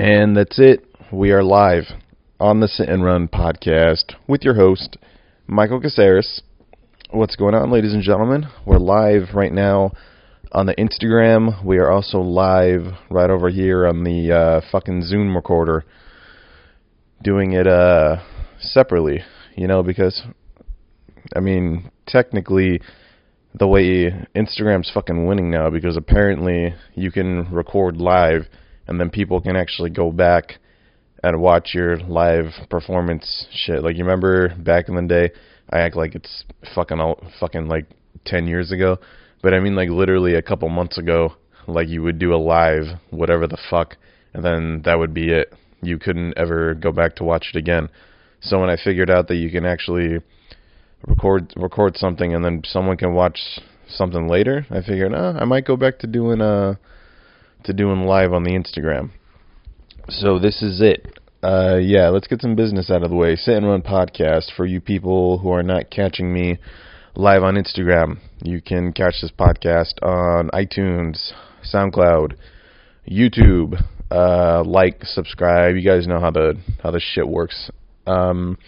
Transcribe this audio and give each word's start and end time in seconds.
And 0.00 0.34
that's 0.34 0.58
it. 0.58 0.86
We 1.12 1.30
are 1.32 1.42
live 1.42 1.84
on 2.40 2.60
the 2.60 2.68
Sit 2.68 2.88
and 2.88 3.04
Run 3.04 3.28
podcast 3.28 4.14
with 4.26 4.44
your 4.44 4.54
host, 4.54 4.96
Michael 5.46 5.78
Caceres. 5.78 6.40
What's 7.10 7.36
going 7.36 7.54
on, 7.54 7.70
ladies 7.70 7.92
and 7.92 8.02
gentlemen? 8.02 8.46
We're 8.64 8.78
live 8.78 9.34
right 9.34 9.52
now 9.52 9.92
on 10.52 10.64
the 10.64 10.74
Instagram. 10.76 11.62
We 11.62 11.76
are 11.76 11.90
also 11.90 12.20
live 12.20 12.94
right 13.10 13.28
over 13.28 13.50
here 13.50 13.86
on 13.86 14.02
the 14.02 14.32
uh, 14.32 14.60
fucking 14.72 15.02
Zoom 15.02 15.36
recorder, 15.36 15.84
doing 17.22 17.52
it 17.52 17.66
uh, 17.66 18.22
separately, 18.58 19.20
you 19.54 19.66
know, 19.66 19.82
because, 19.82 20.22
I 21.36 21.40
mean, 21.40 21.90
technically, 22.06 22.80
the 23.52 23.68
way 23.68 24.10
Instagram's 24.34 24.90
fucking 24.94 25.26
winning 25.26 25.50
now, 25.50 25.68
because 25.68 25.98
apparently 25.98 26.74
you 26.94 27.12
can 27.12 27.52
record 27.52 27.98
live 27.98 28.46
and 28.90 29.00
then 29.00 29.08
people 29.08 29.40
can 29.40 29.56
actually 29.56 29.88
go 29.88 30.10
back 30.10 30.58
and 31.22 31.40
watch 31.40 31.70
your 31.72 31.98
live 32.00 32.46
performance 32.68 33.46
shit. 33.52 33.82
Like 33.82 33.96
you 33.96 34.04
remember 34.04 34.54
back 34.56 34.88
in 34.88 34.96
the 34.96 35.02
day, 35.02 35.30
I 35.70 35.80
act 35.80 35.96
like 35.96 36.16
it's 36.16 36.44
fucking 36.74 36.98
all, 36.98 37.22
fucking 37.38 37.68
like 37.68 37.86
10 38.24 38.48
years 38.48 38.72
ago, 38.72 38.98
but 39.42 39.54
I 39.54 39.60
mean 39.60 39.76
like 39.76 39.88
literally 39.88 40.34
a 40.34 40.42
couple 40.42 40.68
months 40.68 40.98
ago, 40.98 41.34
like 41.68 41.88
you 41.88 42.02
would 42.02 42.18
do 42.18 42.34
a 42.34 42.36
live 42.36 42.98
whatever 43.10 43.46
the 43.46 43.58
fuck 43.70 43.96
and 44.34 44.44
then 44.44 44.82
that 44.84 44.98
would 44.98 45.14
be 45.14 45.30
it. 45.30 45.54
You 45.82 45.98
couldn't 45.98 46.36
ever 46.36 46.74
go 46.74 46.90
back 46.90 47.14
to 47.16 47.24
watch 47.24 47.50
it 47.54 47.58
again. 47.58 47.88
So 48.40 48.58
when 48.58 48.70
I 48.70 48.76
figured 48.76 49.08
out 49.08 49.28
that 49.28 49.36
you 49.36 49.50
can 49.50 49.64
actually 49.64 50.18
record 51.06 51.52
record 51.56 51.96
something 51.96 52.34
and 52.34 52.44
then 52.44 52.62
someone 52.64 52.96
can 52.96 53.14
watch 53.14 53.38
something 53.88 54.26
later, 54.26 54.66
I 54.68 54.80
figured, 54.82 55.12
oh, 55.14 55.36
I 55.38 55.44
might 55.44 55.64
go 55.64 55.76
back 55.76 56.00
to 56.00 56.06
doing 56.06 56.40
a 56.40 56.70
uh, 56.70 56.74
to 57.64 57.72
doing 57.72 58.02
live 58.02 58.32
on 58.32 58.44
the 58.44 58.52
Instagram. 58.52 59.10
So 60.08 60.38
this 60.38 60.62
is 60.62 60.80
it. 60.80 61.18
Uh, 61.42 61.76
yeah, 61.80 62.08
let's 62.08 62.26
get 62.26 62.42
some 62.42 62.54
business 62.54 62.90
out 62.90 63.02
of 63.02 63.10
the 63.10 63.16
way. 63.16 63.36
Sit 63.36 63.56
and 63.56 63.66
Run 63.66 63.82
podcast 63.82 64.54
for 64.56 64.66
you 64.66 64.80
people 64.80 65.38
who 65.38 65.50
are 65.50 65.62
not 65.62 65.90
catching 65.90 66.32
me 66.32 66.58
live 67.14 67.42
on 67.42 67.54
Instagram. 67.54 68.18
You 68.42 68.60
can 68.60 68.92
catch 68.92 69.14
this 69.22 69.30
podcast 69.30 69.94
on 70.02 70.50
iTunes, 70.50 71.32
SoundCloud, 71.72 72.34
YouTube. 73.10 73.82
Uh, 74.10 74.64
like, 74.64 75.04
subscribe. 75.04 75.76
You 75.76 75.82
guys 75.82 76.06
know 76.06 76.20
how 76.20 76.30
the 76.30 76.60
how 76.82 76.90
the 76.90 77.00
shit 77.00 77.28
works. 77.28 77.70
Um, 78.06 78.58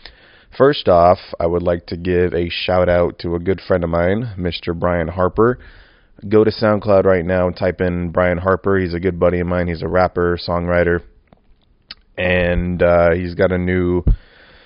first 0.56 0.88
off, 0.88 1.18
I 1.40 1.46
would 1.46 1.62
like 1.62 1.86
to 1.86 1.96
give 1.96 2.32
a 2.32 2.48
shout 2.48 2.88
out 2.88 3.18
to 3.20 3.34
a 3.34 3.40
good 3.40 3.60
friend 3.60 3.84
of 3.84 3.90
mine, 3.90 4.34
Mr. 4.38 4.78
Bryan 4.78 5.08
Harper 5.08 5.58
go 6.28 6.44
to 6.44 6.50
SoundCloud 6.50 7.04
right 7.04 7.24
now 7.24 7.46
and 7.46 7.56
type 7.56 7.80
in 7.80 8.10
Bryan 8.10 8.38
Harper. 8.38 8.78
He's 8.78 8.94
a 8.94 9.00
good 9.00 9.18
buddy 9.18 9.40
of 9.40 9.46
mine. 9.46 9.68
He's 9.68 9.82
a 9.82 9.88
rapper, 9.88 10.38
songwriter, 10.38 11.02
and 12.16 12.82
uh, 12.82 13.12
he's 13.14 13.34
got 13.34 13.52
a 13.52 13.58
new 13.58 14.04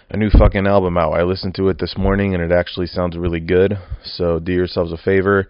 a 0.08 0.16
new 0.16 0.30
fucking 0.30 0.66
album 0.66 0.96
out. 0.96 1.12
I 1.12 1.22
listened 1.22 1.54
to 1.56 1.68
it 1.68 1.78
this 1.78 1.96
morning 1.96 2.34
and 2.34 2.42
it 2.42 2.52
actually 2.52 2.86
sounds 2.86 3.16
really 3.16 3.40
good. 3.40 3.78
So 4.04 4.38
do 4.38 4.52
yourselves 4.52 4.92
a 4.92 4.96
favor 4.96 5.48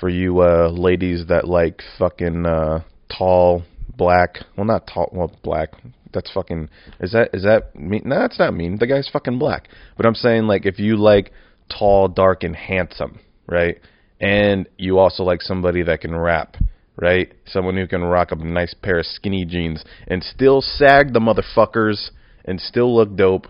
for 0.00 0.08
you 0.08 0.40
uh 0.40 0.70
ladies 0.70 1.26
that 1.28 1.46
like 1.46 1.82
fucking 1.98 2.46
uh 2.46 2.82
tall 3.16 3.62
black, 3.96 4.38
well 4.56 4.66
not 4.66 4.88
tall, 4.92 5.08
well 5.12 5.32
black. 5.42 5.70
That's 6.12 6.30
fucking 6.32 6.68
is 7.00 7.12
that 7.12 7.30
is 7.32 7.44
that 7.44 7.76
mean? 7.76 8.02
No, 8.04 8.18
that's 8.20 8.38
not 8.38 8.54
mean. 8.54 8.78
The 8.78 8.86
guy's 8.86 9.08
fucking 9.08 9.38
black. 9.38 9.68
But 9.96 10.06
I'm 10.06 10.14
saying 10.14 10.44
like 10.44 10.66
if 10.66 10.78
you 10.78 10.96
like 10.96 11.32
tall, 11.70 12.08
dark 12.08 12.42
and 12.42 12.56
handsome, 12.56 13.20
right? 13.46 13.78
And 14.22 14.68
you 14.78 14.98
also 15.00 15.24
like 15.24 15.42
somebody 15.42 15.82
that 15.82 16.00
can 16.00 16.14
rap, 16.14 16.56
right? 16.96 17.32
Someone 17.44 17.76
who 17.76 17.88
can 17.88 18.04
rock 18.04 18.30
a 18.30 18.36
nice 18.36 18.72
pair 18.72 19.00
of 19.00 19.06
skinny 19.06 19.44
jeans 19.44 19.84
and 20.06 20.22
still 20.22 20.62
sag 20.62 21.12
the 21.12 21.18
motherfuckers 21.18 22.10
and 22.44 22.60
still 22.60 22.94
look 22.94 23.16
dope. 23.16 23.48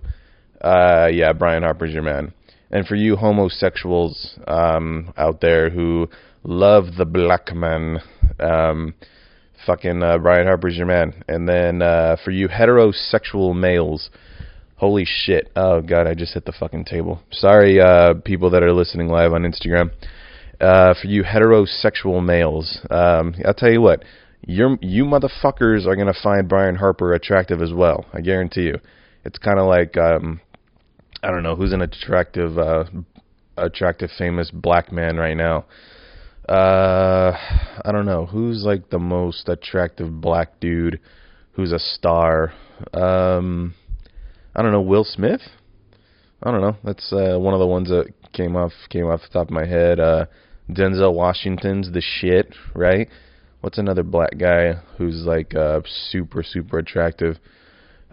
Uh, 0.62 1.08
yeah, 1.12 1.34
Bryan 1.34 1.62
Harper's 1.62 1.92
your 1.92 2.02
man. 2.02 2.32
And 2.70 2.86
for 2.86 2.94
you 2.94 3.16
homosexuals 3.16 4.38
um, 4.46 5.12
out 5.18 5.42
there 5.42 5.68
who 5.68 6.08
love 6.42 6.96
the 6.96 7.04
black 7.04 7.54
man, 7.54 7.98
um, 8.40 8.94
fucking 9.66 10.02
uh, 10.02 10.16
Bryan 10.16 10.46
Harper's 10.46 10.78
your 10.78 10.86
man. 10.86 11.22
And 11.28 11.46
then 11.46 11.82
uh, 11.82 12.16
for 12.24 12.30
you 12.30 12.48
heterosexual 12.48 13.54
males, 13.54 14.08
holy 14.76 15.04
shit! 15.04 15.52
Oh 15.54 15.82
god, 15.82 16.06
I 16.06 16.14
just 16.14 16.32
hit 16.32 16.46
the 16.46 16.52
fucking 16.58 16.86
table. 16.86 17.20
Sorry, 17.30 17.78
uh, 17.78 18.14
people 18.24 18.48
that 18.50 18.62
are 18.62 18.72
listening 18.72 19.08
live 19.08 19.34
on 19.34 19.42
Instagram 19.42 19.90
uh, 20.62 20.94
for 20.94 21.06
you 21.06 21.24
heterosexual 21.24 22.24
males, 22.24 22.78
um, 22.90 23.34
I'll 23.44 23.54
tell 23.54 23.70
you 23.70 23.80
what, 23.80 24.04
you 24.46 24.78
you 24.80 25.04
motherfuckers 25.04 25.86
are 25.86 25.96
gonna 25.96 26.14
find 26.22 26.48
Bryan 26.48 26.76
Harper 26.76 27.12
attractive 27.12 27.60
as 27.60 27.72
well. 27.72 28.06
I 28.12 28.20
guarantee 28.20 28.62
you. 28.62 28.78
It's 29.24 29.38
kind 29.38 29.58
of 29.58 29.66
like 29.66 29.96
um, 29.96 30.40
I 31.22 31.30
don't 31.30 31.44
know 31.44 31.54
who's 31.54 31.72
an 31.72 31.82
attractive, 31.82 32.58
uh, 32.58 32.84
attractive, 33.56 34.10
famous 34.18 34.50
black 34.50 34.90
man 34.90 35.16
right 35.16 35.36
now. 35.36 35.66
Uh, 36.48 37.32
I 37.84 37.92
don't 37.92 38.06
know 38.06 38.26
who's 38.26 38.64
like 38.64 38.90
the 38.90 38.98
most 38.98 39.48
attractive 39.48 40.20
black 40.20 40.58
dude 40.58 40.98
who's 41.52 41.70
a 41.70 41.78
star. 41.78 42.52
Um, 42.92 43.74
I 44.56 44.62
don't 44.62 44.72
know 44.72 44.80
Will 44.80 45.04
Smith. 45.04 45.42
I 46.42 46.50
don't 46.50 46.60
know. 46.60 46.76
That's 46.82 47.12
uh, 47.12 47.38
one 47.38 47.54
of 47.54 47.60
the 47.60 47.66
ones 47.66 47.88
that 47.90 48.12
came 48.32 48.56
off 48.56 48.72
came 48.90 49.06
off 49.06 49.20
the 49.22 49.28
top 49.32 49.46
of 49.46 49.52
my 49.52 49.66
head. 49.66 50.00
Uh, 50.00 50.26
Denzel 50.74 51.14
Washington's 51.14 51.92
the 51.92 52.00
shit, 52.00 52.54
right? 52.74 53.08
What's 53.60 53.78
another 53.78 54.02
black 54.02 54.38
guy 54.38 54.74
who's 54.98 55.24
like 55.24 55.54
uh, 55.54 55.80
super 56.10 56.42
super 56.42 56.78
attractive? 56.78 57.38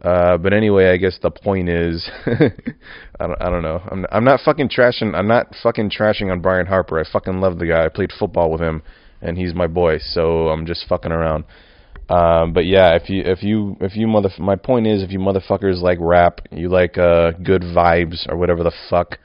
Uh, 0.04 0.38
but 0.38 0.54
anyway, 0.54 0.92
I 0.92 0.98
guess 0.98 1.20
the 1.22 1.32
point 1.32 1.68
is, 1.68 2.10
I 2.26 3.28
don't, 3.28 3.42
I 3.42 3.50
don't 3.50 3.64
know. 3.64 3.82
I'm, 3.92 4.06
I'm 4.12 4.24
not 4.24 4.40
fucking 4.46 4.70
trashing. 4.70 5.14
I'm 5.14 5.28
not 5.28 5.54
fucking 5.62 5.90
trashing 5.90 6.32
on 6.32 6.40
Bryan 6.40 6.68
Harper. 6.68 7.00
I 7.00 7.04
fucking 7.12 7.42
love 7.42 7.60
the 7.60 7.66
guy. 7.68 7.84
I 7.84 7.90
played 7.90 8.12
football 8.18 8.50
with 8.50 8.62
him, 8.62 8.82
and 9.22 9.38
he's 9.38 9.54
my 9.54 9.68
boy. 9.68 9.98
So 10.00 10.50
I'm 10.50 10.66
just 10.66 10.88
fucking 10.88 11.12
around. 11.12 11.44
Um, 12.10 12.54
but 12.54 12.66
yeah, 12.66 12.96
if 12.96 13.10
you 13.10 13.24
if 13.24 13.44
you 13.44 13.78
if 13.82 13.96
you 13.96 14.08
mother, 14.08 14.30
my 14.40 14.56
point 14.56 14.88
is, 14.88 15.04
if 15.04 15.12
you 15.12 15.20
motherfuckers 15.20 15.82
like 15.82 16.00
rap, 16.02 16.42
you 16.52 16.70
like 16.70 16.98
uh, 16.98 17.32
good 17.32 17.62
vibes 17.62 18.28
or 18.30 18.38
whatever 18.38 18.64
the 18.64 18.74
fuck 18.90 19.18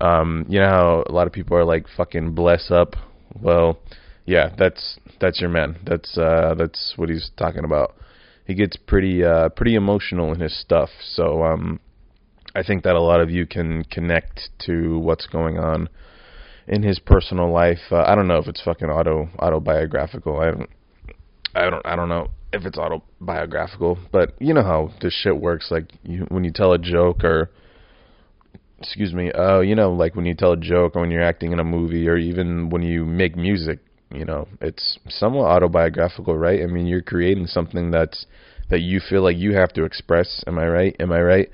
um, 0.00 0.46
you 0.48 0.58
know 0.60 0.68
how 0.68 1.04
a 1.08 1.12
lot 1.12 1.26
of 1.26 1.32
people 1.32 1.56
are 1.56 1.64
like 1.64 1.86
fucking 1.96 2.34
bless 2.34 2.70
up. 2.70 2.96
Well, 3.40 3.78
yeah, 4.26 4.54
that's 4.56 4.98
that's 5.20 5.40
your 5.40 5.50
man. 5.50 5.76
That's 5.84 6.16
uh, 6.16 6.54
that's 6.56 6.94
what 6.96 7.08
he's 7.08 7.30
talking 7.36 7.64
about. 7.64 7.94
He 8.46 8.54
gets 8.54 8.76
pretty 8.76 9.24
uh, 9.24 9.50
pretty 9.50 9.74
emotional 9.74 10.32
in 10.32 10.40
his 10.40 10.58
stuff. 10.58 10.88
So 11.02 11.44
um, 11.44 11.80
I 12.54 12.62
think 12.62 12.82
that 12.84 12.96
a 12.96 13.00
lot 13.00 13.20
of 13.20 13.30
you 13.30 13.46
can 13.46 13.84
connect 13.84 14.50
to 14.66 14.98
what's 14.98 15.26
going 15.26 15.58
on 15.58 15.88
in 16.66 16.82
his 16.82 16.98
personal 16.98 17.50
life. 17.50 17.78
Uh, 17.90 18.02
I 18.02 18.14
don't 18.14 18.28
know 18.28 18.38
if 18.38 18.48
it's 18.48 18.62
fucking 18.62 18.88
auto 18.88 19.28
autobiographical. 19.38 20.40
I 20.40 20.50
don't 20.50 20.70
I 21.54 21.70
don't 21.70 21.86
I 21.86 21.96
don't 21.96 22.08
know 22.08 22.28
if 22.52 22.64
it's 22.64 22.78
autobiographical, 22.78 23.98
but 24.10 24.34
you 24.40 24.54
know 24.54 24.62
how 24.62 24.92
this 25.00 25.12
shit 25.12 25.36
works. 25.36 25.70
Like 25.70 25.92
you, 26.02 26.26
when 26.28 26.44
you 26.44 26.52
tell 26.52 26.72
a 26.72 26.78
joke 26.78 27.24
or 27.24 27.50
excuse 28.80 29.12
me, 29.12 29.30
uh, 29.32 29.60
you 29.60 29.74
know, 29.74 29.92
like 29.92 30.16
when 30.16 30.24
you 30.24 30.34
tell 30.34 30.52
a 30.52 30.56
joke 30.56 30.96
or 30.96 31.02
when 31.02 31.10
you're 31.10 31.22
acting 31.22 31.52
in 31.52 31.60
a 31.60 31.64
movie 31.64 32.08
or 32.08 32.16
even 32.16 32.70
when 32.70 32.82
you 32.82 33.04
make 33.04 33.36
music, 33.36 33.78
you 34.12 34.24
know, 34.24 34.48
it's 34.60 34.98
somewhat 35.08 35.44
autobiographical, 35.44 36.36
right? 36.36 36.62
I 36.62 36.66
mean, 36.66 36.86
you're 36.86 37.02
creating 37.02 37.46
something 37.46 37.90
that's 37.90 38.26
that 38.70 38.80
you 38.80 39.00
feel 39.00 39.22
like 39.22 39.36
you 39.36 39.54
have 39.54 39.72
to 39.74 39.84
express. 39.84 40.42
Am 40.46 40.58
I 40.58 40.66
right? 40.66 40.96
Am 40.98 41.12
I 41.12 41.20
right? 41.20 41.50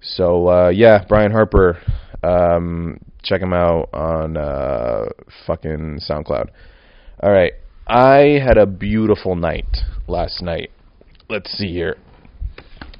So 0.00 0.48
uh 0.48 0.68
yeah, 0.68 1.04
Bryan 1.08 1.32
Harper, 1.32 1.78
um 2.22 2.98
check 3.22 3.40
him 3.40 3.52
out 3.52 3.88
on 3.92 4.36
uh 4.36 5.06
fucking 5.46 6.00
SoundCloud. 6.08 6.48
All 7.22 7.30
right. 7.30 7.52
I 7.86 8.40
had 8.44 8.56
a 8.58 8.66
beautiful 8.66 9.34
night 9.34 9.78
last 10.06 10.42
night. 10.42 10.70
Let's 11.28 11.50
see 11.52 11.72
here. 11.72 11.96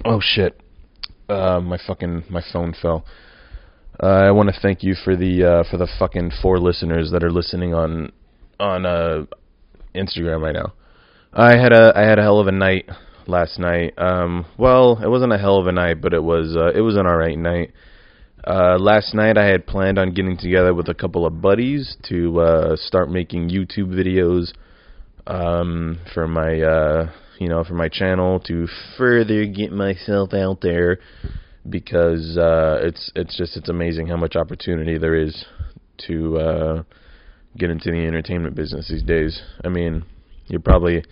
Oh 0.05 0.21
shit. 0.21 0.61
Uh 1.29 1.61
my 1.61 1.79
fucking 1.87 2.25
my 2.29 2.43
phone 2.53 2.75
fell. 2.81 3.05
Uh, 4.03 4.07
I 4.07 4.33
want 4.33 4.53
to 4.53 4.61
thank 4.61 4.83
you 4.83 4.97
for 5.05 5.15
the 5.15 5.45
uh, 5.45 5.71
for 5.71 5.77
the 5.77 5.87
fucking 5.97 6.33
four 6.43 6.59
listeners 6.59 7.13
that 7.13 7.23
are 7.23 7.31
listening 7.31 7.73
on 7.73 8.11
on 8.59 8.85
uh, 8.85 9.27
Instagram 9.95 10.43
right 10.43 10.55
now. 10.55 10.73
I 11.33 11.57
had 11.57 11.73
a 11.73 11.93
I 11.95 12.01
had 12.01 12.19
a 12.19 12.23
hell 12.23 12.41
of 12.41 12.49
a 12.49 12.53
night 12.53 12.91
last 13.29 13.61
night. 13.61 13.95
Um, 13.97 14.45
well, 14.59 14.99
it 15.01 15.07
wasn't 15.07 15.33
a 15.33 15.39
hell 15.39 15.59
of 15.59 15.69
a 15.69 15.73
night, 15.73 16.01
but 16.01 16.15
it 16.15 16.23
was 16.23 16.57
uh, 16.57 16.77
it 16.77 16.81
was 16.81 16.97
an 16.97 17.07
alright 17.07 17.39
night. 17.39 17.73
Uh, 18.45 18.77
last 18.77 19.15
night 19.15 19.39
I 19.39 19.45
had 19.45 19.69
planned 19.69 20.01
on 20.01 20.15
getting 20.15 20.37
together 20.37 20.75
with 20.75 20.89
a 20.89 20.95
couple 20.95 21.25
of 21.25 21.41
buddies 21.41 21.97
to 22.09 22.41
uh, 22.41 22.77
start 22.77 23.09
making 23.09 23.51
YouTube 23.51 23.95
videos 23.95 24.53
um, 25.29 26.01
for 26.13 26.27
my 26.27 26.61
uh, 26.61 27.13
you 27.39 27.49
know 27.49 27.63
for 27.63 27.75
my 27.75 27.89
channel 27.89 28.41
to 28.41 28.67
further 28.99 29.47
get 29.47 29.71
myself 29.71 30.35
out 30.35 30.61
there 30.61 30.99
because 31.69 32.37
uh, 32.37 32.79
it's 32.83 33.11
it's 33.15 33.37
just 33.37 33.57
it's 33.57 33.69
amazing 33.69 34.09
how 34.09 34.17
much 34.17 34.37
opportunity 34.37 34.99
there 34.99 35.15
is 35.15 35.45
to 36.07 36.39
uh, 36.39 36.83
get 37.57 37.71
into 37.71 37.91
the 37.91 38.07
entertainment 38.07 38.55
business 38.55 38.89
these 38.89 39.03
days. 39.03 39.41
I 39.65 39.69
mean, 39.69 40.05
you're 40.49 40.61
probably 40.61 41.05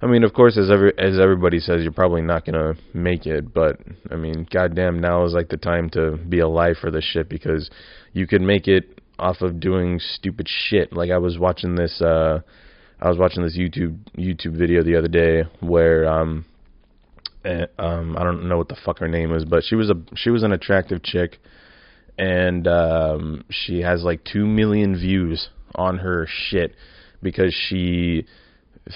I 0.00 0.06
mean, 0.06 0.24
of 0.24 0.34
course, 0.34 0.58
as 0.58 0.70
every 0.70 0.92
as 0.98 1.18
everybody 1.18 1.58
says, 1.58 1.82
you're 1.82 1.92
probably 1.92 2.22
not 2.22 2.44
gonna 2.44 2.74
make 2.92 3.26
it. 3.26 3.52
But 3.52 3.80
I 4.10 4.16
mean, 4.16 4.46
goddamn, 4.50 5.00
now 5.00 5.24
is 5.24 5.32
like 5.32 5.48
the 5.48 5.56
time 5.56 5.88
to 5.90 6.16
be 6.16 6.40
alive 6.40 6.76
for 6.80 6.90
this 6.90 7.04
shit 7.04 7.28
because 7.28 7.70
you 8.12 8.26
could 8.26 8.42
make 8.42 8.68
it 8.68 9.00
off 9.18 9.40
of 9.40 9.58
doing 9.58 9.98
stupid 9.98 10.48
shit. 10.48 10.92
Like 10.92 11.10
I 11.10 11.18
was 11.18 11.38
watching 11.38 11.76
this, 11.76 12.02
uh, 12.02 12.40
I 13.00 13.08
was 13.08 13.16
watching 13.16 13.42
this 13.42 13.56
YouTube 13.56 13.96
YouTube 14.18 14.58
video 14.58 14.82
the 14.82 14.96
other 14.96 15.08
day 15.08 15.44
where 15.60 16.06
um, 16.06 16.44
um, 17.78 18.16
I 18.16 18.24
don't 18.24 18.48
know 18.48 18.58
what 18.58 18.68
the 18.68 18.76
fuck 18.84 18.98
her 18.98 19.08
name 19.08 19.34
is, 19.34 19.44
but 19.44 19.64
she 19.64 19.74
was 19.74 19.90
a 19.90 19.94
she 20.14 20.30
was 20.30 20.42
an 20.42 20.52
attractive 20.52 21.02
chick, 21.02 21.38
and 22.18 22.66
um, 22.66 23.44
she 23.50 23.80
has 23.80 24.02
like 24.02 24.24
two 24.24 24.46
million 24.46 24.96
views 24.96 25.48
on 25.74 25.98
her 25.98 26.26
shit 26.28 26.74
because 27.22 27.54
she 27.68 28.26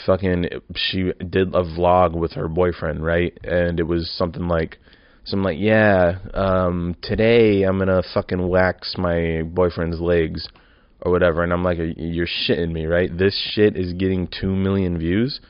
fucking 0.07 0.47
she 0.75 1.13
did 1.29 1.49
a 1.49 1.63
vlog 1.63 2.15
with 2.15 2.33
her 2.33 2.49
boyfriend, 2.49 3.05
right? 3.05 3.37
And 3.45 3.81
it 3.81 3.85
was 3.85 4.11
something 4.11 4.47
like 4.49 4.79
so 5.25 5.37
I'm 5.37 5.43
like, 5.43 5.59
yeah, 5.59 6.19
um 6.35 6.97
today 7.03 7.63
I'm 7.63 7.79
to 7.79 8.03
fucking 8.15 8.49
wax 8.49 8.95
my 8.97 9.43
boyfriend's 9.45 10.01
legs 10.01 10.49
or 11.03 11.13
whatever 11.13 11.43
and 11.43 11.53
I'm 11.53 11.65
like 11.65 11.79
you're 11.97 12.27
shitting 12.27 12.73
me, 12.73 12.87
right? 12.87 13.17
This 13.17 13.37
shit 13.55 13.77
is 13.77 13.93
getting 13.95 14.29
2 14.41 14.55
million 14.55 14.99
views. 14.99 15.41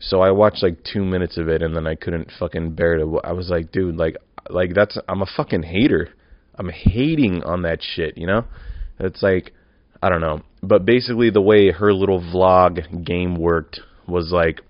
So 0.00 0.20
I 0.20 0.30
watched 0.30 0.62
like 0.62 0.78
2 0.92 1.04
minutes 1.04 1.36
of 1.36 1.48
it 1.48 1.62
and 1.62 1.76
then 1.76 1.86
I 1.86 1.94
couldn't 1.94 2.30
fucking 2.38 2.74
bear 2.74 2.96
to 2.96 3.20
I 3.22 3.32
was 3.32 3.50
like, 3.50 3.70
dude, 3.70 3.96
like 3.96 4.16
like 4.48 4.74
that's 4.74 4.98
I'm 5.08 5.22
a 5.22 5.26
fucking 5.36 5.62
hater. 5.62 6.10
I'm 6.56 6.68
hating 6.68 7.42
on 7.44 7.62
that 7.62 7.78
shit, 7.82 8.18
you 8.18 8.26
know? 8.26 8.44
It's 8.98 9.22
like 9.22 9.52
I 10.02 10.08
don't 10.08 10.20
know. 10.20 10.42
But 10.62 10.84
basically, 10.84 11.30
the 11.30 11.40
way 11.40 11.70
her 11.70 11.92
little 11.92 12.20
vlog 12.20 13.04
game 13.04 13.36
worked 13.36 13.80
was 14.06 14.30
like, 14.32 14.60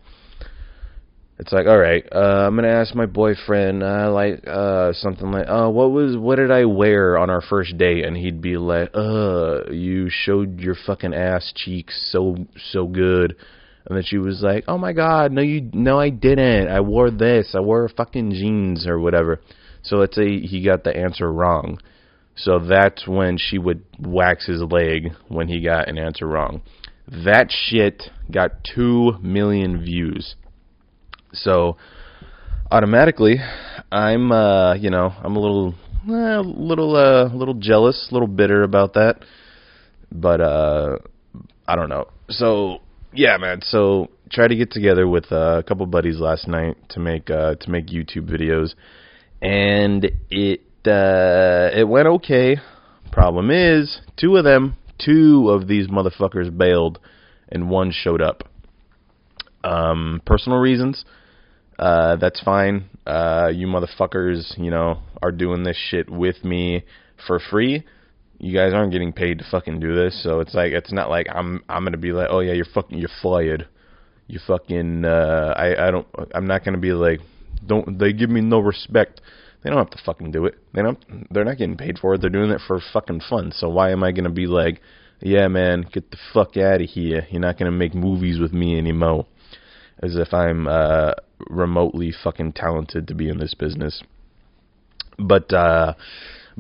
it's 1.38 1.52
like, 1.52 1.66
all 1.66 1.78
right, 1.78 2.04
uh, 2.12 2.46
I'm 2.46 2.54
gonna 2.54 2.68
ask 2.68 2.94
my 2.94 3.06
boyfriend, 3.06 3.82
uh, 3.82 4.12
like, 4.12 4.46
uh, 4.46 4.92
something 4.92 5.30
like, 5.30 5.48
uh, 5.48 5.68
what 5.70 5.90
was, 5.90 6.16
what 6.16 6.36
did 6.36 6.50
I 6.50 6.66
wear 6.66 7.16
on 7.16 7.30
our 7.30 7.40
first 7.40 7.78
date? 7.78 8.04
And 8.04 8.16
he'd 8.16 8.42
be 8.42 8.58
like, 8.58 8.90
uh, 8.94 9.70
you 9.70 10.08
showed 10.10 10.60
your 10.60 10.76
fucking 10.86 11.14
ass 11.14 11.50
cheeks 11.56 12.10
so, 12.12 12.36
so 12.72 12.86
good. 12.86 13.36
And 13.86 13.96
then 13.96 14.04
she 14.04 14.18
was 14.18 14.42
like, 14.42 14.64
oh 14.68 14.78
my 14.78 14.92
god, 14.92 15.32
no, 15.32 15.42
you, 15.42 15.70
no, 15.72 15.98
I 15.98 16.10
didn't. 16.10 16.68
I 16.68 16.80
wore 16.80 17.10
this. 17.10 17.54
I 17.54 17.60
wore 17.60 17.88
fucking 17.88 18.32
jeans 18.32 18.86
or 18.86 18.98
whatever. 18.98 19.40
So 19.82 19.96
let's 19.96 20.14
say 20.14 20.40
he 20.40 20.64
got 20.64 20.84
the 20.84 20.96
answer 20.96 21.32
wrong. 21.32 21.78
So 22.36 22.58
that's 22.58 23.06
when 23.06 23.38
she 23.38 23.58
would 23.58 23.84
wax 23.98 24.46
his 24.46 24.62
leg 24.62 25.12
when 25.28 25.48
he 25.48 25.62
got 25.62 25.88
an 25.88 25.98
answer 25.98 26.26
wrong. 26.26 26.62
That 27.08 27.48
shit 27.50 28.04
got 28.30 28.64
2 28.74 29.18
million 29.20 29.82
views. 29.82 30.36
So 31.32 31.76
automatically 32.70 33.36
I'm 33.90 34.30
uh, 34.30 34.74
you 34.74 34.90
know, 34.90 35.12
I'm 35.22 35.36
a 35.36 35.40
little 35.40 35.74
uh, 36.08 36.40
little 36.40 36.96
uh 36.96 37.34
little 37.34 37.54
jealous, 37.54 38.08
a 38.10 38.14
little 38.14 38.28
bitter 38.28 38.62
about 38.62 38.94
that. 38.94 39.24
But 40.12 40.40
uh 40.40 40.96
I 41.66 41.76
don't 41.76 41.88
know. 41.88 42.08
So 42.28 42.80
yeah, 43.12 43.36
man. 43.38 43.60
So 43.62 44.10
try 44.30 44.48
to 44.48 44.56
get 44.56 44.70
together 44.70 45.08
with 45.08 45.30
uh, 45.32 45.58
a 45.58 45.62
couple 45.62 45.86
buddies 45.86 46.18
last 46.18 46.46
night 46.48 46.76
to 46.90 47.00
make 47.00 47.30
uh 47.30 47.56
to 47.56 47.70
make 47.70 47.86
YouTube 47.86 48.30
videos 48.30 48.74
and 49.42 50.10
it 50.30 50.60
uh, 50.86 51.70
it 51.76 51.86
went 51.86 52.06
okay. 52.06 52.56
Problem 53.12 53.50
is, 53.50 54.00
two 54.16 54.36
of 54.36 54.44
them, 54.44 54.76
two 54.98 55.50
of 55.50 55.66
these 55.66 55.88
motherfuckers 55.88 56.56
bailed, 56.56 56.98
and 57.48 57.68
one 57.68 57.92
showed 57.92 58.22
up. 58.22 58.44
Um, 59.64 60.22
personal 60.24 60.58
reasons. 60.58 61.04
Uh, 61.78 62.16
that's 62.16 62.40
fine. 62.40 62.88
Uh, 63.06 63.50
you 63.52 63.66
motherfuckers, 63.66 64.56
you 64.58 64.70
know, 64.70 65.00
are 65.22 65.32
doing 65.32 65.64
this 65.64 65.76
shit 65.76 66.08
with 66.08 66.44
me 66.44 66.84
for 67.26 67.40
free. 67.50 67.84
You 68.40 68.54
guys 68.54 68.72
aren't 68.72 68.90
getting 68.90 69.12
paid 69.12 69.38
to 69.38 69.44
fucking 69.50 69.80
do 69.80 69.94
this, 69.94 70.22
so 70.22 70.40
it's 70.40 70.54
like 70.54 70.72
it's 70.72 70.92
not 70.92 71.10
like 71.10 71.26
I'm 71.32 71.62
I'm 71.68 71.84
gonna 71.84 71.98
be 71.98 72.12
like, 72.12 72.28
oh 72.30 72.40
yeah, 72.40 72.52
you're 72.52 72.64
fucking 72.64 72.98
you're 72.98 73.10
fired. 73.22 73.68
You 74.26 74.40
fucking 74.46 75.04
uh, 75.04 75.54
I 75.56 75.88
I 75.88 75.90
don't 75.90 76.06
I'm 76.34 76.46
not 76.46 76.64
gonna 76.64 76.78
be 76.78 76.92
like, 76.92 77.20
don't 77.66 77.98
they 77.98 78.12
give 78.12 78.30
me 78.30 78.40
no 78.40 78.60
respect 78.60 79.20
they 79.62 79.68
don't 79.68 79.78
have 79.78 79.90
to 79.90 80.02
fucking 80.04 80.30
do 80.30 80.46
it. 80.46 80.54
They 80.72 80.82
don't. 80.82 80.98
They're 81.30 81.44
not 81.44 81.58
getting 81.58 81.76
paid 81.76 81.98
for 81.98 82.14
it. 82.14 82.20
They're 82.20 82.30
doing 82.30 82.50
it 82.50 82.62
for 82.66 82.80
fucking 82.92 83.22
fun. 83.28 83.52
So 83.54 83.68
why 83.68 83.90
am 83.90 84.02
I 84.02 84.12
gonna 84.12 84.30
be 84.30 84.46
like, 84.46 84.80
yeah, 85.20 85.48
man, 85.48 85.84
get 85.92 86.10
the 86.10 86.16
fuck 86.32 86.56
out 86.56 86.80
of 86.80 86.88
here. 86.88 87.26
You're 87.30 87.42
not 87.42 87.58
gonna 87.58 87.70
make 87.70 87.94
movies 87.94 88.40
with 88.40 88.52
me 88.52 88.78
anymore. 88.78 89.26
As 90.02 90.16
if 90.16 90.32
I'm 90.32 90.66
uh, 90.66 91.12
remotely 91.50 92.12
fucking 92.24 92.54
talented 92.54 93.06
to 93.08 93.14
be 93.14 93.28
in 93.28 93.38
this 93.38 93.52
business. 93.52 94.02
But 95.18 95.52
uh, 95.52 95.92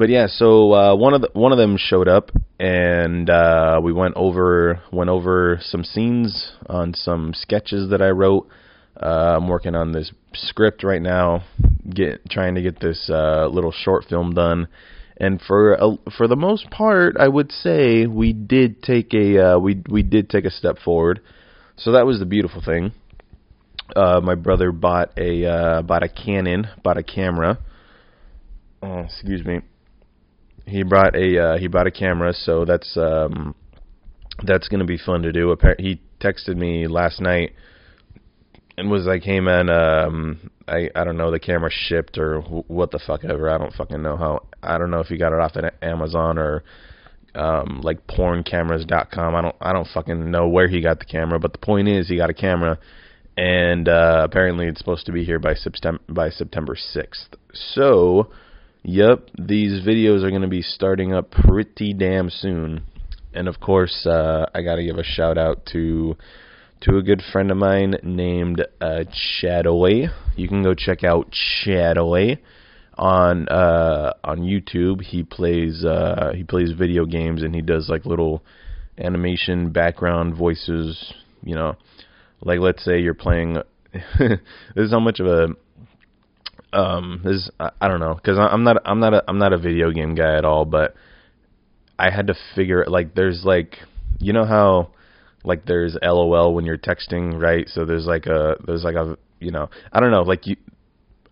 but 0.00 0.08
yeah, 0.08 0.28
so 0.28 0.72
uh, 0.72 0.96
one 0.96 1.12
of 1.12 1.20
the, 1.20 1.28
one 1.34 1.52
of 1.52 1.58
them 1.58 1.76
showed 1.76 2.08
up, 2.08 2.30
and 2.58 3.28
uh, 3.28 3.78
we 3.84 3.92
went 3.92 4.14
over 4.16 4.82
went 4.90 5.10
over 5.10 5.60
some 5.62 5.84
scenes 5.84 6.52
on 6.70 6.94
some 6.94 7.34
sketches 7.34 7.90
that 7.90 8.00
I 8.00 8.08
wrote. 8.08 8.48
Uh, 8.98 9.36
I'm 9.36 9.46
working 9.46 9.74
on 9.74 9.92
this 9.92 10.10
script 10.32 10.84
right 10.84 11.02
now, 11.02 11.44
get 11.86 12.30
trying 12.30 12.54
to 12.54 12.62
get 12.62 12.80
this 12.80 13.10
uh, 13.12 13.48
little 13.48 13.72
short 13.72 14.06
film 14.08 14.32
done. 14.32 14.68
And 15.18 15.38
for 15.38 15.74
a, 15.74 15.96
for 16.16 16.26
the 16.26 16.34
most 16.34 16.70
part, 16.70 17.16
I 17.20 17.28
would 17.28 17.52
say 17.52 18.06
we 18.06 18.32
did 18.32 18.82
take 18.82 19.12
a 19.12 19.48
uh, 19.48 19.58
we 19.58 19.82
we 19.86 20.02
did 20.02 20.30
take 20.30 20.46
a 20.46 20.50
step 20.50 20.78
forward. 20.82 21.20
So 21.76 21.92
that 21.92 22.06
was 22.06 22.20
the 22.20 22.24
beautiful 22.24 22.62
thing. 22.64 22.92
Uh, 23.94 24.22
my 24.22 24.34
brother 24.34 24.72
bought 24.72 25.12
a 25.18 25.44
uh, 25.44 25.82
bought 25.82 26.02
a 26.02 26.08
Canon, 26.08 26.68
bought 26.82 26.96
a 26.96 27.02
camera. 27.02 27.58
Oh, 28.82 29.00
excuse 29.00 29.44
me. 29.44 29.60
He 30.70 30.82
brought 30.82 31.16
a 31.16 31.38
uh, 31.38 31.58
he 31.58 31.66
brought 31.66 31.86
a 31.86 31.90
camera, 31.90 32.32
so 32.32 32.64
that's 32.64 32.96
um, 32.96 33.54
that's 34.44 34.68
gonna 34.68 34.84
be 34.84 34.98
fun 34.98 35.22
to 35.22 35.32
do. 35.32 35.56
He 35.78 36.00
texted 36.20 36.56
me 36.56 36.86
last 36.86 37.20
night 37.20 37.52
and 38.78 38.90
was 38.90 39.04
like, 39.04 39.22
"Hey 39.22 39.40
man, 39.40 39.68
um, 39.68 40.50
I 40.68 40.88
I 40.94 41.04
don't 41.04 41.16
know 41.16 41.30
the 41.30 41.40
camera 41.40 41.70
shipped 41.70 42.16
or 42.16 42.40
what 42.40 42.90
the 42.90 42.98
fuck 42.98 43.24
ever. 43.24 43.50
I 43.50 43.58
don't 43.58 43.74
fucking 43.74 44.02
know 44.02 44.16
how. 44.16 44.46
I 44.62 44.78
don't 44.78 44.90
know 44.90 45.00
if 45.00 45.10
you 45.10 45.18
got 45.18 45.32
it 45.32 45.40
off 45.40 45.56
of 45.56 45.64
Amazon 45.82 46.38
or 46.38 46.62
um 47.34 47.80
like 47.82 48.06
porncameras.com. 48.06 49.34
I 49.34 49.42
don't 49.42 49.56
I 49.60 49.72
don't 49.72 49.88
fucking 49.92 50.30
know 50.30 50.48
where 50.48 50.68
he 50.68 50.80
got 50.80 50.98
the 50.98 51.04
camera, 51.04 51.38
but 51.38 51.52
the 51.52 51.58
point 51.58 51.88
is 51.88 52.08
he 52.08 52.16
got 52.16 52.30
a 52.30 52.34
camera 52.34 52.78
and 53.36 53.88
uh 53.88 54.22
apparently 54.24 54.66
it's 54.66 54.78
supposed 54.78 55.06
to 55.06 55.12
be 55.12 55.24
here 55.24 55.38
by 55.38 55.54
September 55.54 56.00
by 56.08 56.30
September 56.30 56.76
6th. 56.76 57.34
So, 57.74 58.30
yep, 58.82 59.28
these 59.38 59.86
videos 59.86 60.24
are 60.24 60.30
going 60.30 60.42
to 60.42 60.48
be 60.48 60.62
starting 60.62 61.12
up 61.12 61.30
pretty 61.30 61.92
damn 61.92 62.30
soon. 62.30 62.84
And 63.32 63.48
of 63.48 63.60
course, 63.60 64.06
uh 64.06 64.46
I 64.54 64.62
got 64.62 64.76
to 64.76 64.84
give 64.84 64.98
a 64.98 65.04
shout 65.04 65.38
out 65.38 65.66
to 65.72 66.16
to 66.82 66.96
a 66.96 67.02
good 67.02 67.22
friend 67.32 67.50
of 67.50 67.56
mine 67.56 67.96
named 68.02 68.64
uh. 68.80 69.04
You 70.36 70.48
can 70.48 70.62
go 70.62 70.74
check 70.74 71.04
out 71.04 71.30
Chataway 71.30 72.38
on 72.96 73.48
uh, 73.48 74.12
on 74.24 74.40
YouTube. 74.40 75.02
He 75.02 75.22
plays 75.22 75.84
uh, 75.84 76.32
he 76.34 76.44
plays 76.44 76.72
video 76.72 77.04
games 77.04 77.42
and 77.42 77.54
he 77.54 77.62
does 77.62 77.88
like 77.88 78.04
little 78.04 78.42
animation 78.98 79.70
background 79.70 80.36
voices. 80.36 81.12
You 81.42 81.54
know, 81.54 81.76
like 82.42 82.60
let's 82.60 82.84
say 82.84 83.00
you're 83.00 83.14
playing. 83.14 83.58
this 84.18 84.38
is 84.76 84.92
how 84.92 85.00
much 85.00 85.18
of 85.18 85.26
a 85.26 85.48
um 86.72 87.20
this 87.24 87.50
I, 87.58 87.70
I 87.80 87.88
don't 87.88 88.00
know 88.00 88.14
because 88.14 88.38
I'm 88.38 88.64
not 88.64 88.82
I'm 88.84 89.00
not 89.00 89.14
a, 89.14 89.24
I'm 89.28 89.38
not 89.38 89.52
a 89.52 89.58
video 89.58 89.90
game 89.90 90.14
guy 90.14 90.36
at 90.36 90.44
all, 90.44 90.64
but 90.64 90.94
I 91.98 92.10
had 92.10 92.28
to 92.28 92.34
figure 92.54 92.84
like 92.86 93.14
there's 93.14 93.42
like 93.44 93.76
you 94.18 94.32
know 94.32 94.44
how 94.44 94.90
like 95.44 95.64
there's 95.66 95.96
LOL 96.02 96.54
when 96.54 96.64
you're 96.64 96.78
texting, 96.78 97.40
right? 97.40 97.68
So 97.68 97.84
there's 97.84 98.06
like 98.06 98.26
a 98.26 98.56
there's 98.66 98.84
like 98.84 98.94
a 98.94 99.16
you 99.38 99.50
know 99.50 99.68
I 99.92 100.00
don't 100.00 100.10
know 100.10 100.22
like 100.22 100.46
you 100.46 100.56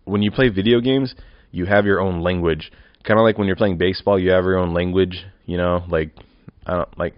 when 0.05 0.21
you 0.21 0.31
play 0.31 0.49
video 0.49 0.79
games 0.81 1.13
you 1.51 1.65
have 1.65 1.85
your 1.85 1.99
own 1.99 2.21
language, 2.21 2.71
kind 3.03 3.19
of 3.19 3.23
like 3.23 3.37
when 3.37 3.47
you're 3.47 3.55
playing 3.55 3.77
baseball 3.77 4.19
you 4.19 4.31
have 4.31 4.43
your 4.43 4.57
own 4.57 4.73
language, 4.73 5.25
you 5.45 5.57
know 5.57 5.83
like 5.89 6.11
I 6.65 6.75
don't 6.75 6.97
like 6.97 7.15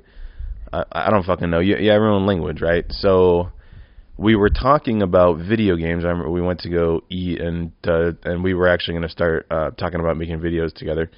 I, 0.71 0.85
I 0.91 1.09
don't 1.09 1.25
fucking 1.25 1.49
know 1.49 1.59
you, 1.59 1.77
you 1.77 1.91
have 1.91 1.99
your 1.99 2.11
own 2.11 2.25
language, 2.25 2.61
right? 2.61 2.85
So 2.89 3.51
we 4.21 4.35
were 4.35 4.49
talking 4.49 5.01
about 5.01 5.39
video 5.39 5.75
games. 5.75 6.05
I 6.05 6.09
remember 6.09 6.29
we 6.29 6.41
went 6.41 6.59
to 6.61 6.69
go 6.69 7.01
eat 7.09 7.41
and 7.41 7.71
uh, 7.87 8.11
and 8.23 8.43
we 8.43 8.53
were 8.53 8.67
actually 8.67 8.93
going 8.93 9.07
to 9.07 9.09
start 9.09 9.47
uh, 9.49 9.71
talking 9.71 9.99
about 9.99 10.15
making 10.15 10.39
videos 10.39 10.73
together 10.73 11.09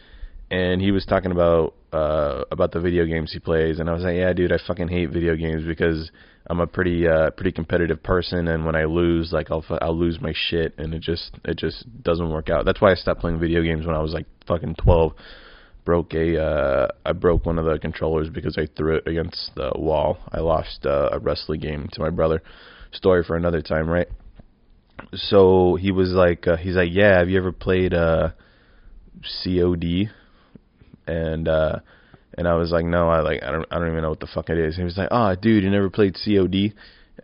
and 0.50 0.81
he 0.81 0.91
was 0.91 1.05
talking 1.05 1.31
about 1.31 1.74
uh 1.91 2.43
about 2.51 2.72
the 2.72 2.79
video 2.79 3.05
games 3.05 3.31
he 3.33 3.39
plays 3.39 3.79
and 3.79 3.89
I 3.89 3.93
was 3.93 4.03
like, 4.03 4.15
"Yeah, 4.15 4.31
dude, 4.33 4.53
I 4.53 4.57
fucking 4.65 4.88
hate 4.88 5.10
video 5.10 5.36
games 5.36 5.63
because 5.65 6.12
I'm 6.48 6.62
a 6.62 6.67
pretty 6.67 7.07
uh 7.07 7.31
pretty 7.31 7.51
competitive 7.51 8.01
person 8.01 8.48
and 8.48 8.65
when 8.65 8.75
I 8.75 8.86
lose, 8.86 9.33
like 9.33 9.51
I'll 9.51 9.65
I'll 9.81 9.98
lose 9.98 10.22
my 10.22 10.33
shit 10.33 10.74
and 10.77 10.93
it 10.93 11.01
just 11.01 11.31
it 11.43 11.57
just 11.57 11.86
doesn't 12.03 12.29
work 12.29 12.50
out. 12.50 12.65
That's 12.65 12.79
why 12.79 12.91
I 12.91 12.95
stopped 12.95 13.19
playing 13.19 13.39
video 13.39 13.63
games 13.63 13.86
when 13.86 13.95
I 13.95 14.01
was 14.01 14.13
like 14.13 14.27
fucking 14.48 14.75
12. 14.75 15.13
Broke 15.83 16.13
a 16.13 16.41
uh 16.41 16.88
I 17.05 17.12
broke 17.12 17.45
one 17.45 17.60
of 17.60 17.65
the 17.65 17.77
controllers 17.79 18.29
because 18.29 18.57
I 18.57 18.67
threw 18.77 18.95
it 18.95 19.07
against 19.07 19.51
the 19.55 19.72
wall. 19.75 20.19
I 20.31 20.39
lost 20.39 20.86
uh, 20.86 21.10
a 21.12 21.19
wrestling 21.19 21.60
game 21.60 21.89
to 21.91 22.01
my 22.01 22.10
brother. 22.10 22.41
Story 22.93 23.23
for 23.23 23.35
another 23.35 23.62
time, 23.62 23.89
right? 23.89 24.07
So 25.13 25.75
he 25.75 25.91
was 25.91 26.12
like, 26.12 26.47
uh, 26.47 26.57
he's 26.57 26.75
like, 26.75 26.89
yeah, 26.91 27.19
have 27.19 27.29
you 27.29 27.38
ever 27.38 27.51
played 27.51 27.93
uh, 27.93 28.29
COD? 29.43 30.09
And 31.05 31.47
uh, 31.47 31.79
and 32.38 32.47
I 32.47 32.55
was 32.55 32.71
like, 32.71 32.85
no, 32.85 33.09
I 33.09 33.19
like, 33.21 33.43
I 33.43 33.51
don't, 33.51 33.65
I 33.71 33.77
don't 33.77 33.89
even 33.89 34.01
know 34.01 34.09
what 34.09 34.19
the 34.19 34.27
fuck 34.27 34.50
it 34.50 34.57
is. 34.57 34.75
And 34.75 34.83
he 34.83 34.85
was 34.85 34.97
like, 34.97 35.09
oh, 35.12 35.35
dude, 35.35 35.63
you 35.63 35.69
never 35.69 35.89
played 35.89 36.15
COD? 36.15 36.73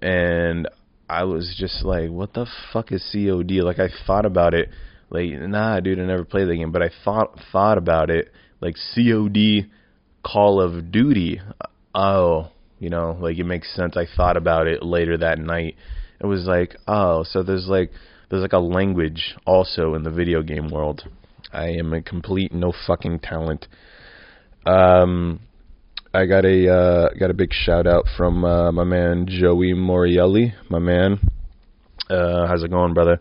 And 0.01 0.67
I 1.09 1.23
was 1.23 1.55
just 1.57 1.83
like, 1.83 2.09
what 2.09 2.33
the 2.33 2.45
fuck 2.71 2.91
is 2.91 3.03
COD? 3.11 3.61
Like 3.61 3.79
I 3.79 3.89
thought 4.05 4.25
about 4.25 4.53
it, 4.53 4.69
like, 5.09 5.31
nah, 5.31 5.79
dude, 5.79 5.99
I 5.99 6.05
never 6.05 6.25
played 6.25 6.47
the 6.47 6.55
game, 6.55 6.71
but 6.71 6.83
I 6.83 6.91
thought 7.03 7.39
thought 7.51 7.77
about 7.77 8.09
it, 8.09 8.31
like 8.61 8.75
COD, 8.93 9.69
Call 10.23 10.61
of 10.61 10.91
Duty. 10.91 11.41
Oh, 11.95 12.51
you 12.79 12.89
know, 12.89 13.17
like 13.19 13.37
it 13.37 13.43
makes 13.43 13.73
sense. 13.75 13.95
I 13.97 14.05
thought 14.15 14.37
about 14.37 14.67
it 14.67 14.83
later 14.83 15.17
that 15.17 15.37
night. 15.37 15.75
It 16.19 16.25
was 16.25 16.45
like, 16.45 16.75
oh, 16.87 17.23
so 17.23 17.43
there's 17.43 17.67
like 17.67 17.91
there's 18.29 18.41
like 18.41 18.53
a 18.53 18.59
language 18.59 19.35
also 19.45 19.93
in 19.95 20.03
the 20.03 20.11
video 20.11 20.41
game 20.41 20.69
world. 20.69 21.03
I 21.51 21.69
am 21.69 21.93
a 21.93 22.01
complete 22.01 22.53
no 22.53 22.73
fucking 22.87 23.19
talent. 23.19 23.67
Um, 24.65 25.39
I 26.13 26.25
got 26.25 26.45
a 26.45 26.73
uh, 26.73 27.09
got 27.19 27.29
a 27.29 27.33
big 27.33 27.51
shout 27.53 27.87
out 27.87 28.05
from 28.17 28.43
uh, 28.43 28.71
my 28.71 28.83
man 28.83 29.27
Joey 29.27 29.73
Morielli. 29.73 30.53
My 30.69 30.79
man, 30.79 31.19
uh, 32.09 32.47
how's 32.47 32.63
it 32.63 32.71
going, 32.71 32.93
brother? 32.93 33.19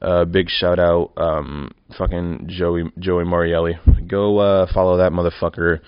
Uh, 0.00 0.24
big 0.24 0.48
shout 0.50 0.78
out, 0.78 1.12
um, 1.16 1.70
fucking 1.96 2.46
Joey 2.48 2.84
Joey 2.98 3.24
Morielli. 3.24 4.08
Go 4.08 4.38
uh, 4.38 4.66
follow 4.72 4.98
that 4.98 5.12
motherfucker 5.12 5.80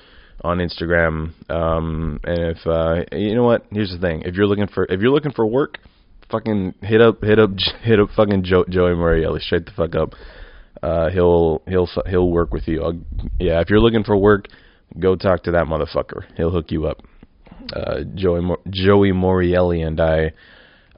on 0.47 0.59
Instagram. 0.59 1.33
Um, 1.51 2.21
and 2.25 2.57
if 2.57 2.67
uh, 2.67 3.05
you 3.13 3.35
know 3.35 3.43
what, 3.43 3.67
here's 3.71 3.91
the 3.91 3.99
thing: 3.99 4.23
if 4.23 4.35
you're 4.35 4.47
looking 4.47 4.69
for 4.69 4.85
if 4.87 5.01
you're 5.01 5.11
looking 5.11 5.33
for 5.33 5.47
work, 5.47 5.79
fucking 6.31 6.75
hit 6.83 7.01
up 7.01 7.23
hit 7.23 7.39
up 7.39 7.51
hit 7.83 8.01
up 8.01 8.11
fucking 8.17 8.45
jo- 8.45 8.65
Joey 8.69 8.93
Morielli 8.93 9.41
straight 9.41 9.67
the 9.67 9.73
fuck 9.73 9.95
up. 9.95 10.15
Uh, 10.83 11.11
he'll 11.11 11.63
he'll 11.67 11.89
he'll 12.07 12.31
work 12.31 12.53
with 12.53 12.69
you. 12.69 12.83
I'll, 12.83 12.99
yeah, 13.39 13.61
if 13.61 13.71
you're 13.71 13.81
looking 13.81 14.05
for 14.05 14.17
work, 14.17 14.47
go 14.99 15.17
talk 15.17 15.43
to 15.45 15.53
that 15.53 15.67
motherfucker. 15.67 16.25
He'll 16.37 16.51
hook 16.51 16.71
you 16.71 16.87
up. 16.87 17.03
Uh, 17.73 18.01
Joey 18.15 18.57
Joey 18.71 19.13
Morielli 19.13 19.85
and 19.85 20.01
I 20.01 20.33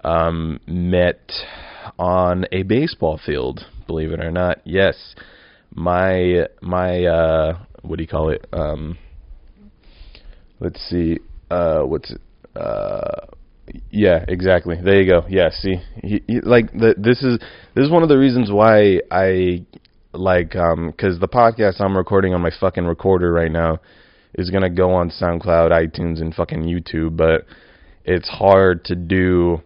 um, 0.04 0.60
met 0.66 1.30
on 1.98 2.44
a 2.52 2.62
baseball 2.64 3.18
field. 3.24 3.64
Believe 3.86 4.12
it 4.12 4.22
or 4.22 4.30
not, 4.30 4.58
yes. 4.64 5.14
My 5.74 6.46
my 6.60 7.04
uh, 7.04 7.58
what 7.82 7.96
do 7.96 8.02
you 8.02 8.08
call 8.08 8.30
it? 8.30 8.46
Um, 8.52 8.98
let's 10.60 10.80
see. 10.88 11.18
Uh, 11.50 11.82
what's 11.82 12.10
it? 12.10 12.20
Uh, 12.56 13.26
yeah, 13.90 14.24
exactly. 14.28 14.76
There 14.82 15.00
you 15.00 15.10
go. 15.10 15.26
Yeah, 15.28 15.50
see, 15.50 15.76
he, 16.02 16.22
he, 16.26 16.40
like 16.40 16.72
the, 16.72 16.94
this 16.96 17.22
is 17.22 17.38
this 17.74 17.84
is 17.84 17.90
one 17.90 18.02
of 18.02 18.08
the 18.08 18.18
reasons 18.18 18.50
why 18.50 19.00
I 19.10 19.64
like 20.12 20.56
um 20.56 20.90
because 20.90 21.18
the 21.20 21.28
podcast 21.28 21.80
I'm 21.80 21.96
recording 21.96 22.34
on 22.34 22.40
my 22.40 22.50
fucking 22.58 22.84
recorder 22.84 23.32
right 23.32 23.52
now 23.52 23.78
is 24.34 24.50
gonna 24.50 24.70
go 24.70 24.92
on 24.92 25.10
SoundCloud, 25.10 25.70
iTunes, 25.70 26.20
and 26.20 26.34
fucking 26.34 26.62
YouTube, 26.62 27.16
but 27.16 27.46
it's 28.04 28.28
hard 28.28 28.84
to 28.86 28.94
do 28.94 29.62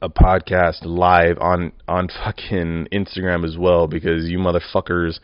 a 0.00 0.08
podcast 0.08 0.84
live 0.84 1.38
on 1.38 1.72
on 1.86 2.08
fucking 2.08 2.88
Instagram 2.92 3.44
as 3.44 3.56
well 3.58 3.86
because 3.86 4.28
you 4.28 4.38
motherfuckers 4.38 5.18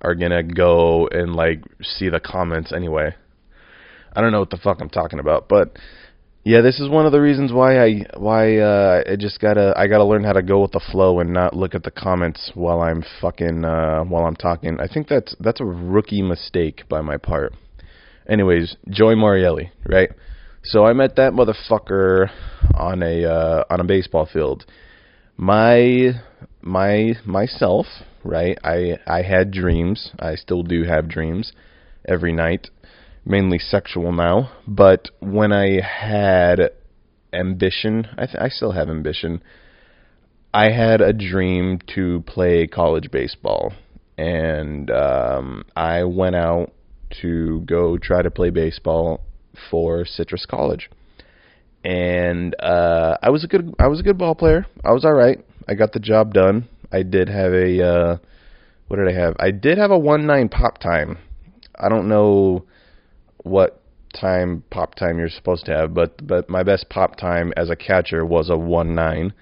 are 0.00 0.14
gonna 0.14 0.42
go 0.42 1.08
and 1.08 1.34
like 1.34 1.62
see 1.82 2.08
the 2.08 2.20
comments 2.20 2.72
anyway. 2.72 3.14
I 4.14 4.20
don't 4.20 4.32
know 4.32 4.40
what 4.40 4.50
the 4.50 4.58
fuck 4.58 4.80
I'm 4.80 4.90
talking 4.90 5.18
about, 5.18 5.48
but 5.48 5.76
yeah, 6.44 6.60
this 6.60 6.78
is 6.78 6.90
one 6.90 7.06
of 7.06 7.12
the 7.12 7.20
reasons 7.22 7.52
why 7.52 7.82
I 7.82 8.06
why 8.16 8.58
uh 8.58 9.02
I 9.10 9.16
just 9.16 9.40
gotta 9.40 9.72
I 9.76 9.86
gotta 9.86 10.04
learn 10.04 10.24
how 10.24 10.34
to 10.34 10.42
go 10.42 10.60
with 10.60 10.72
the 10.72 10.80
flow 10.92 11.20
and 11.20 11.32
not 11.32 11.56
look 11.56 11.74
at 11.74 11.84
the 11.84 11.90
comments 11.90 12.50
while 12.54 12.80
I'm 12.82 13.02
fucking 13.20 13.64
uh 13.64 14.04
while 14.04 14.26
I'm 14.26 14.36
talking. 14.36 14.78
I 14.78 14.86
think 14.86 15.08
that's 15.08 15.34
that's 15.40 15.60
a 15.60 15.64
rookie 15.64 16.20
mistake 16.20 16.82
by 16.88 17.00
my 17.00 17.16
part. 17.16 17.54
Anyways, 18.28 18.76
Joey 18.90 19.14
Morielli, 19.14 19.70
right? 19.86 20.10
So 20.62 20.84
I 20.84 20.92
met 20.92 21.16
that 21.16 21.32
motherfucker 21.32 22.28
on 22.74 23.02
a 23.02 23.24
uh 23.24 23.64
on 23.70 23.80
a 23.80 23.84
baseball 23.84 24.28
field. 24.30 24.66
My 25.38 26.12
my 26.60 27.14
myself, 27.24 27.86
right? 28.22 28.58
I 28.62 28.98
I 29.06 29.22
had 29.22 29.50
dreams. 29.50 30.10
I 30.18 30.34
still 30.34 30.62
do 30.62 30.84
have 30.84 31.08
dreams 31.08 31.52
every 32.06 32.34
night 32.34 32.68
mainly 33.24 33.58
sexual 33.58 34.12
now. 34.12 34.50
But 34.66 35.10
when 35.20 35.52
I 35.52 35.80
had 35.80 36.70
ambition, 37.32 38.06
I, 38.16 38.26
th- 38.26 38.38
I 38.38 38.48
still 38.48 38.72
have 38.72 38.88
ambition. 38.88 39.42
I 40.52 40.70
had 40.70 41.00
a 41.00 41.12
dream 41.12 41.80
to 41.94 42.22
play 42.26 42.66
college 42.66 43.10
baseball, 43.10 43.72
and 44.16 44.90
um, 44.90 45.64
I 45.74 46.04
went 46.04 46.36
out 46.36 46.72
to 47.22 47.60
go 47.66 47.98
try 47.98 48.22
to 48.22 48.30
play 48.30 48.50
baseball 48.50 49.20
for 49.70 50.04
Citrus 50.04 50.46
College. 50.46 50.90
And 51.84 52.54
uh, 52.60 53.18
I 53.22 53.30
was 53.30 53.44
a 53.44 53.46
good 53.46 53.74
I 53.78 53.88
was 53.88 54.00
a 54.00 54.02
good 54.02 54.16
ball 54.16 54.34
player. 54.34 54.66
I 54.84 54.92
was 54.92 55.04
all 55.04 55.12
right. 55.12 55.44
I 55.68 55.74
got 55.74 55.92
the 55.92 56.00
job 56.00 56.32
done. 56.32 56.68
I 56.90 57.02
did 57.02 57.28
have 57.28 57.52
a 57.52 57.86
uh, 57.86 58.16
what 58.88 58.96
did 58.96 59.08
I 59.08 59.20
have? 59.20 59.34
I 59.38 59.50
did 59.50 59.78
have 59.78 59.90
a 59.90 59.98
one 59.98 60.26
nine 60.26 60.48
pop 60.48 60.78
time. 60.78 61.18
I 61.78 61.88
don't 61.88 62.08
know 62.08 62.64
what 63.44 63.80
time 64.14 64.64
pop 64.70 64.94
time 64.94 65.18
you're 65.18 65.28
supposed 65.28 65.66
to 65.66 65.72
have, 65.72 65.94
but 65.94 66.26
but 66.26 66.48
my 66.48 66.62
best 66.62 66.88
pop 66.88 67.16
time 67.16 67.52
as 67.56 67.70
a 67.70 67.76
catcher 67.76 68.24
was 68.24 68.50
a 68.50 68.56
one 68.56 68.94
nine, 68.94 69.32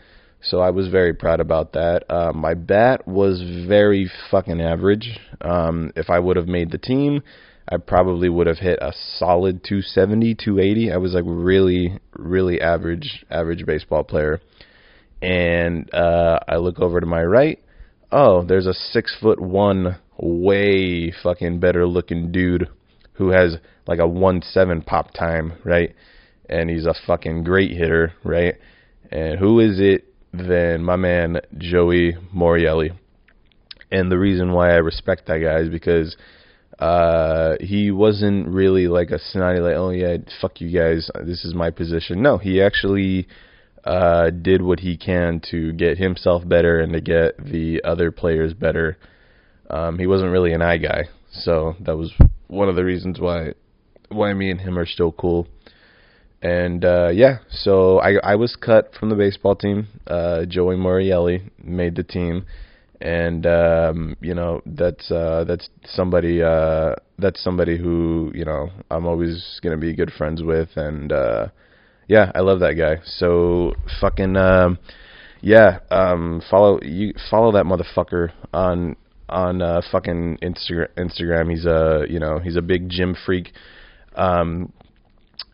so 0.43 0.61
I 0.61 0.71
was 0.71 0.89
very 0.89 1.15
proud 1.15 1.41
about 1.41 1.73
that. 1.73 2.05
Uh, 2.11 2.33
my 2.33 2.55
bat 2.55 3.07
was 3.07 3.43
very 3.67 4.11
fucking 4.31 4.61
average. 4.61 5.19
Um, 5.41 5.93
if 5.97 6.11
I 6.11 6.19
would 6.19 6.37
have 6.37 6.49
made 6.49 6.71
the 6.73 6.79
team, 6.79 7.23
I 7.69 7.77
probably 7.77 8.29
would 8.29 8.47
have 8.47 8.59
hit 8.59 8.79
a 8.83 8.93
solid 9.19 9.63
270, 9.65 10.35
280. 10.35 10.93
I 10.93 10.97
was 10.97 11.15
like 11.15 11.25
really 11.27 11.99
really 12.15 12.61
average 12.61 13.25
average 13.31 13.65
baseball 13.65 14.05
player, 14.05 14.41
and 15.23 15.93
uh, 15.95 16.41
I 16.49 16.57
look 16.57 16.81
over 16.81 17.01
to 17.01 17.07
my 17.07 17.23
right. 17.25 17.63
Oh, 18.11 18.45
there's 18.45 18.67
a 18.67 18.75
six 18.75 19.17
foot 19.21 19.41
one, 19.41 19.97
way 20.19 21.13
fucking 21.23 21.61
better 21.61 21.87
looking 21.87 22.33
dude 22.33 22.69
who 23.15 23.31
has 23.31 23.57
like 23.87 23.99
a 23.99 24.07
one 24.07 24.43
seven 24.43 24.83
pop 24.83 25.13
time, 25.13 25.55
right? 25.65 25.95
And 26.49 26.71
he's 26.71 26.87
a 26.87 26.95
fucking 27.07 27.45
great 27.45 27.71
hitter, 27.71 28.13
right? 28.25 28.55
And 29.11 29.39
who 29.39 29.61
is 29.61 29.79
it 29.81 30.07
than 30.33 30.85
my 30.85 30.97
man 30.97 31.41
Joey 31.59 32.17
Morielli? 32.35 32.97
And 33.91 34.11
the 34.11 34.19
reason 34.19 34.53
why 34.53 34.71
I 34.71 34.77
respect 34.77 35.27
that 35.27 35.39
guy 35.39 35.59
is 35.61 35.69
because 35.69 36.17
uh 36.79 37.57
he 37.61 37.91
wasn't 37.91 38.49
really 38.49 38.89
like 38.89 39.11
a 39.11 39.19
snotty 39.19 39.61
like 39.61 39.77
oh 39.77 39.91
yeah 39.91 40.17
fuck 40.41 40.61
you 40.61 40.77
guys 40.77 41.11
this 41.25 41.45
is 41.45 41.55
my 41.55 41.71
position 41.71 42.23
no 42.23 42.39
he 42.39 42.63
actually 42.63 43.29
uh 43.85 44.31
did 44.31 44.63
what 44.63 44.81
he 44.81 44.97
can 44.97 45.41
to 45.51 45.73
get 45.75 45.99
himself 45.99 46.49
better 46.49 46.81
and 46.81 46.95
to 46.95 47.01
get 47.01 47.37
the 47.45 47.81
other 47.85 48.11
players 48.11 48.55
better 48.55 48.97
um 49.69 49.99
he 49.99 50.07
wasn't 50.07 50.31
really 50.31 50.53
an 50.53 50.63
eye 50.63 50.79
guy 50.79 51.05
so 51.33 51.75
that 51.81 51.97
was 51.97 52.13
one 52.49 52.69
of 52.69 52.77
the 52.77 52.85
reasons 52.85 53.19
why 53.19 53.55
why 54.09 54.33
me 54.35 54.51
and 54.51 54.61
him 54.61 54.79
are 54.79 54.87
still 54.87 55.13
cool. 55.13 55.49
And 56.43 56.85
uh 56.85 57.09
yeah, 57.09 57.39
so 57.51 57.99
I 58.01 58.15
I 58.23 58.35
was 58.35 58.57
cut 58.57 58.95
from 58.99 59.09
the 59.09 59.17
baseball 59.17 59.57
team. 59.57 59.89
Uh 60.07 60.45
Joey 60.45 60.77
Morielli 60.77 61.51
made 61.63 61.97
the 61.97 62.03
team 62.03 62.47
and 63.01 63.47
um 63.47 64.17
you 64.21 64.35
know 64.35 64.61
that's 64.67 65.11
uh 65.11 65.45
that's 65.47 65.69
somebody 65.85 66.43
uh 66.43 66.95
that's 67.19 67.43
somebody 67.43 67.79
who, 67.79 68.33
you 68.35 68.45
know, 68.45 68.71
I'm 68.91 69.07
always 69.07 69.61
to 69.63 69.77
be 69.77 69.95
good 69.95 70.13
friends 70.13 70.43
with 70.43 70.77
and 70.77 71.13
uh 71.13 71.49
yeah, 72.09 72.33
I 72.35 72.41
love 72.41 72.61
that 72.61 72.75
guy. 72.75 73.03
So 73.05 73.75
fucking 74.01 74.37
um 74.37 74.79
yeah, 75.41 75.79
um 75.91 76.43
follow 76.51 76.81
you 76.83 77.15
follow 77.31 77.53
that 77.53 77.65
motherfucker 77.65 78.33
on 78.53 78.97
on 79.33 79.63
uh, 79.63 79.81
fucking 79.91 80.39
Instagram. 80.43 80.89
Instagram, 80.97 81.51
he's 81.51 81.67
a 81.67 82.05
you 82.09 82.21
know 82.21 82.39
he's 82.39 82.57
a 82.57 82.63
big 82.63 82.89
gym 82.89 83.17
freak. 83.27 83.53
Um, 84.15 84.73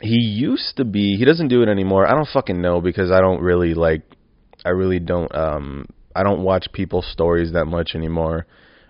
he 0.00 0.18
used 0.18 0.76
to 0.76 0.84
be. 0.84 1.16
He 1.16 1.24
doesn't 1.24 1.48
do 1.48 1.62
it 1.62 1.68
anymore. 1.68 2.06
I 2.06 2.14
don't 2.14 2.28
fucking 2.32 2.60
know 2.60 2.80
because 2.80 3.10
I 3.10 3.20
don't 3.20 3.40
really 3.40 3.74
like. 3.74 4.02
I 4.64 4.70
really 4.70 4.98
don't. 4.98 5.34
Um, 5.34 5.86
I 6.14 6.22
don't 6.22 6.42
watch 6.42 6.66
people's 6.72 7.06
stories 7.10 7.52
that 7.52 7.66
much 7.66 7.92
anymore. 7.94 8.46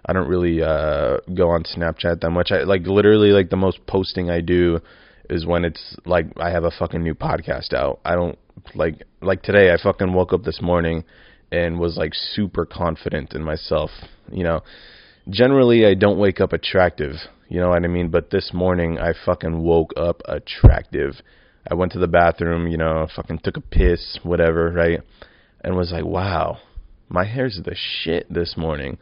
I 0.06 0.14
don't 0.14 0.28
really 0.28 0.62
uh 0.62 1.18
go 1.34 1.50
on 1.50 1.64
Snapchat 1.64 2.20
that 2.20 2.30
much. 2.30 2.50
I 2.50 2.62
like 2.62 2.86
literally 2.86 3.30
like 3.30 3.50
the 3.50 3.56
most 3.56 3.86
posting 3.86 4.30
I 4.30 4.40
do 4.40 4.80
is 5.28 5.44
when 5.44 5.64
it's 5.64 5.96
like 6.06 6.26
I 6.38 6.50
have 6.50 6.64
a 6.64 6.70
fucking 6.70 7.02
new 7.02 7.14
podcast 7.14 7.74
out. 7.74 8.00
I 8.04 8.14
don't 8.14 8.38
like 8.74 9.02
like 9.20 9.42
today 9.42 9.70
I 9.70 9.76
fucking 9.82 10.12
woke 10.12 10.32
up 10.32 10.44
this 10.44 10.62
morning 10.62 11.04
and 11.50 11.78
was 11.78 11.96
like 11.96 12.12
super 12.14 12.66
confident 12.66 13.34
in 13.34 13.42
myself. 13.42 13.90
You 14.30 14.44
know, 14.44 14.60
generally 15.28 15.86
I 15.86 15.94
don't 15.94 16.18
wake 16.18 16.40
up 16.40 16.52
attractive. 16.52 17.14
You 17.48 17.60
know 17.60 17.70
what 17.70 17.84
I 17.84 17.88
mean? 17.88 18.10
But 18.10 18.30
this 18.30 18.50
morning 18.52 18.98
I 18.98 19.12
fucking 19.24 19.62
woke 19.62 19.92
up 19.96 20.22
attractive. 20.26 21.14
I 21.70 21.74
went 21.74 21.92
to 21.92 21.98
the 21.98 22.08
bathroom, 22.08 22.66
you 22.66 22.76
know, 22.76 23.06
fucking 23.14 23.40
took 23.42 23.56
a 23.56 23.60
piss, 23.60 24.18
whatever, 24.22 24.70
right? 24.70 25.00
And 25.62 25.76
was 25.76 25.92
like, 25.92 26.04
wow, 26.04 26.58
my 27.08 27.24
hair's 27.24 27.60
the 27.62 27.74
shit 27.74 28.32
this 28.32 28.54
morning. 28.56 28.98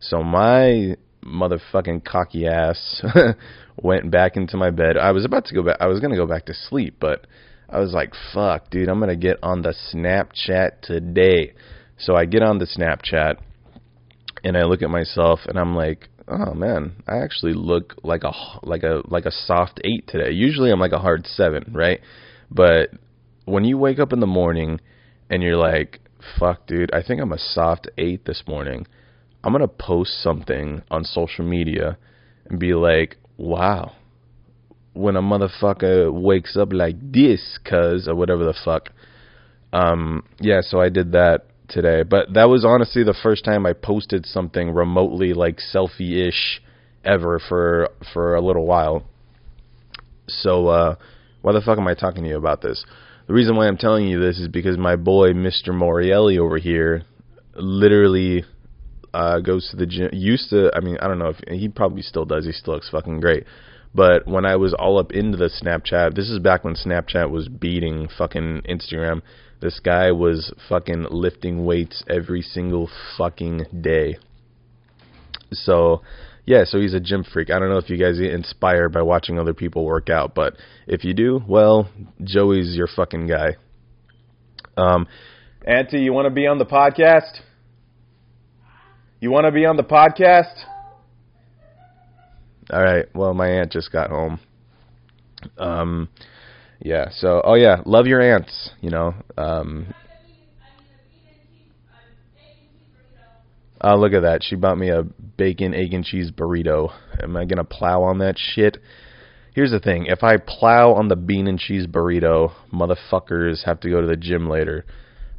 So 0.00 0.22
my 0.22 0.96
motherfucking 1.24 2.04
cocky 2.04 2.46
ass 2.46 3.02
went 3.82 4.10
back 4.10 4.36
into 4.36 4.56
my 4.56 4.70
bed. 4.70 4.96
I 4.96 5.12
was 5.12 5.24
about 5.24 5.46
to 5.46 5.54
go 5.54 5.62
back. 5.62 5.78
I 5.80 5.86
was 5.86 6.00
gonna 6.00 6.16
go 6.16 6.26
back 6.26 6.46
to 6.46 6.54
sleep, 6.54 6.96
but 7.00 7.26
I 7.68 7.80
was 7.80 7.92
like, 7.92 8.12
fuck, 8.32 8.70
dude, 8.70 8.88
I'm 8.88 9.00
gonna 9.00 9.16
get 9.16 9.38
on 9.42 9.62
the 9.62 9.74
Snapchat 9.92 10.82
today. 10.82 11.54
So 11.98 12.14
I 12.14 12.26
get 12.26 12.42
on 12.42 12.58
the 12.58 12.66
Snapchat 12.66 13.36
and 14.44 14.56
I 14.56 14.64
look 14.64 14.82
at 14.82 14.90
myself 14.90 15.40
and 15.46 15.58
I'm 15.58 15.74
like, 15.74 16.08
oh 16.28 16.54
man, 16.54 17.02
I 17.06 17.18
actually 17.18 17.54
look 17.54 17.94
like 18.02 18.22
a 18.24 18.32
like 18.62 18.82
a 18.82 19.02
like 19.06 19.24
a 19.24 19.30
soft 19.30 19.80
eight 19.84 20.06
today. 20.06 20.30
Usually 20.30 20.70
I'm 20.70 20.80
like 20.80 20.92
a 20.92 20.98
hard 20.98 21.26
seven, 21.26 21.72
right? 21.72 22.00
But 22.50 22.90
when 23.44 23.64
you 23.64 23.78
wake 23.78 23.98
up 23.98 24.12
in 24.12 24.20
the 24.20 24.26
morning 24.26 24.80
and 25.30 25.42
you're 25.42 25.56
like, 25.56 26.00
fuck, 26.38 26.66
dude, 26.66 26.92
I 26.92 27.02
think 27.02 27.20
I'm 27.20 27.32
a 27.32 27.38
soft 27.38 27.88
eight 27.96 28.24
this 28.24 28.42
morning. 28.46 28.86
I'm 29.42 29.52
gonna 29.52 29.68
post 29.68 30.22
something 30.22 30.82
on 30.90 31.04
social 31.04 31.44
media 31.44 31.96
and 32.48 32.58
be 32.58 32.74
like, 32.74 33.16
wow, 33.38 33.92
when 34.92 35.16
a 35.16 35.22
motherfucker 35.22 36.12
wakes 36.12 36.56
up 36.56 36.72
like 36.72 36.96
this, 37.00 37.58
cuz 37.64 38.06
or 38.06 38.14
whatever 38.14 38.44
the 38.44 38.54
fuck. 38.64 38.90
Um, 39.72 40.24
yeah, 40.40 40.60
so 40.62 40.80
I 40.80 40.88
did 40.88 41.12
that 41.12 41.46
today. 41.68 42.02
But 42.02 42.34
that 42.34 42.48
was 42.48 42.64
honestly 42.64 43.02
the 43.02 43.16
first 43.22 43.44
time 43.44 43.66
I 43.66 43.72
posted 43.72 44.26
something 44.26 44.70
remotely 44.70 45.34
like 45.34 45.58
selfie-ish 45.58 46.62
ever 47.04 47.38
for 47.38 47.88
for 48.12 48.34
a 48.34 48.40
little 48.40 48.66
while. 48.66 49.04
So 50.28 50.68
uh 50.68 50.96
why 51.42 51.52
the 51.52 51.60
fuck 51.60 51.78
am 51.78 51.86
I 51.86 51.94
talking 51.94 52.24
to 52.24 52.28
you 52.28 52.36
about 52.36 52.62
this? 52.62 52.84
The 53.28 53.34
reason 53.34 53.56
why 53.56 53.66
I'm 53.66 53.76
telling 53.76 54.06
you 54.06 54.20
this 54.20 54.38
is 54.38 54.48
because 54.48 54.76
my 54.76 54.96
boy 54.96 55.32
Mr. 55.32 55.68
Morielli 55.68 56.38
over 56.38 56.58
here 56.58 57.02
literally 57.54 58.44
uh 59.14 59.40
goes 59.40 59.68
to 59.70 59.76
the 59.76 59.86
gym 59.86 60.10
used 60.12 60.50
to 60.50 60.70
I 60.74 60.80
mean 60.80 60.96
I 61.00 61.06
don't 61.06 61.18
know 61.18 61.28
if 61.28 61.38
he 61.48 61.68
probably 61.68 62.02
still 62.02 62.24
does 62.24 62.46
he 62.46 62.52
still 62.52 62.74
looks 62.74 62.90
fucking 62.90 63.20
great 63.20 63.44
but 63.94 64.26
when 64.26 64.44
I 64.44 64.56
was 64.56 64.74
all 64.74 64.98
up 64.98 65.12
into 65.12 65.38
the 65.38 65.48
Snapchat 65.48 66.14
this 66.14 66.28
is 66.28 66.38
back 66.38 66.64
when 66.64 66.74
Snapchat 66.74 67.30
was 67.30 67.48
beating 67.48 68.08
fucking 68.18 68.62
Instagram 68.68 69.22
this 69.60 69.80
guy 69.80 70.12
was 70.12 70.52
fucking 70.68 71.06
lifting 71.10 71.64
weights 71.64 72.04
every 72.08 72.42
single 72.42 72.88
fucking 73.16 73.66
day. 73.80 74.18
So, 75.52 76.02
yeah, 76.44 76.64
so 76.64 76.78
he's 76.78 76.94
a 76.94 77.00
gym 77.00 77.24
freak. 77.24 77.50
I 77.50 77.58
don't 77.58 77.70
know 77.70 77.78
if 77.78 77.88
you 77.88 77.96
guys 77.96 78.18
get 78.18 78.32
inspired 78.32 78.92
by 78.92 79.02
watching 79.02 79.38
other 79.38 79.54
people 79.54 79.84
work 79.84 80.10
out, 80.10 80.34
but 80.34 80.54
if 80.86 81.04
you 81.04 81.14
do, 81.14 81.40
well, 81.46 81.88
Joey's 82.22 82.76
your 82.76 82.88
fucking 82.88 83.26
guy. 83.26 83.56
Um, 84.76 85.06
Auntie, 85.66 86.00
you 86.00 86.12
want 86.12 86.26
to 86.26 86.30
be 86.30 86.46
on 86.46 86.58
the 86.58 86.66
podcast? 86.66 87.40
You 89.20 89.30
want 89.30 89.46
to 89.46 89.52
be 89.52 89.64
on 89.64 89.76
the 89.76 89.82
podcast? 89.82 90.64
All 92.70 92.82
right. 92.82 93.06
Well, 93.14 93.32
my 93.34 93.48
aunt 93.48 93.72
just 93.72 93.90
got 93.90 94.10
home. 94.10 94.40
Um, 95.58 96.08
yeah. 96.80 97.08
So, 97.10 97.40
oh 97.44 97.54
yeah, 97.54 97.82
love 97.84 98.06
your 98.06 98.20
aunts. 98.20 98.70
You 98.80 98.90
know. 98.90 99.14
Um, 99.36 99.94
oh, 103.80 103.96
look 103.96 104.12
at 104.12 104.20
that. 104.20 104.42
She 104.42 104.56
bought 104.56 104.78
me 104.78 104.90
a 104.90 105.02
bacon, 105.02 105.74
egg, 105.74 105.94
and 105.94 106.04
cheese 106.04 106.30
burrito. 106.30 106.92
Am 107.22 107.36
I 107.36 107.44
gonna 107.44 107.64
plow 107.64 108.02
on 108.02 108.18
that 108.18 108.36
shit? 108.38 108.78
Here's 109.54 109.70
the 109.70 109.80
thing: 109.80 110.06
if 110.06 110.22
I 110.22 110.36
plow 110.36 110.92
on 110.92 111.08
the 111.08 111.16
bean 111.16 111.46
and 111.46 111.58
cheese 111.58 111.86
burrito, 111.86 112.52
motherfuckers 112.72 113.64
have 113.64 113.80
to 113.80 113.90
go 113.90 114.00
to 114.00 114.06
the 114.06 114.16
gym 114.16 114.48
later. 114.48 114.84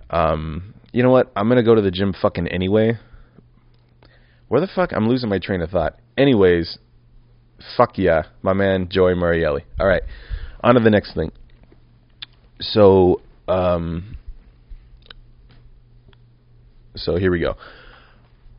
Um, 0.09 0.73
you 0.91 1.03
know 1.03 1.11
what? 1.11 1.31
I'm 1.35 1.47
gonna 1.49 1.63
go 1.63 1.75
to 1.75 1.81
the 1.81 1.91
gym 1.91 2.13
fucking 2.19 2.47
anyway. 2.47 2.97
Where 4.47 4.61
the 4.61 4.67
fuck? 4.67 4.91
I'm 4.93 5.09
losing 5.09 5.29
my 5.29 5.39
train 5.39 5.61
of 5.61 5.69
thought. 5.69 5.99
Anyways, 6.17 6.79
fuck 7.75 7.97
yeah, 7.97 8.23
my 8.41 8.53
man 8.53 8.87
Joey 8.89 9.13
Morielli. 9.13 9.63
All 9.79 9.85
right 9.85 10.03
on 10.67 10.75
to 10.75 10.81
the 10.81 10.89
next 10.89 11.13
thing. 11.13 11.31
So, 12.59 13.21
um, 13.47 14.17
so 16.95 17.15
here 17.15 17.31
we 17.31 17.39
go. 17.39 17.55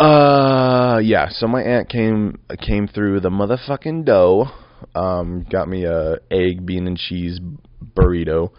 Uh, 0.03 1.01
yeah. 1.03 1.29
So 1.31 1.47
my 1.47 1.63
aunt 1.63 1.89
came 1.89 2.39
came 2.61 2.89
through 2.89 3.21
the 3.21 3.31
motherfucking 3.31 4.05
dough. 4.05 4.47
Um, 4.95 5.45
got 5.51 5.69
me 5.69 5.85
a 5.85 6.19
egg, 6.31 6.65
bean, 6.65 6.87
and 6.87 6.97
cheese 6.97 7.41
burrito. 7.97 8.53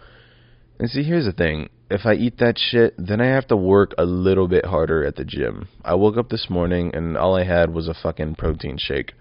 And 0.78 0.88
see, 0.88 1.02
here's 1.02 1.24
the 1.24 1.32
thing: 1.32 1.70
if 1.90 2.02
I 2.04 2.12
eat 2.12 2.38
that 2.38 2.56
shit, 2.58 2.94
then 2.98 3.20
I 3.20 3.26
have 3.26 3.48
to 3.48 3.56
work 3.56 3.94
a 3.98 4.04
little 4.04 4.48
bit 4.48 4.66
harder 4.66 5.04
at 5.04 5.16
the 5.16 5.24
gym. 5.24 5.68
I 5.84 5.94
woke 5.94 6.16
up 6.16 6.28
this 6.28 6.46
morning 6.48 6.92
and 6.94 7.16
all 7.16 7.36
I 7.36 7.44
had 7.44 7.72
was 7.72 7.88
a 7.88 7.94
fucking 7.94 8.36
protein 8.36 8.76
shake. 8.78 9.14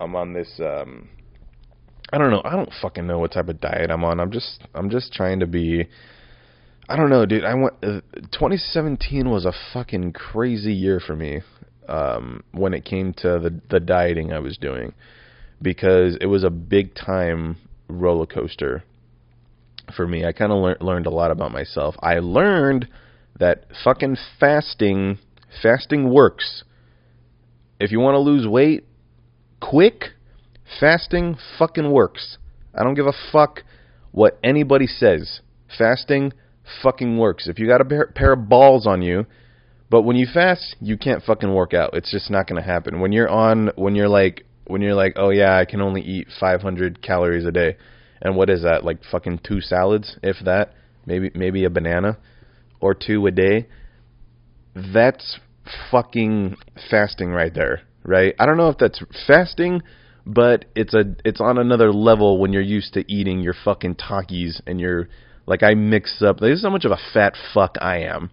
I'm 0.00 0.16
on 0.16 0.32
this 0.32 0.58
um 0.58 1.08
I 2.12 2.18
don't 2.18 2.30
know. 2.30 2.42
I 2.44 2.52
don't 2.52 2.72
fucking 2.80 3.06
know 3.06 3.18
what 3.18 3.32
type 3.32 3.48
of 3.48 3.60
diet 3.60 3.90
I'm 3.90 4.04
on. 4.04 4.20
I'm 4.20 4.30
just 4.30 4.62
I'm 4.74 4.90
just 4.90 5.12
trying 5.12 5.40
to 5.40 5.46
be 5.46 5.86
I 6.88 6.96
don't 6.96 7.10
know, 7.10 7.26
dude. 7.26 7.44
I 7.44 7.54
went 7.54 7.74
uh, 7.82 8.00
2017 8.32 9.28
was 9.28 9.44
a 9.44 9.52
fucking 9.72 10.12
crazy 10.12 10.72
year 10.72 11.00
for 11.00 11.16
me 11.16 11.40
um 11.88 12.42
when 12.52 12.74
it 12.74 12.84
came 12.84 13.12
to 13.14 13.38
the 13.38 13.60
the 13.70 13.80
dieting 13.80 14.32
I 14.32 14.38
was 14.38 14.56
doing 14.56 14.92
because 15.62 16.16
it 16.20 16.26
was 16.26 16.44
a 16.44 16.50
big 16.50 16.94
time 16.94 17.56
roller 17.88 18.26
coaster 18.26 18.84
for 19.94 20.06
me. 20.06 20.24
I 20.24 20.32
kind 20.32 20.52
of 20.52 20.62
lear- 20.62 20.78
learned 20.80 21.06
a 21.06 21.10
lot 21.10 21.30
about 21.30 21.52
myself. 21.52 21.96
I 22.00 22.18
learned 22.18 22.88
that 23.38 23.66
fucking 23.84 24.16
fasting 24.38 25.18
fasting 25.62 26.12
works. 26.12 26.64
If 27.78 27.92
you 27.92 28.00
want 28.00 28.14
to 28.14 28.20
lose 28.20 28.46
weight 28.46 28.84
quick, 29.60 30.15
Fasting 30.80 31.36
fucking 31.58 31.90
works. 31.90 32.38
I 32.74 32.82
don't 32.82 32.94
give 32.94 33.06
a 33.06 33.12
fuck 33.32 33.62
what 34.12 34.38
anybody 34.42 34.86
says. 34.86 35.40
Fasting 35.78 36.32
fucking 36.82 37.16
works. 37.18 37.48
If 37.48 37.58
you 37.58 37.66
got 37.66 37.80
a 37.80 38.06
pair 38.14 38.32
of 38.32 38.48
balls 38.48 38.86
on 38.86 39.02
you, 39.02 39.26
but 39.88 40.02
when 40.02 40.16
you 40.16 40.26
fast, 40.32 40.76
you 40.80 40.96
can't 40.96 41.22
fucking 41.22 41.52
work 41.52 41.72
out. 41.72 41.94
It's 41.94 42.10
just 42.10 42.30
not 42.30 42.48
going 42.48 42.60
to 42.60 42.66
happen. 42.66 43.00
When 43.00 43.12
you're 43.12 43.28
on 43.28 43.70
when 43.76 43.94
you're 43.94 44.08
like 44.08 44.44
when 44.66 44.82
you're 44.82 44.94
like, 44.94 45.12
"Oh 45.16 45.30
yeah, 45.30 45.56
I 45.56 45.64
can 45.64 45.80
only 45.80 46.02
eat 46.02 46.28
500 46.40 47.00
calories 47.02 47.44
a 47.44 47.52
day." 47.52 47.76
And 48.20 48.34
what 48.36 48.50
is 48.50 48.62
that? 48.62 48.84
Like 48.84 48.98
fucking 49.10 49.40
two 49.46 49.60
salads, 49.60 50.16
if 50.22 50.36
that. 50.44 50.72
Maybe 51.04 51.30
maybe 51.34 51.64
a 51.64 51.70
banana 51.70 52.18
or 52.80 52.94
two 52.94 53.26
a 53.26 53.30
day. 53.30 53.68
That's 54.74 55.38
fucking 55.90 56.56
fasting 56.90 57.30
right 57.30 57.54
there, 57.54 57.82
right? 58.02 58.34
I 58.38 58.46
don't 58.46 58.56
know 58.56 58.68
if 58.68 58.78
that's 58.78 59.02
fasting 59.26 59.82
but 60.26 60.64
it's 60.74 60.92
a 60.92 61.04
it's 61.24 61.40
on 61.40 61.56
another 61.56 61.92
level 61.92 62.38
when 62.38 62.52
you're 62.52 62.60
used 62.60 62.92
to 62.94 63.10
eating 63.10 63.40
your 63.40 63.54
fucking 63.64 63.94
Takis 63.94 64.60
and 64.66 64.80
you're 64.80 65.08
like 65.46 65.62
I 65.62 65.74
mix 65.74 66.20
up. 66.20 66.40
This 66.40 66.58
is 66.58 66.64
how 66.64 66.70
much 66.70 66.84
of 66.84 66.90
a 66.90 66.98
fat 67.14 67.34
fuck 67.54 67.76
I 67.80 67.98
am. 67.98 68.30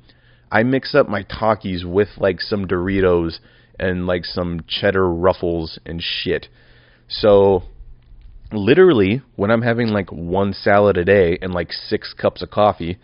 I 0.51 0.63
mix 0.63 0.95
up 0.95 1.07
my 1.07 1.23
Takis 1.23 1.85
with 1.85 2.09
like 2.17 2.41
some 2.41 2.67
Doritos 2.67 3.39
and 3.79 4.07
like 4.07 4.25
some 4.25 4.61
cheddar 4.67 5.07
ruffles 5.07 5.79
and 5.85 6.01
shit. 6.01 6.47
So 7.07 7.63
literally 8.51 9.21
when 9.35 9.51
I'm 9.51 9.61
having 9.61 9.89
like 9.89 10.11
one 10.11 10.53
salad 10.53 10.97
a 10.97 11.05
day 11.05 11.37
and 11.41 11.53
like 11.53 11.71
six 11.71 12.13
cups 12.13 12.41
of 12.41 12.49
coffee, 12.49 12.97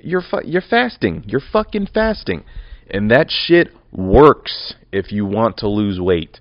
you're 0.00 0.22
fu- 0.22 0.46
you're 0.46 0.62
fasting. 0.62 1.24
You're 1.26 1.40
fucking 1.40 1.88
fasting. 1.92 2.44
And 2.88 3.10
that 3.10 3.26
shit 3.28 3.68
works 3.90 4.74
if 4.92 5.10
you 5.10 5.26
want 5.26 5.56
to 5.58 5.68
lose 5.68 5.98
weight. 5.98 6.38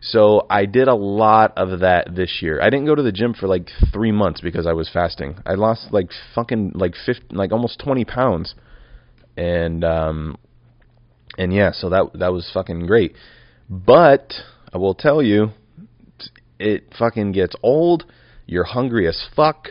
So 0.00 0.46
I 0.48 0.66
did 0.66 0.86
a 0.86 0.94
lot 0.94 1.54
of 1.56 1.80
that 1.80 2.14
this 2.14 2.38
year. 2.40 2.60
I 2.62 2.70
didn't 2.70 2.86
go 2.86 2.94
to 2.94 3.02
the 3.02 3.12
gym 3.12 3.34
for 3.34 3.48
like 3.48 3.68
three 3.92 4.12
months 4.12 4.40
because 4.40 4.66
I 4.66 4.72
was 4.72 4.88
fasting. 4.92 5.38
I 5.44 5.54
lost 5.54 5.88
like 5.90 6.10
fucking 6.34 6.72
like 6.74 6.94
50, 7.04 7.34
like 7.34 7.50
almost 7.52 7.80
twenty 7.80 8.04
pounds, 8.04 8.54
and 9.36 9.84
um, 9.84 10.36
and 11.36 11.52
yeah, 11.52 11.72
so 11.72 11.90
that 11.90 12.10
that 12.14 12.32
was 12.32 12.48
fucking 12.54 12.86
great. 12.86 13.14
But 13.68 14.32
I 14.72 14.78
will 14.78 14.94
tell 14.94 15.20
you, 15.20 15.50
it 16.58 16.94
fucking 16.96 17.32
gets 17.32 17.56
old. 17.62 18.04
You're 18.46 18.64
hungry 18.64 19.08
as 19.08 19.26
fuck. 19.34 19.68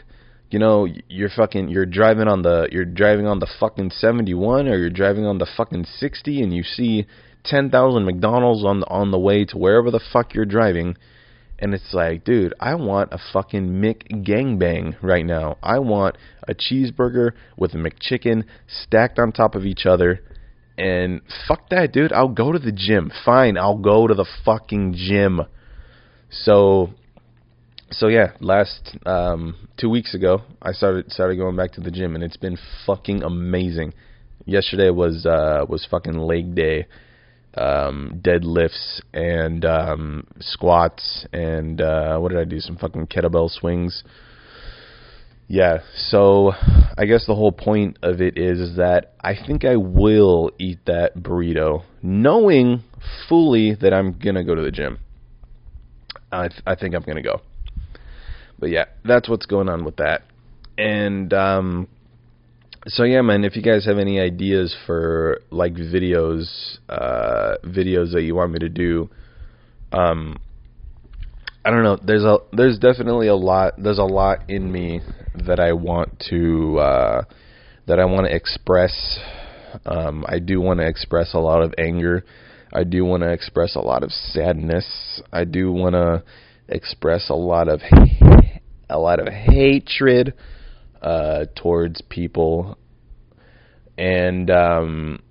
You 0.49 0.59
know, 0.59 0.87
you're 1.09 1.29
fucking 1.29 1.69
you're 1.69 1.85
driving 1.85 2.27
on 2.27 2.41
the 2.41 2.67
you're 2.71 2.85
driving 2.85 3.27
on 3.27 3.39
the 3.39 3.47
fucking 3.59 3.91
71 3.91 4.67
or 4.67 4.77
you're 4.77 4.89
driving 4.89 5.25
on 5.25 5.39
the 5.39 5.47
fucking 5.57 5.85
60 5.85 6.41
and 6.41 6.53
you 6.53 6.63
see 6.63 7.05
10,000 7.45 8.05
McDonald's 8.05 8.65
on 8.65 8.81
the, 8.81 8.87
on 8.87 9.11
the 9.11 9.19
way 9.19 9.45
to 9.45 9.57
wherever 9.57 9.91
the 9.91 10.01
fuck 10.11 10.33
you're 10.33 10.45
driving. 10.45 10.95
And 11.59 11.73
it's 11.73 11.93
like, 11.93 12.23
dude, 12.23 12.53
I 12.59 12.75
want 12.75 13.13
a 13.13 13.19
fucking 13.33 13.67
Mick 13.67 14.11
McGangbang 14.11 14.97
right 15.01 15.25
now. 15.25 15.57
I 15.63 15.79
want 15.79 16.17
a 16.47 16.53
cheeseburger 16.53 17.31
with 17.57 17.73
a 17.73 17.77
McChicken 17.77 18.43
stacked 18.67 19.17
on 19.17 19.31
top 19.31 19.55
of 19.55 19.65
each 19.65 19.85
other. 19.85 20.21
And 20.77 21.21
fuck 21.47 21.69
that, 21.69 21.91
dude. 21.91 22.13
I'll 22.13 22.27
go 22.27 22.51
to 22.51 22.59
the 22.59 22.71
gym. 22.71 23.11
Fine, 23.25 23.57
I'll 23.57 23.79
go 23.79 24.05
to 24.05 24.13
the 24.13 24.27
fucking 24.45 24.93
gym. 24.95 25.41
So, 26.29 26.91
so 27.91 28.07
yeah, 28.07 28.33
last 28.39 28.95
um, 29.05 29.55
two 29.77 29.89
weeks 29.89 30.13
ago, 30.13 30.41
I 30.61 30.73
started 30.73 31.11
started 31.11 31.37
going 31.37 31.55
back 31.55 31.71
to 31.73 31.81
the 31.81 31.89
gym, 31.89 32.13
and 32.15 32.23
it's 32.23 32.37
been 32.37 32.57
fucking 32.85 33.23
amazing. 33.23 33.93
Yesterday 34.45 34.91
was 34.91 35.25
uh, 35.25 35.65
was 35.67 35.87
fucking 35.89 36.17
leg 36.17 36.53
day, 36.53 36.87
um, 37.57 38.21
deadlifts 38.23 39.01
and 39.13 39.65
um, 39.65 40.27
squats, 40.39 41.25
and 41.33 41.81
uh, 41.81 42.17
what 42.19 42.31
did 42.31 42.39
I 42.39 42.45
do? 42.45 42.59
Some 42.59 42.77
fucking 42.77 43.07
kettlebell 43.07 43.49
swings. 43.49 44.03
Yeah, 45.49 45.79
so 45.95 46.51
I 46.97 47.05
guess 47.05 47.25
the 47.25 47.35
whole 47.35 47.53
point 47.53 47.97
of 48.03 48.19
it 48.21 48.37
is, 48.37 48.59
is 48.59 48.77
that 48.77 49.13
I 49.21 49.33
think 49.33 49.63
I 49.63 49.77
will 49.77 50.51
eat 50.59 50.79
that 50.87 51.15
burrito, 51.17 51.83
knowing 52.01 52.83
fully 53.29 53.75
that 53.75 53.93
I'm 53.93 54.19
gonna 54.19 54.43
go 54.43 54.55
to 54.55 54.61
the 54.61 54.71
gym. 54.71 54.99
I 56.31 56.49
th- 56.49 56.61
I 56.65 56.75
think 56.75 56.95
I'm 56.95 57.03
gonna 57.03 57.21
go. 57.21 57.41
But 58.59 58.71
yeah, 58.71 58.85
that's 59.05 59.29
what's 59.29 59.45
going 59.45 59.69
on 59.69 59.85
with 59.85 59.97
that. 59.97 60.23
And 60.77 61.33
um 61.33 61.87
so 62.89 63.03
yeah, 63.03 63.21
man, 63.21 63.43
if 63.43 63.55
you 63.55 63.61
guys 63.61 63.85
have 63.85 63.97
any 63.97 64.19
ideas 64.19 64.75
for 64.85 65.41
like 65.51 65.73
videos 65.73 66.77
uh 66.89 67.55
videos 67.65 68.13
that 68.13 68.23
you 68.23 68.35
want 68.35 68.51
me 68.51 68.59
to 68.59 68.69
do 68.69 69.09
um 69.91 70.37
I 71.65 71.69
don't 71.69 71.83
know, 71.83 71.97
there's 72.01 72.23
a 72.23 72.37
there's 72.53 72.79
definitely 72.79 73.27
a 73.27 73.35
lot 73.35 73.73
there's 73.77 73.99
a 73.99 74.03
lot 74.03 74.49
in 74.49 74.71
me 74.71 75.01
that 75.45 75.59
I 75.59 75.73
want 75.73 76.23
to 76.29 76.79
uh 76.79 77.21
that 77.87 77.99
I 77.99 78.05
want 78.05 78.27
to 78.27 78.35
express 78.35 79.19
um 79.85 80.25
I 80.27 80.39
do 80.39 80.61
want 80.61 80.79
to 80.79 80.87
express 80.87 81.33
a 81.33 81.39
lot 81.39 81.61
of 81.61 81.73
anger. 81.77 82.23
I 82.73 82.83
do 82.83 83.03
want 83.03 83.23
to 83.23 83.31
express 83.31 83.75
a 83.75 83.79
lot 83.79 84.03
of 84.03 84.11
sadness. 84.11 85.21
I 85.31 85.43
do 85.43 85.71
want 85.71 85.93
to 85.93 86.23
express 86.69 87.29
a 87.29 87.35
lot 87.35 87.67
of 87.67 87.81
a 88.89 88.97
lot 88.97 89.19
of 89.19 89.27
hatred 89.27 90.33
uh, 91.01 91.45
towards 91.55 92.01
people, 92.01 92.77
and 93.97 94.49
um, 94.49 95.21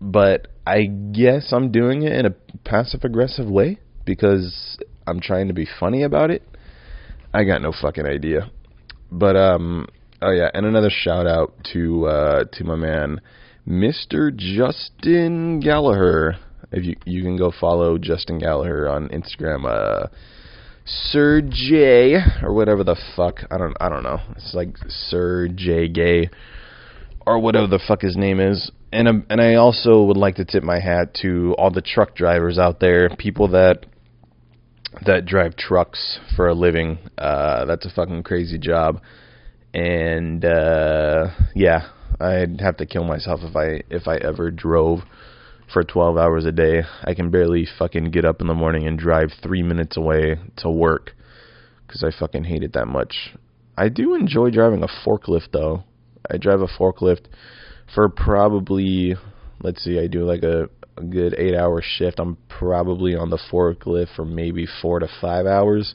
but 0.00 0.48
I 0.66 0.84
guess 0.84 1.52
I'm 1.52 1.70
doing 1.72 2.02
it 2.02 2.12
in 2.12 2.26
a 2.26 2.34
passive 2.64 3.04
aggressive 3.04 3.48
way 3.48 3.78
because 4.04 4.78
I'm 5.06 5.20
trying 5.20 5.48
to 5.48 5.54
be 5.54 5.66
funny 5.78 6.02
about 6.02 6.30
it. 6.30 6.42
I 7.32 7.44
got 7.44 7.62
no 7.62 7.72
fucking 7.72 8.06
idea, 8.06 8.50
but 9.10 9.36
um, 9.36 9.86
oh 10.22 10.32
yeah, 10.32 10.50
and 10.52 10.66
another 10.66 10.90
shout 10.90 11.26
out 11.26 11.54
to 11.72 12.06
uh, 12.06 12.44
to 12.52 12.64
my 12.64 12.76
man, 12.76 13.20
Mr. 13.66 14.34
Justin 14.34 15.60
Gallagher. 15.60 16.36
If 16.72 16.84
you 16.84 16.96
you 17.04 17.22
can 17.22 17.36
go 17.36 17.52
follow 17.58 17.98
Justin 17.98 18.38
Gallagher 18.38 18.88
on 18.88 19.08
Instagram. 19.08 19.64
Uh, 19.64 20.08
Sir 20.90 21.40
J 21.40 22.16
or 22.42 22.52
whatever 22.52 22.82
the 22.82 22.96
fuck. 23.16 23.40
I 23.50 23.58
don't 23.58 23.76
I 23.80 23.88
don't 23.88 24.02
know. 24.02 24.18
It's 24.36 24.54
like 24.54 24.76
Sir 24.88 25.48
J 25.48 25.88
Gay 25.88 26.30
or 27.26 27.38
whatever 27.38 27.66
the 27.66 27.80
fuck 27.86 28.00
his 28.00 28.16
name 28.16 28.40
is. 28.40 28.70
And 28.92 29.06
um, 29.06 29.26
and 29.30 29.40
I 29.40 29.54
also 29.54 30.02
would 30.02 30.16
like 30.16 30.36
to 30.36 30.44
tip 30.44 30.64
my 30.64 30.80
hat 30.80 31.14
to 31.22 31.54
all 31.58 31.70
the 31.70 31.80
truck 31.80 32.16
drivers 32.16 32.58
out 32.58 32.80
there, 32.80 33.08
people 33.10 33.48
that 33.48 33.86
that 35.06 35.26
drive 35.26 35.56
trucks 35.56 36.18
for 36.34 36.48
a 36.48 36.54
living. 36.54 36.98
Uh 37.16 37.66
that's 37.66 37.86
a 37.86 37.90
fucking 37.90 38.24
crazy 38.24 38.58
job. 38.58 39.00
And 39.72 40.44
uh 40.44 41.28
yeah, 41.54 41.88
I'd 42.18 42.60
have 42.60 42.78
to 42.78 42.86
kill 42.86 43.04
myself 43.04 43.40
if 43.44 43.54
I 43.54 43.82
if 43.90 44.08
I 44.08 44.16
ever 44.16 44.50
drove 44.50 45.00
for 45.72 45.82
12 45.84 46.16
hours 46.16 46.44
a 46.44 46.52
day. 46.52 46.82
I 47.04 47.14
can 47.14 47.30
barely 47.30 47.66
fucking 47.78 48.10
get 48.10 48.24
up 48.24 48.40
in 48.40 48.46
the 48.46 48.54
morning 48.54 48.86
and 48.86 48.98
drive 48.98 49.30
three 49.42 49.62
minutes 49.62 49.96
away 49.96 50.36
to 50.58 50.70
work 50.70 51.12
because 51.86 52.04
I 52.04 52.10
fucking 52.18 52.44
hate 52.44 52.62
it 52.62 52.72
that 52.74 52.86
much. 52.86 53.34
I 53.76 53.88
do 53.88 54.14
enjoy 54.14 54.50
driving 54.50 54.82
a 54.82 54.88
forklift 55.06 55.52
though. 55.52 55.84
I 56.30 56.36
drive 56.36 56.60
a 56.60 56.66
forklift 56.66 57.26
for 57.94 58.08
probably, 58.08 59.16
let's 59.62 59.82
see, 59.82 59.98
I 59.98 60.06
do 60.06 60.24
like 60.24 60.42
a, 60.42 60.68
a 60.96 61.02
good 61.02 61.34
eight 61.38 61.54
hour 61.54 61.82
shift. 61.82 62.18
I'm 62.18 62.36
probably 62.48 63.14
on 63.16 63.30
the 63.30 63.40
forklift 63.50 64.14
for 64.14 64.24
maybe 64.24 64.66
four 64.82 64.98
to 65.00 65.08
five 65.20 65.46
hours 65.46 65.94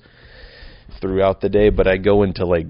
throughout 0.99 1.41
the 1.41 1.49
day, 1.49 1.69
but 1.69 1.87
I 1.87 1.97
go 1.97 2.23
into 2.23 2.45
like 2.45 2.67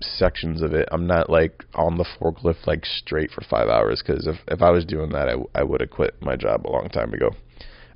sections 0.00 0.62
of 0.62 0.72
it. 0.72 0.88
I'm 0.92 1.06
not 1.06 1.30
like 1.30 1.64
on 1.74 1.98
the 1.98 2.04
forklift 2.04 2.66
like 2.66 2.84
straight 2.84 3.30
for 3.30 3.42
five 3.42 3.68
hours 3.68 4.02
because 4.04 4.26
if 4.26 4.36
if 4.46 4.62
I 4.62 4.70
was 4.70 4.84
doing 4.84 5.10
that, 5.10 5.28
I 5.28 5.34
I 5.58 5.62
would 5.62 5.80
have 5.80 5.90
quit 5.90 6.20
my 6.20 6.36
job 6.36 6.66
a 6.66 6.70
long 6.70 6.88
time 6.88 7.12
ago. 7.12 7.30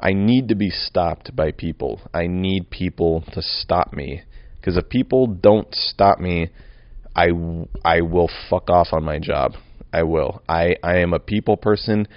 I 0.01 0.13
need 0.13 0.49
to 0.49 0.57
be 0.57 0.71
stopped 0.71 1.35
by 1.37 1.53
people. 1.53 2.01
I 2.13 2.27
need 2.27 2.71
people 2.71 3.25
to 3.33 3.43
stop 3.43 3.93
me 3.93 4.23
because 4.61 4.77
if 4.77 4.89
people 4.89 5.27
don't 5.27 5.73
stop 5.75 6.19
me, 6.19 6.51
I 7.15 7.29
I 7.85 8.01
will 8.01 8.31
fuck 8.51 8.69
off 8.69 8.89
on 8.93 9.05
my 9.05 9.19
job. 9.19 9.53
I 9.93 10.03
will. 10.03 10.43
I 10.49 10.77
I 10.83 10.99
am 10.99 11.13
a 11.13 11.21
people 11.21 11.57
person. 11.57 12.09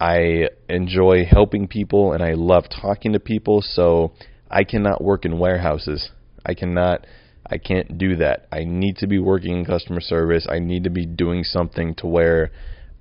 I 0.00 0.48
enjoy 0.68 1.24
helping 1.24 1.68
people 1.68 2.12
and 2.12 2.24
I 2.24 2.32
love 2.32 2.64
talking 2.68 3.12
to 3.12 3.20
people, 3.20 3.62
so 3.62 4.12
I 4.50 4.64
cannot 4.64 5.02
work 5.02 5.24
in 5.24 5.38
warehouses. 5.38 6.10
I 6.44 6.54
cannot 6.54 7.06
I 7.46 7.58
can't 7.58 7.98
do 7.98 8.16
that. 8.16 8.46
I 8.52 8.64
need 8.64 8.96
to 8.98 9.06
be 9.06 9.18
working 9.18 9.58
in 9.58 9.64
customer 9.64 10.00
service. 10.00 10.46
I 10.48 10.58
need 10.58 10.84
to 10.84 10.90
be 10.90 11.06
doing 11.06 11.44
something 11.44 11.94
to 11.96 12.06
where 12.06 12.50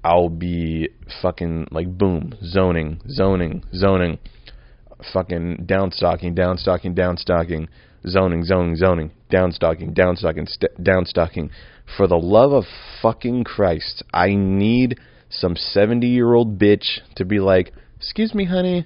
I'll 0.04 0.30
be 0.30 0.90
fucking 1.22 1.68
like 1.72 1.98
boom, 1.98 2.36
zoning, 2.44 3.02
zoning, 3.10 3.64
zoning, 3.74 4.18
fucking 5.14 5.66
downstocking, 5.68 6.36
downstocking, 6.38 6.96
downstocking, 6.96 7.68
zoning, 8.08 8.44
zoning, 8.44 8.76
zoning, 8.76 9.12
downstocking, 9.32 9.96
downstocking, 9.96 10.48
st- 10.48 10.84
downstocking. 10.84 11.50
For 11.98 12.08
the 12.08 12.18
love 12.18 12.52
of 12.52 12.66
fucking 13.02 13.44
Christ, 13.44 14.04
I 14.14 14.34
need 14.34 15.00
some 15.30 15.56
70 15.56 16.08
year 16.08 16.34
old 16.34 16.60
bitch 16.60 17.00
to 17.16 17.26
be 17.26 17.40
like, 17.40 17.74
excuse 17.98 18.34
me, 18.34 18.46
honey, 18.46 18.86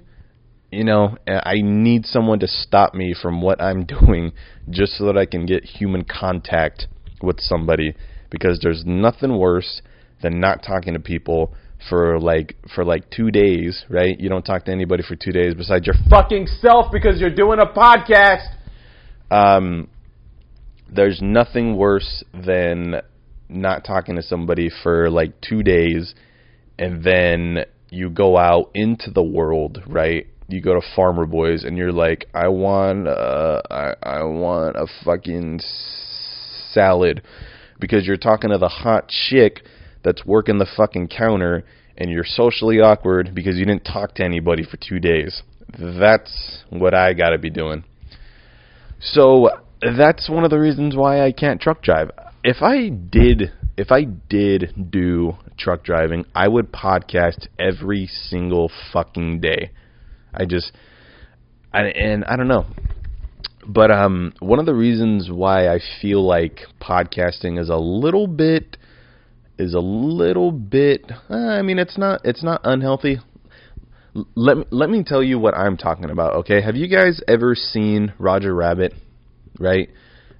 you 0.76 0.84
know, 0.84 1.16
I 1.26 1.62
need 1.62 2.04
someone 2.04 2.38
to 2.40 2.46
stop 2.46 2.92
me 2.94 3.14
from 3.20 3.40
what 3.40 3.62
I'm 3.62 3.84
doing 3.86 4.32
just 4.68 4.92
so 4.98 5.06
that 5.06 5.16
I 5.16 5.24
can 5.24 5.46
get 5.46 5.64
human 5.64 6.04
contact 6.04 6.86
with 7.22 7.40
somebody 7.40 7.94
because 8.30 8.60
there's 8.62 8.84
nothing 8.84 9.38
worse 9.38 9.80
than 10.22 10.38
not 10.38 10.62
talking 10.62 10.92
to 10.92 11.00
people 11.00 11.54
for 11.88 12.20
like 12.20 12.56
for 12.74 12.84
like 12.84 13.10
2 13.10 13.30
days, 13.30 13.84
right? 13.88 14.18
You 14.20 14.28
don't 14.28 14.42
talk 14.42 14.66
to 14.66 14.72
anybody 14.72 15.02
for 15.02 15.16
2 15.16 15.32
days 15.32 15.54
besides 15.54 15.86
your 15.86 15.94
fucking 16.10 16.46
self 16.60 16.92
because 16.92 17.20
you're 17.20 17.34
doing 17.34 17.58
a 17.58 17.66
podcast. 17.66 18.46
Um 19.30 19.88
there's 20.92 21.20
nothing 21.22 21.76
worse 21.76 22.22
than 22.32 22.96
not 23.48 23.84
talking 23.84 24.16
to 24.16 24.22
somebody 24.22 24.70
for 24.82 25.10
like 25.10 25.40
2 25.40 25.62
days 25.62 26.14
and 26.78 27.02
then 27.02 27.64
you 27.88 28.10
go 28.10 28.36
out 28.36 28.70
into 28.74 29.10
the 29.10 29.22
world, 29.22 29.82
right? 29.86 30.26
You 30.48 30.60
go 30.60 30.74
to 30.74 30.86
Farmer 30.94 31.26
Boys 31.26 31.64
and 31.64 31.76
you're 31.76 31.92
like, 31.92 32.26
I 32.34 32.48
want, 32.48 33.08
uh, 33.08 33.62
I, 33.70 33.94
I 34.02 34.22
want 34.22 34.76
a 34.76 34.86
fucking 35.04 35.60
salad, 36.72 37.22
because 37.80 38.06
you're 38.06 38.16
talking 38.16 38.50
to 38.50 38.58
the 38.58 38.68
hot 38.68 39.08
chick 39.08 39.62
that's 40.02 40.24
working 40.24 40.58
the 40.58 40.66
fucking 40.76 41.08
counter, 41.08 41.64
and 41.98 42.10
you're 42.10 42.24
socially 42.24 42.80
awkward 42.80 43.34
because 43.34 43.56
you 43.56 43.64
didn't 43.64 43.84
talk 43.84 44.14
to 44.14 44.24
anybody 44.24 44.62
for 44.62 44.76
two 44.76 45.00
days. 45.00 45.42
That's 45.78 46.62
what 46.70 46.94
I 46.94 47.12
got 47.12 47.30
to 47.30 47.38
be 47.38 47.50
doing. 47.50 47.84
So 49.00 49.50
that's 49.80 50.30
one 50.30 50.44
of 50.44 50.50
the 50.50 50.58
reasons 50.58 50.94
why 50.94 51.24
I 51.24 51.32
can't 51.32 51.60
truck 51.60 51.82
drive. 51.82 52.10
If 52.44 52.62
I 52.62 52.88
did, 52.88 53.52
if 53.76 53.90
I 53.90 54.04
did 54.04 54.90
do 54.90 55.34
truck 55.58 55.82
driving, 55.82 56.24
I 56.34 56.48
would 56.48 56.72
podcast 56.72 57.48
every 57.58 58.06
single 58.06 58.70
fucking 58.92 59.40
day. 59.40 59.70
I 60.36 60.44
just, 60.44 60.72
I, 61.72 61.82
and 61.84 62.24
I 62.24 62.36
don't 62.36 62.48
know. 62.48 62.66
But 63.66 63.90
um, 63.90 64.32
one 64.38 64.60
of 64.60 64.66
the 64.66 64.74
reasons 64.74 65.28
why 65.30 65.68
I 65.68 65.80
feel 66.00 66.24
like 66.24 66.60
podcasting 66.80 67.58
is 67.60 67.68
a 67.68 67.76
little 67.76 68.28
bit 68.28 68.76
is 69.58 69.74
a 69.74 69.80
little 69.80 70.52
bit. 70.52 71.10
Uh, 71.30 71.34
I 71.34 71.62
mean, 71.62 71.78
it's 71.78 71.98
not 71.98 72.20
it's 72.24 72.42
not 72.42 72.60
unhealthy. 72.64 73.18
Let 74.34 74.72
let 74.72 74.88
me 74.88 75.02
tell 75.02 75.22
you 75.22 75.38
what 75.38 75.54
I'm 75.54 75.76
talking 75.76 76.10
about. 76.10 76.34
Okay, 76.36 76.60
have 76.60 76.76
you 76.76 76.88
guys 76.88 77.20
ever 77.26 77.54
seen 77.54 78.12
Roger 78.18 78.54
Rabbit? 78.54 78.94
Right. 79.58 79.90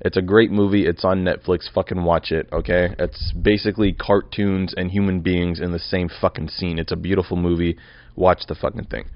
It's 0.01 0.17
a 0.17 0.23
great 0.23 0.51
movie. 0.51 0.87
It's 0.87 1.05
on 1.05 1.25
Netflix. 1.25 1.73
Fucking 1.73 2.05
watch 2.05 2.31
it, 2.31 2.49
okay? 2.53 2.95
It's 2.99 3.33
basically 3.33 3.95
cartoons 3.95 4.75
and 4.77 4.91
human 4.91 5.21
beings 5.21 5.59
in 5.59 5.73
the 5.73 5.79
same 5.79 6.11
fucking 6.21 6.49
scene. 6.49 6.79
It's 6.79 6.93
a 6.93 6.97
beautiful 6.97 7.39
movie. 7.39 7.79
Watch 8.15 8.43
the 8.47 8.55
fucking 8.55 8.85
thing. 8.85 9.09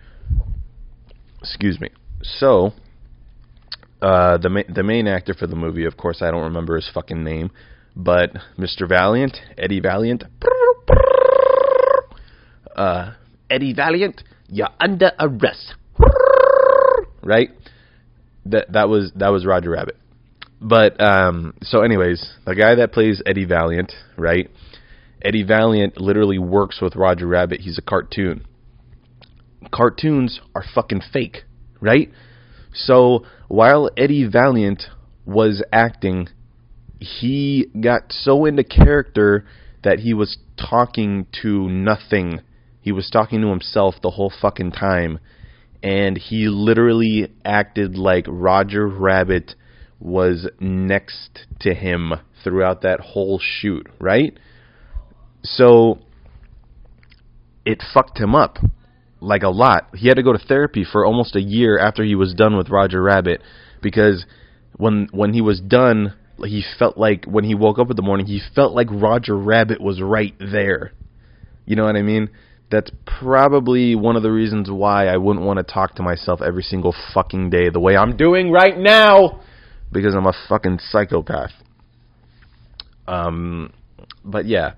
Excuse 1.41 1.81
me. 1.81 1.89
So, 2.23 2.73
uh, 4.03 4.39
the 4.39 4.49
ma- 4.49 4.63
the 4.69 4.83
main 4.83 5.07
actor 5.07 5.35
for 5.35 5.47
the 5.47 5.57
movie, 5.57 5.85
of 5.85 5.97
course, 5.97 6.23
I 6.23 6.31
don't 6.31 6.45
remember 6.45 6.77
his 6.77 6.89
fucking 6.93 7.23
name, 7.23 7.51
but 7.97 8.33
Mr. 8.59 8.89
Valiant, 8.89 9.39
Eddie 9.57 9.81
Valiant, 9.81 10.25
uh, 12.77 13.13
Eddie 13.49 13.73
Valiant, 13.75 14.23
you're 14.49 14.69
under 14.79 15.13
arrest, 15.19 15.75
right? 17.23 17.51
That 18.47 18.73
that 18.73 18.89
was 18.89 19.13
that 19.17 19.29
was 19.29 19.47
Roger 19.47 19.71
Rabbit, 19.71 19.97
but 20.61 21.01
um, 21.01 21.55
so, 21.63 21.83
anyways, 21.83 22.33
the 22.47 22.55
guy 22.55 22.75
that 22.77 22.93
plays 22.93 23.23
Eddie 23.25 23.45
Valiant, 23.47 23.93
right? 24.17 24.51
Eddie 25.23 25.43
Valiant 25.43 26.01
literally 26.01 26.39
works 26.39 26.81
with 26.81 26.97
Roger 26.97 27.27
Rabbit. 27.27 27.61
He's 27.61 27.79
a 27.79 27.83
cartoon. 27.83 28.47
Cartoons 29.73 30.41
are 30.55 30.65
fucking 30.75 31.03
fake, 31.13 31.45
right? 31.81 32.11
So 32.73 33.25
while 33.49 33.91
Eddie 33.97 34.29
Valiant 34.29 34.85
was 35.27 35.63
acting, 35.73 36.29
he 36.99 37.67
got 37.81 38.13
so 38.13 38.45
into 38.45 38.65
character 38.65 39.45
that 39.83 40.01
he 40.01 40.15
was 40.15 40.39
talking 40.57 41.27
to 41.43 41.69
nothing. 41.69 42.41
He 42.81 42.93
was 42.93 43.11
talking 43.11 43.41
to 43.41 43.49
himself 43.49 43.97
the 44.03 44.11
whole 44.11 44.33
fucking 44.41 44.73
time. 44.73 45.19
And 45.83 46.19
he 46.19 46.49
literally 46.49 47.33
acted 47.45 47.97
like 47.97 48.27
Roger 48.29 48.87
Rabbit 48.87 49.55
was 49.99 50.49
next 50.61 51.47
to 51.61 51.75
him 51.75 52.13
throughout 52.43 52.83
that 52.83 53.01
whole 53.01 53.41
shoot, 53.43 53.87
right? 53.99 54.39
So 55.43 56.01
it 57.65 57.83
fucked 57.95 58.19
him 58.19 58.35
up 58.35 58.59
like 59.21 59.43
a 59.43 59.49
lot. 59.49 59.89
He 59.95 60.09
had 60.09 60.17
to 60.17 60.23
go 60.23 60.33
to 60.33 60.39
therapy 60.39 60.85
for 60.91 61.05
almost 61.05 61.37
a 61.37 61.41
year 61.41 61.79
after 61.79 62.03
he 62.03 62.15
was 62.15 62.35
done 62.35 62.57
with 62.57 62.71
Roger 62.71 63.03
Rabbit 63.03 63.43
because 63.83 64.25
when 64.77 65.09
when 65.13 65.33
he 65.35 65.41
was 65.41 65.61
done, 65.61 66.15
he 66.39 66.65
felt 66.79 66.97
like 66.97 67.27
when 67.27 67.45
he 67.45 67.55
woke 67.55 67.79
up 67.79 67.91
in 67.91 67.97
the 67.97 68.03
morning, 68.03 68.27
he 68.27 68.41
felt 68.55 68.75
like 68.75 68.89
Roger 68.91 69.37
Rabbit 69.37 69.81
was 69.81 70.01
right 70.01 70.35
there. 70.39 70.93
You 71.67 71.77
know 71.77 71.85
what 71.85 71.97
I 71.97 72.03
mean? 72.03 72.31
That's 72.71 72.91
probably 73.05 73.95
one 73.95 74.17
of 74.17 74.23
the 74.23 74.31
reasons 74.31 74.71
why 74.71 75.07
I 75.07 75.17
wouldn't 75.17 75.45
want 75.45 75.59
to 75.59 75.65
talk 75.65 75.97
to 75.97 76.03
myself 76.03 76.41
every 76.41 76.63
single 76.63 76.95
fucking 77.13 77.51
day 77.51 77.69
the 77.69 77.81
way 77.81 77.97
I'm 77.97 78.17
doing 78.17 78.51
right 78.51 78.77
now 78.79 79.41
because 79.93 80.15
I'm 80.15 80.27
a 80.27 80.35
fucking 80.49 80.79
psychopath. 80.91 81.53
Um 83.07 83.73
but 84.25 84.47
yeah. 84.47 84.75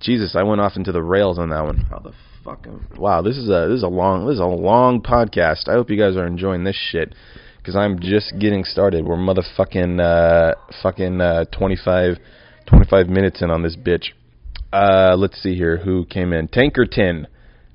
Jesus, 0.00 0.34
I 0.34 0.42
went 0.42 0.60
off 0.60 0.76
into 0.76 0.92
the 0.92 1.02
rails 1.02 1.38
on 1.38 1.50
that 1.50 1.62
one. 1.62 1.86
How 1.90 1.98
the 1.98 2.12
fucking 2.44 2.86
wow! 2.96 3.22
This 3.22 3.36
is 3.36 3.48
a 3.48 3.66
this 3.68 3.78
is 3.78 3.82
a 3.82 3.88
long 3.88 4.26
this 4.26 4.34
is 4.34 4.40
a 4.40 4.44
long 4.44 5.02
podcast. 5.02 5.68
I 5.68 5.72
hope 5.72 5.90
you 5.90 5.98
guys 5.98 6.16
are 6.16 6.26
enjoying 6.26 6.64
this 6.64 6.78
shit 6.90 7.14
because 7.58 7.76
I'm 7.76 8.00
just 8.00 8.32
getting 8.38 8.64
started. 8.64 9.04
We're 9.04 9.16
motherfucking 9.16 10.00
uh, 10.00 10.54
fucking 10.82 11.20
uh, 11.20 11.44
25, 11.56 12.16
25 12.66 13.08
minutes 13.08 13.42
in 13.42 13.50
on 13.50 13.62
this 13.62 13.76
bitch. 13.76 14.08
Uh, 14.72 15.16
let's 15.16 15.40
see 15.42 15.54
here 15.54 15.76
who 15.76 16.06
came 16.06 16.32
in. 16.32 16.48
Tankerton, 16.48 17.26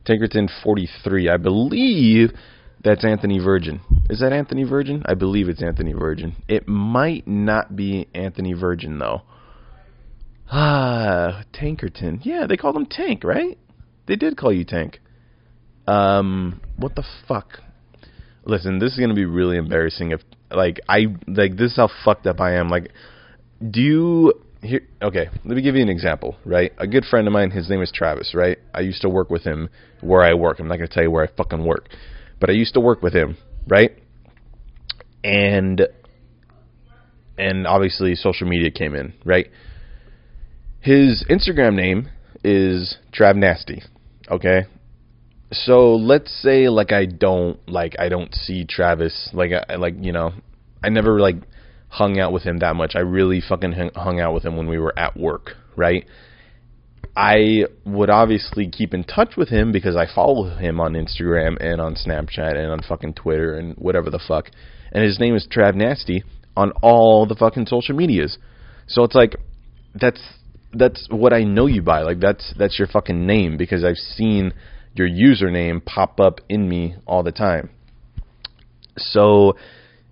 Tankerton 0.05 0.49
43. 0.63 1.29
I 1.29 1.37
believe 1.37 2.31
that's 2.83 3.03
Anthony 3.03 3.39
Virgin. 3.39 3.81
Is 4.09 4.19
that 4.19 4.33
Anthony 4.33 4.63
Virgin? 4.63 5.03
I 5.05 5.13
believe 5.13 5.49
it's 5.49 5.61
Anthony 5.61 5.93
Virgin. 5.93 6.35
It 6.47 6.67
might 6.67 7.27
not 7.27 7.75
be 7.75 8.07
Anthony 8.13 8.53
Virgin 8.53 8.99
though. 8.99 9.21
Ah, 10.51 11.43
Tankerton. 11.53 12.19
Yeah, 12.23 12.45
they 12.47 12.57
called 12.57 12.75
him 12.75 12.85
Tank, 12.85 13.23
right? 13.23 13.57
They 14.07 14.15
did 14.15 14.37
call 14.37 14.53
you 14.53 14.65
Tank. 14.65 14.99
Um, 15.87 16.61
what 16.77 16.95
the 16.95 17.03
fuck? 17.27 17.59
Listen, 18.45 18.79
this 18.79 18.93
is 18.93 18.99
gonna 18.99 19.15
be 19.15 19.25
really 19.25 19.57
embarrassing 19.57 20.11
if, 20.11 20.21
like, 20.51 20.79
I 20.87 21.07
like 21.27 21.57
this 21.57 21.71
is 21.71 21.77
how 21.77 21.89
fucked 22.03 22.27
up 22.27 22.39
I 22.39 22.55
am. 22.55 22.69
Like, 22.69 22.91
do 23.71 23.81
you 23.81 24.33
here? 24.61 24.81
Okay, 25.01 25.27
let 25.43 25.55
me 25.55 25.61
give 25.61 25.75
you 25.75 25.81
an 25.81 25.89
example. 25.89 26.35
Right, 26.45 26.71
a 26.77 26.87
good 26.87 27.05
friend 27.05 27.27
of 27.27 27.33
mine, 27.33 27.51
his 27.51 27.69
name 27.69 27.81
is 27.81 27.91
Travis. 27.91 28.33
Right, 28.35 28.57
I 28.73 28.81
used 28.81 29.01
to 29.01 29.09
work 29.09 29.29
with 29.29 29.43
him 29.43 29.69
where 30.01 30.21
I 30.21 30.33
work. 30.33 30.59
I'm 30.59 30.67
not 30.67 30.75
gonna 30.75 30.87
tell 30.87 31.03
you 31.03 31.11
where 31.11 31.23
I 31.23 31.27
fucking 31.35 31.65
work, 31.65 31.89
but 32.39 32.49
I 32.49 32.53
used 32.53 32.73
to 32.75 32.79
work 32.79 33.01
with 33.01 33.13
him. 33.13 33.37
Right, 33.67 33.97
and 35.23 35.87
and 37.37 37.67
obviously 37.67 38.15
social 38.15 38.47
media 38.47 38.69
came 38.69 38.95
in. 38.95 39.13
Right 39.23 39.49
his 40.85 41.25
Instagram 41.31 41.73
name 41.73 42.09
is 42.43 42.97
Trav 43.11 43.35
Nasty. 43.35 43.81
Okay, 44.29 44.65
so 45.51 45.95
let's 45.95 46.31
say 46.41 46.69
like 46.69 46.91
I 46.91 47.05
don't 47.05 47.59
like 47.69 47.95
I 47.99 48.09
don't 48.09 48.33
see 48.33 48.65
Travis 48.65 49.29
like 49.33 49.51
I 49.69 49.75
like 49.75 49.95
you 49.99 50.11
know 50.11 50.33
I 50.83 50.89
never 50.89 51.19
like 51.19 51.35
hung 51.89 52.19
out 52.19 52.33
with 52.33 52.43
him 52.43 52.59
that 52.59 52.75
much. 52.75 52.93
I 52.95 52.99
really 52.99 53.41
fucking 53.41 53.91
hung 53.95 54.19
out 54.19 54.33
with 54.33 54.43
him 54.43 54.57
when 54.57 54.67
we 54.67 54.77
were 54.77 54.97
at 54.97 55.17
work, 55.17 55.51
right? 55.75 56.05
I 57.15 57.65
would 57.85 58.09
obviously 58.09 58.69
keep 58.69 58.93
in 58.93 59.05
touch 59.05 59.37
with 59.37 59.47
him 59.47 59.71
because 59.71 59.95
I 59.95 60.05
follow 60.13 60.57
him 60.57 60.81
on 60.81 60.93
Instagram 60.93 61.55
and 61.61 61.79
on 61.79 61.95
Snapchat 61.95 62.57
and 62.57 62.71
on 62.71 62.81
fucking 62.81 63.13
Twitter 63.13 63.57
and 63.57 63.75
whatever 63.77 64.09
the 64.09 64.19
fuck. 64.19 64.49
And 64.91 65.03
his 65.03 65.19
name 65.19 65.35
is 65.35 65.47
Trav 65.47 65.75
Nasty 65.75 66.23
on 66.57 66.71
all 66.81 67.25
the 67.25 67.35
fucking 67.35 67.67
social 67.67 67.95
medias. 67.95 68.37
So 68.87 69.03
it's 69.03 69.15
like 69.15 69.37
that's 69.93 70.21
that's 70.77 71.07
what 71.09 71.33
I 71.33 71.43
know 71.43 71.67
you 71.67 71.81
by. 71.81 72.01
Like 72.01 72.19
that's 72.19 72.53
that's 72.57 72.77
your 72.77 72.87
fucking 72.87 73.25
name 73.25 73.57
because 73.57 73.83
I've 73.83 73.97
seen 73.97 74.53
your 74.93 75.09
username 75.09 75.83
pop 75.83 76.19
up 76.19 76.39
in 76.49 76.67
me 76.67 76.95
all 77.05 77.23
the 77.23 77.31
time. 77.31 77.69
So 78.97 79.57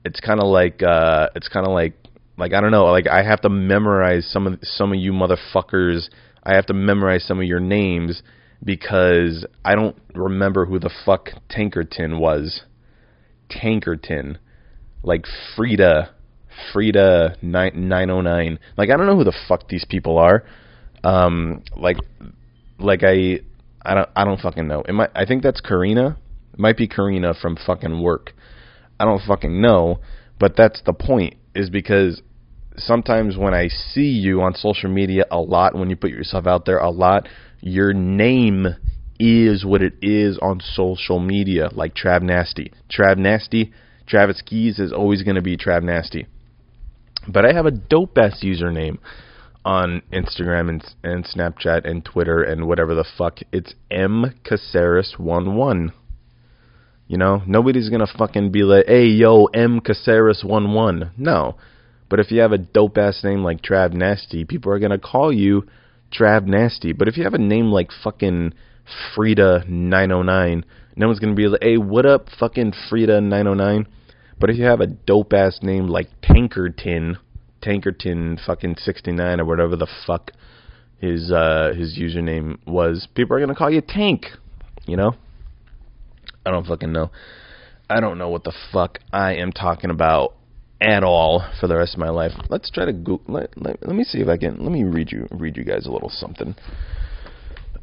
it's 0.04 0.19
kind 0.19 0.41
of 0.41 0.47
like 0.47 0.84
uh 0.84 1.30
it's 1.36 1.47
kind 1.47 1.65
of 1.65 1.73
like 1.73 1.93
like 2.38 2.54
I 2.54 2.62
don't 2.62 2.71
know, 2.71 2.86
like 2.86 3.08
I 3.08 3.23
have 3.23 3.41
to 3.41 3.49
memorize 3.49 4.30
some 4.30 4.47
of 4.47 4.60
some 4.63 4.91
of 4.91 4.99
you 4.99 5.13
motherfuckers. 5.13 6.10
I 6.43 6.56
have 6.56 6.65
to 6.67 6.73
memorize 6.73 7.23
some 7.26 7.39
of 7.39 7.45
your 7.45 7.60
names 7.60 8.21
because 8.63 9.45
I 9.63 9.76
don't 9.76 9.95
remember 10.13 10.65
who 10.65 10.80
the 10.80 10.91
fuck 11.06 11.30
Tankerton 11.49 12.19
was. 12.19 12.62
Tankerton. 13.49 14.38
Like 15.04 15.26
Frida 15.56 16.13
Frida 16.72 17.38
nine 17.42 18.10
oh 18.10 18.22
nine. 18.22 18.60
Like 18.78 18.89
I 18.89 18.98
don't 18.98 19.06
know 19.06 19.16
who 19.16 19.24
the 19.24 19.38
fuck 19.48 19.68
these 19.68 19.86
people 19.86 20.18
are. 20.18 20.44
Um, 21.04 21.63
like 21.76 21.98
like 22.80 23.04
I 23.04 23.39
I 23.84 23.94
don't 23.94 24.10
I 24.16 24.26
don't 24.26 24.39
fucking 24.39 24.68
know. 24.68 24.84
It 24.88 24.94
might 24.94 25.10
I 25.16 25.26
think 25.26 25.44
that's 25.44 25.62
Karina. 25.62 26.18
It 26.54 26.60
might 26.60 26.78
be 26.78 26.88
Karina 26.88 27.34
from 27.34 27.58
fucking 27.58 28.02
work. 28.02 28.34
I 29.00 29.06
don't 29.06 29.22
fucking 29.22 29.62
know, 29.62 30.00
but 30.39 30.56
that's 30.56 30.82
the 30.86 30.94
point. 30.94 31.36
Is 31.56 31.70
because 31.70 32.22
sometimes 32.78 33.38
when 33.38 33.54
I 33.54 33.68
see 33.68 34.10
you 34.10 34.42
on 34.42 34.56
social 34.56 34.89
media 34.89 35.26
a 35.30 35.39
lot, 35.39 35.76
when 35.76 35.89
you 35.89 35.96
put 35.96 36.12
yourself 36.12 36.48
out 36.48 36.66
there 36.66 36.80
a 36.80 36.89
lot, 36.89 37.28
your 37.62 37.94
name 37.94 38.68
is 39.20 39.63
what 39.63 39.82
it 39.82 39.94
is 40.02 40.38
on 40.42 40.60
social 40.60 41.20
media, 41.20 41.70
like 41.74 41.96
Trav 41.96 42.22
Nasty. 42.22 42.74
Trav 42.89 43.18
Nasty, 43.18 43.72
Travis 44.08 44.42
Keys 44.42 44.80
is 44.80 44.92
always 44.92 45.24
going 45.24 45.36
to 45.36 45.42
be 45.42 45.58
Trav 45.58 45.84
Nasty. 45.84 46.28
But 47.27 47.45
I 47.45 47.53
have 47.53 47.65
a 47.65 47.71
dope 47.71 48.17
ass 48.17 48.41
username 48.43 48.97
on 49.65 50.01
Instagram 50.12 50.69
and, 50.69 50.83
and 51.03 51.25
Snapchat 51.25 51.89
and 51.89 52.03
Twitter 52.03 52.41
and 52.41 52.67
whatever 52.67 52.93
the 52.93 53.05
fuck. 53.17 53.39
It's 53.51 53.73
M 53.89 54.33
Caceres11. 54.43 55.93
You 57.07 57.17
know, 57.17 57.41
nobody's 57.45 57.89
gonna 57.89 58.07
fucking 58.07 58.51
be 58.51 58.63
like, 58.63 58.88
"Hey, 58.88 59.05
yo, 59.05 59.45
M 59.45 59.81
Caceres11." 59.81 61.12
No, 61.17 61.55
but 62.09 62.19
if 62.19 62.31
you 62.31 62.41
have 62.41 62.51
a 62.51 62.57
dope 62.57 62.97
ass 62.97 63.23
name 63.23 63.43
like 63.43 63.62
Trav 63.62 63.93
Nasty, 63.93 64.45
people 64.45 64.71
are 64.71 64.79
gonna 64.79 64.97
call 64.97 65.31
you 65.31 65.65
Trav 66.12 66.45
Nasty. 66.45 66.93
But 66.93 67.07
if 67.07 67.17
you 67.17 67.23
have 67.23 67.33
a 67.33 67.39
name 67.39 67.71
like 67.71 67.91
fucking 67.91 68.53
Frida 69.13 69.65
909, 69.67 70.65
no 70.95 71.07
one's 71.07 71.19
gonna 71.19 71.33
be 71.33 71.47
like, 71.47 71.63
"Hey, 71.63 71.77
what 71.77 72.05
up, 72.05 72.29
fucking 72.29 72.73
Frida 72.89 73.21
909?" 73.21 73.88
But 74.39 74.50
if 74.50 74.58
you 74.58 74.65
have 74.65 74.82
a 74.82 74.88
dope 74.88 75.34
ass 75.34 75.60
name 75.62 75.88
like 75.88 76.10
Tankerton, 76.22 77.17
Tankerton 77.62 78.43
fucking 78.46 78.76
69 78.78 79.39
or 79.39 79.46
whatever 79.46 79.76
the 79.76 79.88
fuck 80.06 80.32
his 81.00 81.32
uh 81.32 81.74
his 81.76 81.98
username 81.98 82.65
was, 82.65 83.08
people 83.15 83.36
are 83.36 83.39
gonna 83.39 83.56
call 83.56 83.69
you 83.69 83.82
Tank. 83.82 84.26
You 84.86 84.98
know? 84.98 85.13
I 86.46 86.52
don't 86.52 86.67
fucking 86.67 86.91
know. 86.91 87.12
I 87.89 88.00
don't 88.00 88.17
know 88.17 88.30
what 88.30 88.43
the 88.43 88.54
fuck 88.72 89.00
I 89.12 89.36
am 89.36 89.52
talking 89.52 89.89
about 89.89 90.34
at 90.82 91.04
all 91.04 91.48
for 91.60 91.67
the 91.67 91.78
rest 91.78 91.93
of 91.93 92.00
my 92.00 92.10
life. 92.10 92.32
Let's 92.50 92.69
try 92.69 92.86
to 92.86 92.93
go. 92.93 93.22
Let, 93.28 93.58
let, 93.58 93.86
let 93.86 93.96
me 93.96 94.04
see 94.04 94.19
if 94.19 94.28
I 94.28 94.38
can. 94.38 94.58
Let 94.62 94.72
me 94.72 94.84
read 94.84 95.12
you 95.12 95.28
read 95.32 95.56
you 95.56 95.63
guys 95.63 95.86
a 95.86 95.91
little 95.91 96.10
something. 96.10 96.56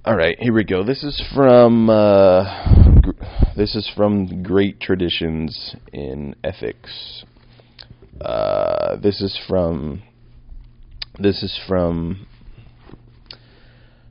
All 0.03 0.17
right, 0.17 0.39
here 0.41 0.55
we 0.55 0.65
go. 0.65 0.83
This 0.83 1.03
is 1.03 1.23
from 1.35 1.91
uh, 1.91 2.45
this 3.55 3.75
is 3.75 3.91
from 3.95 4.43
Great 4.43 4.81
Traditions 4.81 5.77
in 5.93 6.35
Ethics. 6.43 7.25
Uh, 8.19 8.97
this 8.97 9.21
is 9.21 9.39
from 9.47 10.03
this 11.19 11.43
is 11.43 11.59
from 11.69 12.27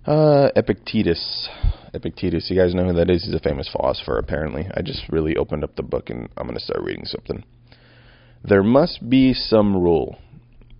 uh, 0.05 0.49
Epictetus. 0.55 1.49
Epictetus, 1.93 2.51
you 2.51 2.55
guys 2.55 2.75
know 2.75 2.85
who 2.85 2.93
that 2.93 3.09
is? 3.09 3.23
He's 3.23 3.33
a 3.33 3.39
famous 3.39 3.67
philosopher, 3.71 4.19
apparently. 4.19 4.67
I 4.75 4.83
just 4.83 5.09
really 5.09 5.35
opened 5.37 5.63
up 5.63 5.75
the 5.75 5.81
book 5.81 6.11
and 6.11 6.29
I'm 6.37 6.45
going 6.45 6.57
to 6.57 6.63
start 6.63 6.83
reading 6.83 7.05
something. 7.05 7.43
There 8.43 8.63
must 8.63 9.09
be 9.09 9.33
some 9.33 9.75
rule, 9.75 10.19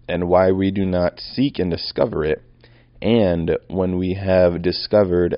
and 0.08 0.30
why 0.30 0.52
we 0.52 0.70
do 0.70 0.86
not 0.86 1.20
seek 1.20 1.58
and 1.58 1.72
discover 1.72 2.24
it 2.24 2.44
and 3.02 3.58
when 3.68 3.98
we 3.98 4.14
have 4.16 4.62
discovered 4.62 5.38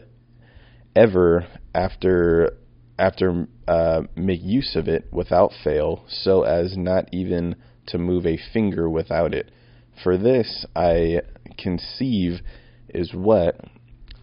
ever 0.95 1.47
after 1.73 2.57
after 2.99 3.47
uh, 3.67 4.01
make 4.15 4.41
use 4.43 4.75
of 4.75 4.87
it 4.87 5.07
without 5.11 5.51
fail, 5.63 6.05
so 6.07 6.43
as 6.43 6.77
not 6.77 7.05
even 7.11 7.55
to 7.87 7.97
move 7.97 8.25
a 8.25 8.37
finger 8.53 8.87
without 8.89 9.33
it. 9.33 9.49
For 10.03 10.17
this 10.17 10.65
I 10.75 11.21
conceive 11.57 12.41
is 12.89 13.11
what 13.13 13.59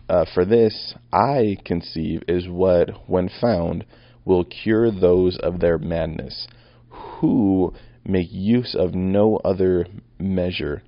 uh, 0.08 0.24
for 0.32 0.44
this 0.44 0.94
I 1.12 1.58
conceive 1.64 2.22
is 2.26 2.48
what, 2.48 3.08
when 3.08 3.28
found, 3.28 3.84
will 4.24 4.44
cure 4.44 4.90
those 4.90 5.36
of 5.38 5.60
their 5.60 5.78
madness, 5.78 6.46
who 6.88 7.74
make 8.04 8.28
use 8.30 8.74
of 8.78 8.94
no 8.94 9.36
other 9.44 9.86
measure 10.18 10.82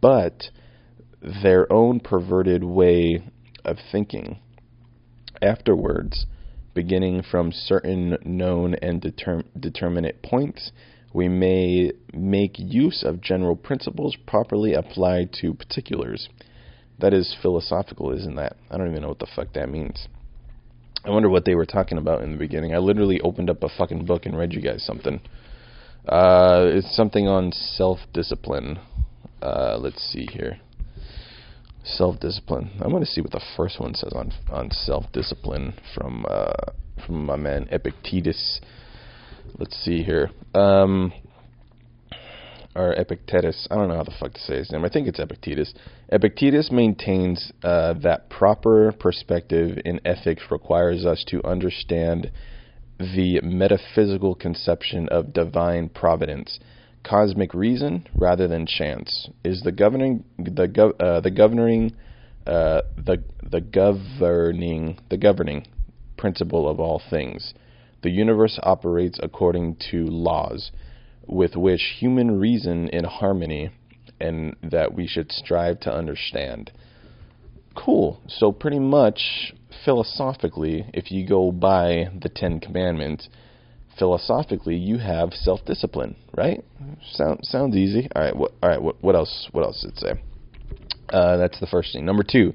but 0.00 0.50
their 1.22 1.70
own 1.72 2.00
perverted 2.00 2.64
way 2.64 3.22
of 3.64 3.76
thinking. 3.92 4.38
Afterwards, 5.42 6.26
beginning 6.74 7.22
from 7.22 7.52
certain 7.52 8.16
known 8.24 8.74
and 8.74 9.00
determ- 9.00 9.44
determinate 9.58 10.22
points, 10.22 10.72
we 11.12 11.28
may 11.28 11.92
make 12.12 12.58
use 12.58 13.02
of 13.02 13.20
general 13.20 13.56
principles 13.56 14.16
properly 14.26 14.74
applied 14.74 15.32
to 15.40 15.54
particulars. 15.54 16.28
That 16.98 17.14
is 17.14 17.36
philosophical, 17.40 18.12
isn't 18.12 18.36
that? 18.36 18.56
I 18.70 18.76
don't 18.76 18.90
even 18.90 19.02
know 19.02 19.08
what 19.08 19.18
the 19.18 19.26
fuck 19.34 19.52
that 19.54 19.70
means. 19.70 20.06
I 21.04 21.10
wonder 21.10 21.30
what 21.30 21.46
they 21.46 21.54
were 21.54 21.66
talking 21.66 21.96
about 21.98 22.22
in 22.22 22.32
the 22.32 22.36
beginning. 22.36 22.74
I 22.74 22.78
literally 22.78 23.20
opened 23.22 23.48
up 23.48 23.62
a 23.62 23.70
fucking 23.70 24.04
book 24.04 24.26
and 24.26 24.36
read 24.36 24.52
you 24.52 24.60
guys 24.60 24.84
something. 24.84 25.20
Uh, 26.06 26.66
it's 26.66 26.94
something 26.94 27.26
on 27.26 27.52
self 27.52 28.00
discipline. 28.12 28.78
Uh, 29.40 29.78
let's 29.80 30.02
see 30.12 30.26
here. 30.30 30.60
Self 31.84 32.20
discipline. 32.20 32.70
I'm 32.80 32.90
to 32.98 33.06
see 33.06 33.20
what 33.20 33.32
the 33.32 33.40
first 33.56 33.80
one 33.80 33.94
says 33.94 34.12
on 34.14 34.32
on 34.50 34.70
self 34.70 35.10
discipline 35.12 35.74
from 35.94 36.26
uh, 36.28 36.52
from 37.06 37.24
my 37.24 37.36
man 37.36 37.68
Epictetus. 37.70 38.60
Let's 39.58 39.76
see 39.82 40.02
here. 40.02 40.30
Um, 40.54 41.12
or 42.74 42.92
Epictetus. 42.92 43.66
I 43.70 43.74
don't 43.74 43.88
know 43.88 43.96
how 43.96 44.04
the 44.04 44.14
fuck 44.18 44.34
to 44.34 44.40
say 44.40 44.58
his 44.58 44.70
name. 44.70 44.84
I 44.84 44.88
think 44.88 45.08
it's 45.08 45.18
Epictetus. 45.18 45.74
Epictetus 46.10 46.70
maintains 46.70 47.52
uh, 47.64 47.94
that 48.02 48.30
proper 48.30 48.92
perspective 48.92 49.78
in 49.84 50.00
ethics 50.04 50.44
requires 50.50 51.04
us 51.04 51.24
to 51.28 51.44
understand 51.44 52.30
the 52.98 53.40
metaphysical 53.42 54.34
conception 54.34 55.08
of 55.08 55.32
divine 55.32 55.88
providence. 55.88 56.60
Cosmic 57.02 57.54
reason 57.54 58.06
rather 58.14 58.46
than 58.46 58.66
chance 58.66 59.28
is 59.42 59.62
the 59.62 59.72
governing 59.72 60.24
the 60.38 60.68
gov, 60.68 60.92
uh, 61.00 61.20
the 61.20 61.30
governing 61.30 61.92
uh, 62.46 62.82
the 62.96 63.22
the 63.42 63.60
governing 63.60 64.98
the 65.08 65.16
governing 65.16 65.66
principle 66.16 66.68
of 66.68 66.78
all 66.78 67.00
things. 67.10 67.54
The 68.02 68.10
universe 68.10 68.58
operates 68.62 69.18
according 69.22 69.76
to 69.90 70.06
laws 70.06 70.70
with 71.26 71.54
which 71.54 71.96
human 71.98 72.38
reason 72.38 72.88
in 72.88 73.04
harmony 73.04 73.70
and 74.20 74.56
that 74.62 74.94
we 74.94 75.06
should 75.06 75.32
strive 75.32 75.80
to 75.80 75.92
understand. 75.92 76.70
Cool. 77.74 78.20
So, 78.26 78.52
pretty 78.52 78.78
much 78.78 79.54
philosophically, 79.84 80.86
if 80.92 81.10
you 81.10 81.26
go 81.26 81.52
by 81.52 82.08
the 82.20 82.28
Ten 82.28 82.60
Commandments, 82.60 83.28
philosophically 84.00 84.74
you 84.74 84.98
have 84.98 85.32
self 85.32 85.60
discipline, 85.64 86.16
right? 86.36 86.64
Sound, 87.12 87.40
sounds 87.44 87.76
easy. 87.76 88.08
All 88.16 88.22
right. 88.22 88.34
What, 88.34 88.52
all 88.60 88.68
right. 88.68 88.82
What, 88.82 88.96
what 89.00 89.14
else? 89.14 89.48
What 89.52 89.62
else 89.62 89.82
did 89.82 89.92
it 89.92 89.98
say? 89.98 90.22
Uh, 91.10 91.36
that's 91.36 91.60
the 91.60 91.66
first 91.66 91.92
thing. 91.92 92.04
Number 92.04 92.24
two, 92.28 92.54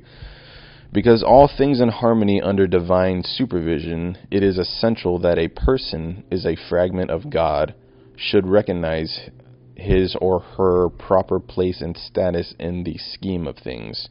because 0.91 1.23
all 1.23 1.49
things 1.57 1.79
in 1.79 1.89
harmony 1.89 2.41
under 2.41 2.67
divine 2.67 3.21
supervision, 3.23 4.17
it 4.31 4.43
is 4.43 4.57
essential 4.57 5.19
that 5.19 5.37
a 5.37 5.47
person 5.47 6.25
is 6.31 6.45
a 6.45 6.57
fragment 6.69 7.11
of 7.11 7.29
God 7.29 7.75
should 8.17 8.47
recognize 8.47 9.29
his 9.75 10.15
or 10.21 10.39
her 10.39 10.89
proper 10.89 11.39
place 11.39 11.81
and 11.81 11.95
status 11.97 12.53
in 12.59 12.83
the 12.85 12.97
scheme 12.97 13.45
of 13.45 13.57
things. 13.57 14.07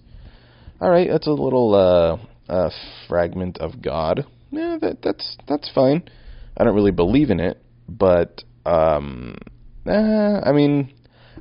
All 0.80 0.90
right, 0.90 1.08
that's 1.10 1.26
a 1.26 1.32
little 1.32 1.74
uh, 1.74 2.52
uh, 2.52 2.70
fragment 3.08 3.58
of 3.58 3.82
God. 3.82 4.26
Yeah, 4.50 4.76
that, 4.80 4.98
that's 5.02 5.36
that's 5.48 5.70
fine. 5.74 6.08
I 6.56 6.64
don't 6.64 6.74
really 6.74 6.90
believe 6.90 7.30
in 7.30 7.40
it, 7.40 7.62
but 7.88 8.42
um, 8.64 9.36
eh, 9.86 10.40
I 10.44 10.52
mean, 10.52 10.92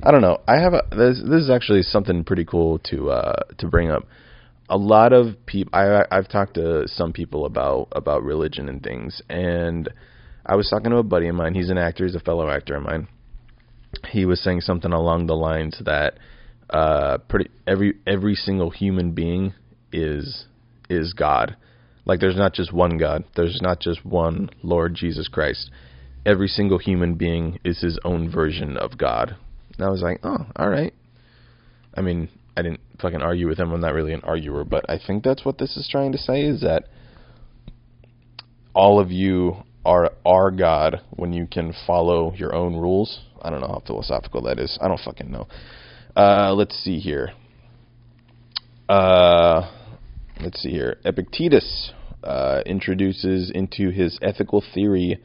I 0.02 0.10
don't 0.10 0.20
know. 0.20 0.40
I 0.46 0.60
have 0.60 0.74
a 0.74 0.82
this, 0.90 1.22
this 1.22 1.42
is 1.42 1.50
actually 1.50 1.82
something 1.82 2.24
pretty 2.24 2.44
cool 2.44 2.78
to 2.90 3.10
uh, 3.10 3.42
to 3.58 3.68
bring 3.68 3.90
up. 3.90 4.06
A 4.68 4.78
lot 4.78 5.12
of 5.12 5.44
people, 5.46 5.70
I, 5.74 6.04
I've 6.10 6.28
talked 6.28 6.54
to 6.54 6.88
some 6.88 7.12
people 7.12 7.44
about 7.44 7.88
about 7.92 8.22
religion 8.22 8.68
and 8.68 8.82
things, 8.82 9.22
and 9.28 9.88
I 10.44 10.56
was 10.56 10.68
talking 10.68 10.90
to 10.90 10.96
a 10.96 11.02
buddy 11.02 11.28
of 11.28 11.34
mine. 11.34 11.54
He's 11.54 11.70
an 11.70 11.78
actor. 11.78 12.04
He's 12.04 12.14
a 12.14 12.20
fellow 12.20 12.48
actor 12.50 12.76
of 12.76 12.82
mine. 12.82 13.08
He 14.08 14.24
was 14.24 14.42
saying 14.42 14.62
something 14.62 14.92
along 14.92 15.26
the 15.26 15.36
lines 15.36 15.80
that 15.84 16.18
uh, 16.70 17.18
pretty 17.28 17.50
every 17.66 17.94
every 18.06 18.34
single 18.34 18.70
human 18.70 19.12
being 19.12 19.54
is 19.92 20.46
is 20.90 21.12
God. 21.12 21.56
Like 22.06 22.20
there's 22.20 22.36
not 22.36 22.52
just 22.52 22.72
one 22.72 22.98
God. 22.98 23.24
There's 23.36 23.60
not 23.62 23.80
just 23.80 24.04
one 24.04 24.50
Lord 24.62 24.94
Jesus 24.94 25.28
Christ. 25.28 25.70
Every 26.26 26.48
single 26.48 26.78
human 26.78 27.14
being 27.14 27.58
is 27.64 27.80
his 27.80 27.98
own 28.04 28.30
version 28.30 28.76
of 28.76 28.98
God. 28.98 29.36
And 29.76 29.86
I 29.86 29.90
was 29.90 30.02
like, 30.02 30.20
oh, 30.22 30.46
all 30.56 30.68
right. 30.68 30.94
I 31.94 32.00
mean, 32.00 32.28
I 32.56 32.62
didn't 32.62 32.80
fucking 33.00 33.22
argue 33.22 33.48
with 33.48 33.58
him. 33.58 33.72
I'm 33.72 33.80
not 33.80 33.94
really 33.94 34.12
an 34.12 34.22
arguer, 34.22 34.64
but 34.64 34.88
I 34.88 34.98
think 35.04 35.24
that's 35.24 35.44
what 35.44 35.58
this 35.58 35.76
is 35.76 35.88
trying 35.90 36.12
to 36.12 36.18
say 36.18 36.42
is 36.42 36.60
that 36.60 36.88
all 38.74 39.00
of 39.00 39.10
you 39.10 39.56
are 39.84 40.12
our 40.24 40.50
God 40.50 41.00
when 41.10 41.32
you 41.32 41.46
can 41.46 41.74
follow 41.86 42.32
your 42.34 42.54
own 42.54 42.76
rules. 42.76 43.20
I 43.42 43.50
don't 43.50 43.60
know 43.60 43.68
how 43.68 43.82
philosophical 43.86 44.42
that 44.42 44.58
is. 44.58 44.78
I 44.80 44.88
don't 44.88 45.00
fucking 45.00 45.30
know. 45.30 45.46
Uh, 46.16 46.54
let's 46.54 46.74
see 46.76 46.98
here. 46.98 47.32
Uh, 48.88 49.70
let's 50.40 50.62
see 50.62 50.70
here. 50.70 50.98
Epictetus 51.04 51.92
uh, 52.22 52.62
introduces 52.66 53.50
into 53.50 53.90
his 53.90 54.18
ethical 54.22 54.62
theory 54.74 55.18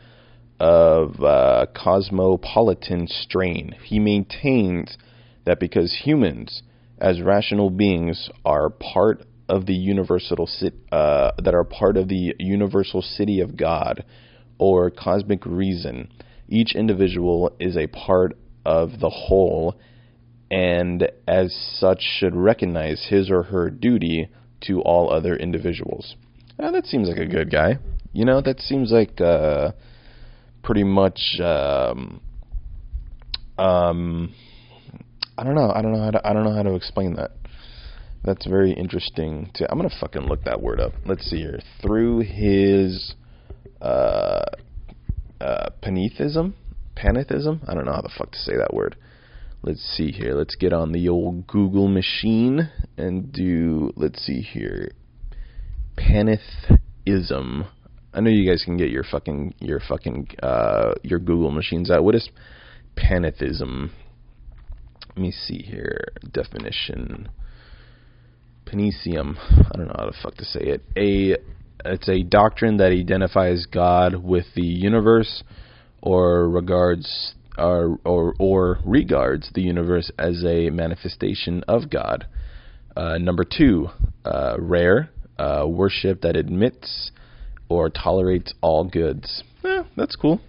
of 0.60 1.22
uh, 1.24 1.66
cosmopolitan 1.76 3.08
strain. 3.08 3.76
He 3.84 4.00
maintains 4.00 4.98
that 5.46 5.60
because 5.60 6.02
humans, 6.04 6.64
as 6.98 7.22
rational 7.22 7.70
beings, 7.70 8.30
are 8.44 8.70
part 8.70 9.24
of 9.48 9.66
the 9.66 9.74
universal 9.74 10.48
uh, 10.92 11.32
that 11.38 11.56
are 11.56 11.64
part 11.64 11.98
of 11.98 12.08
the 12.08 12.36
universal 12.38 13.02
city 13.02 13.40
of 13.40 13.58
God, 13.58 14.04
or 14.58 14.92
cosmic 14.92 15.46
reason. 15.46 16.12
Each 16.48 16.76
individual 16.76 17.56
is 17.60 17.78
a 17.78 17.88
part 17.88 18.38
of 18.66 19.00
the 19.00 19.10
whole 19.10 19.80
and 20.52 21.10
as 21.28 21.56
such 21.80 22.02
should 22.02 22.36
recognize 22.36 23.08
his 23.10 23.30
or 23.30 23.44
her 23.44 23.70
duty 23.70 24.30
to 24.62 24.82
all 24.82 25.12
other 25.12 25.36
individuals. 25.36 26.16
Now, 26.58 26.72
that 26.72 26.86
seems 26.86 27.08
like 27.08 27.18
a 27.18 27.26
good 27.26 27.52
guy. 27.52 27.78
You 28.12 28.26
know, 28.26 28.42
that 28.42 28.60
seems 28.60 28.92
like 28.92 29.22
uh, 29.22 29.72
pretty 30.64 30.84
much. 30.84 31.20
Um, 31.40 32.22
um, 33.58 34.34
I 35.38 35.44
don't 35.44 35.56
know. 35.56 35.72
I 35.74 35.82
don't 35.82 35.94
know 35.94 36.04
how 36.04 36.12
to. 36.12 36.28
I 36.28 36.34
don't 36.34 36.44
know 36.44 36.54
how 36.54 36.64
to 36.64 36.76
explain 36.76 37.16
that. 37.16 37.32
That's 38.24 38.46
very 38.46 38.74
interesting. 38.74 39.52
To 39.56 39.72
I'm 39.72 39.78
gonna 39.78 39.90
fucking 40.02 40.24
look 40.24 40.44
that 40.44 40.62
word 40.62 40.80
up. 40.80 40.94
Let's 41.06 41.30
see 41.30 41.38
here. 41.38 41.60
Through 41.82 42.20
his 42.20 43.16
uh, 43.82 44.44
uh, 45.40 45.70
panethism, 45.82 46.54
panethism. 46.98 47.62
I 47.70 47.74
don't 47.74 47.86
know 47.86 47.94
how 47.94 48.02
the 48.02 48.12
fuck 48.18 48.32
to 48.32 48.38
say 48.38 48.58
that 48.58 48.74
word. 48.74 48.98
Let's 49.62 49.82
see 49.82 50.12
here. 50.12 50.36
Let's 50.36 50.56
get 50.56 50.72
on 50.72 50.94
the 50.94 51.10
old 51.10 51.46
Google 51.46 51.90
machine 51.90 52.70
and 52.98 53.32
do. 53.32 53.92
Let's 53.98 54.26
see 54.26 54.42
here. 54.42 54.92
Panethism. 55.98 57.68
I 58.14 58.22
know 58.22 58.30
you 58.30 58.50
guys 58.50 58.64
can 58.64 58.78
get 58.78 58.90
your 58.90 59.04
fucking 59.04 59.56
your 59.60 59.82
fucking 59.82 60.30
uh, 60.42 60.94
your 61.04 61.20
Google 61.20 61.52
machines 61.52 61.92
out. 61.92 62.06
What 62.06 62.16
is 62.16 62.30
panethism? 62.96 63.90
Let 65.10 65.18
me 65.18 65.32
see 65.32 65.58
here. 65.58 66.08
Definition. 66.32 67.30
Panesium. 68.66 69.36
I 69.38 69.78
don't 69.78 69.88
know 69.88 69.96
how 69.98 70.06
the 70.06 70.16
fuck 70.24 70.36
to 70.36 70.46
say 70.46 70.62
it. 70.62 70.84
A 70.96 71.36
it's 71.84 72.08
a 72.08 72.24
doctrine 72.24 72.78
that 72.78 72.92
identifies 72.92 73.66
God 73.66 74.16
with 74.16 74.46
the 74.56 74.66
universe 74.66 75.44
or 76.02 76.50
regards 76.50 77.36
or, 77.60 78.00
or, 78.06 78.36
or 78.40 78.80
regards 78.86 79.52
the 79.54 79.62
universe 79.62 80.12
as 80.18 80.44
a 80.46 80.70
manifestation 80.70 81.64
of 81.68 81.90
God. 81.90 82.26
Uh, 82.96 83.18
number 83.18 83.44
two, 83.44 83.90
uh, 84.26 84.56
rare, 84.60 85.10
uh, 85.38 85.66
worship 85.68 86.22
that 86.22 86.36
admits 86.36 87.12
or 87.70 87.90
tolerates 87.90 88.54
all 88.62 88.84
goods. 88.84 89.44
Eh, 89.64 89.84
that's 89.96 90.16
cool. 90.16 90.42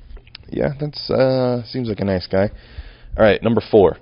Yeah, 0.49 0.71
that 0.81 1.15
uh, 1.15 1.65
seems 1.67 1.89
like 1.89 2.01
a 2.01 2.05
nice 2.05 2.27
guy. 2.27 2.51
All 3.17 3.25
right, 3.25 3.43
number 3.43 3.63
four. 3.71 3.99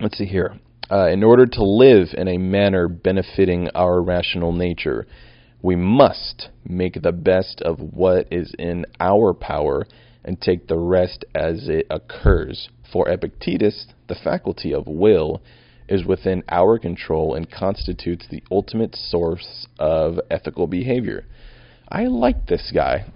Let's 0.00 0.18
see 0.18 0.26
here. 0.26 0.58
Uh, 0.90 1.08
in 1.08 1.24
order 1.24 1.46
to 1.46 1.64
live 1.64 2.08
in 2.16 2.28
a 2.28 2.38
manner 2.38 2.88
benefiting 2.88 3.68
our 3.74 4.02
rational 4.02 4.52
nature, 4.52 5.06
we 5.62 5.74
must 5.74 6.48
make 6.64 7.02
the 7.02 7.12
best 7.12 7.60
of 7.62 7.80
what 7.80 8.28
is 8.30 8.54
in 8.58 8.84
our 9.00 9.32
power 9.34 9.86
and 10.26 10.40
take 10.40 10.66
the 10.66 10.76
rest 10.76 11.24
as 11.34 11.68
it 11.68 11.86
occurs. 11.88 12.68
For 12.92 13.08
Epictetus, 13.08 13.86
the 14.08 14.16
faculty 14.16 14.74
of 14.74 14.86
will 14.86 15.40
is 15.88 16.04
within 16.04 16.42
our 16.48 16.78
control 16.78 17.34
and 17.34 17.50
constitutes 17.50 18.26
the 18.28 18.42
ultimate 18.50 18.96
source 18.96 19.66
of 19.78 20.18
ethical 20.30 20.66
behavior. 20.66 21.24
I 21.88 22.06
like 22.06 22.46
this 22.46 22.72
guy. 22.74 23.06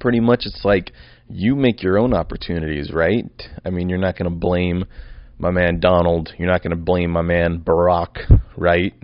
Pretty 0.00 0.20
much, 0.20 0.40
it's 0.46 0.64
like 0.64 0.92
you 1.28 1.54
make 1.54 1.82
your 1.82 1.98
own 1.98 2.14
opportunities, 2.14 2.90
right? 2.92 3.30
I 3.64 3.70
mean, 3.70 3.88
you're 3.88 3.98
not 3.98 4.16
going 4.16 4.30
to 4.30 4.36
blame 4.36 4.86
my 5.38 5.50
man 5.50 5.80
Donald. 5.80 6.30
You're 6.38 6.50
not 6.50 6.62
going 6.62 6.70
to 6.70 6.82
blame 6.82 7.10
my 7.10 7.22
man 7.22 7.60
Barack, 7.60 8.40
right? 8.56 8.94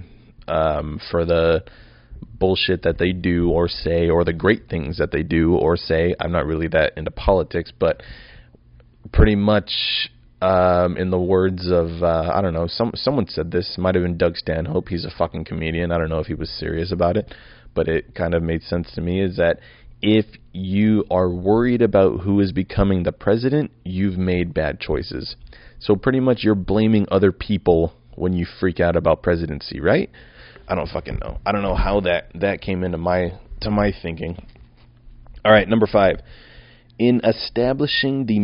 Um, 0.47 1.01
for 1.11 1.27
the 1.27 1.65
bullshit 2.39 2.83
that 2.83 2.99
they 2.99 3.13
do 3.13 3.51
or 3.51 3.69
say, 3.69 4.09
or 4.09 4.25
the 4.25 4.33
great 4.33 4.69
things 4.69 4.99
that 4.99 5.11
they 5.11 5.23
do 5.23 5.55
or 5.55 5.77
say. 5.77 6.15
I'm 6.21 6.33
not 6.33 6.47
really 6.47 6.69
that 6.69 6.93
into 6.97 7.11
politics, 7.11 7.73
but 7.79 8.03
pretty 9.13 9.37
much, 9.37 9.71
um, 10.41 10.97
in 10.97 11.11
the 11.11 11.19
words 11.19 11.71
of 11.71 12.03
uh, 12.03 12.31
I 12.33 12.41
don't 12.41 12.55
know, 12.55 12.67
some 12.69 12.93
someone 12.95 13.27
said 13.29 13.51
this 13.51 13.77
might 13.79 13.95
have 13.95 14.05
been 14.05 14.19
Doug 14.19 14.37
Stanhope. 14.37 14.89
He's 14.89 15.05
a 15.05 15.11
fucking 15.11 15.45
comedian. 15.45 15.93
I 15.93 15.99
don't 15.99 16.11
know 16.11 16.21
if 16.21 16.27
he 16.27 16.35
was 16.35 16.51
serious 16.51 16.93
about 16.93 17.17
it, 17.17 17.35
but 17.75 17.89
it 17.89 18.15
kind 18.15 18.35
of 18.35 18.43
made 18.43 18.63
sense 18.63 18.91
to 18.95 19.01
me. 19.01 19.21
Is 19.21 19.37
that 19.37 19.61
if 20.01 20.27
you 20.53 21.05
are 21.11 21.29
worried 21.29 21.83
about 21.83 22.21
who 22.21 22.41
is 22.41 22.53
becoming 22.53 23.03
the 23.03 23.13
president, 23.13 23.73
you've 23.85 24.17
made 24.17 24.55
bad 24.55 24.81
choices. 24.81 25.37
So 25.81 25.97
pretty 25.97 26.21
much 26.21 26.43
you're 26.43 26.55
blaming 26.55 27.07
other 27.11 27.33
people 27.33 27.93
when 28.15 28.33
you 28.33 28.47
freak 28.61 28.81
out 28.81 28.97
about 28.97 29.23
presidency, 29.23 29.81
right? 29.81 30.11
I 30.69 30.75
don't 30.75 30.89
fucking 30.89 31.19
know. 31.21 31.39
I 31.47 31.53
don't 31.53 31.63
know 31.63 31.75
how 31.75 32.01
that 32.01 32.31
that 32.35 32.61
came 32.61 32.85
into 32.85 32.99
my 32.99 33.33
to 33.63 33.71
my 33.71 33.93
thinking. 34.03 34.37
All 35.45 35.53
right, 35.53 35.69
number 35.69 35.87
5. 35.87 36.21
In 36.99 37.21
establishing 37.25 38.27
the 38.27 38.39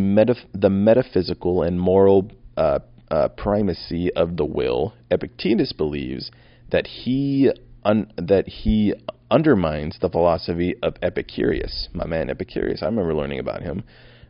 the 0.53 0.69
metaphysical 0.69 1.61
and 1.61 1.79
moral 1.79 2.31
uh, 2.57 2.79
uh, 3.11 3.27
primacy 3.29 4.11
of 4.13 4.37
the 4.37 4.45
will, 4.45 4.93
Epictetus 5.11 5.71
believes 5.73 6.31
that 6.71 6.87
he 6.87 7.51
un, 7.83 8.11
that 8.17 8.47
he 8.47 8.93
undermines 9.29 9.97
the 10.01 10.09
philosophy 10.09 10.75
of 10.81 10.95
Epicurus, 11.01 11.89
my 11.93 12.07
man 12.07 12.29
Epicurus. 12.29 12.81
I 12.81 12.85
remember 12.85 13.13
learning 13.13 13.39
about 13.39 13.61
him. 13.61 13.83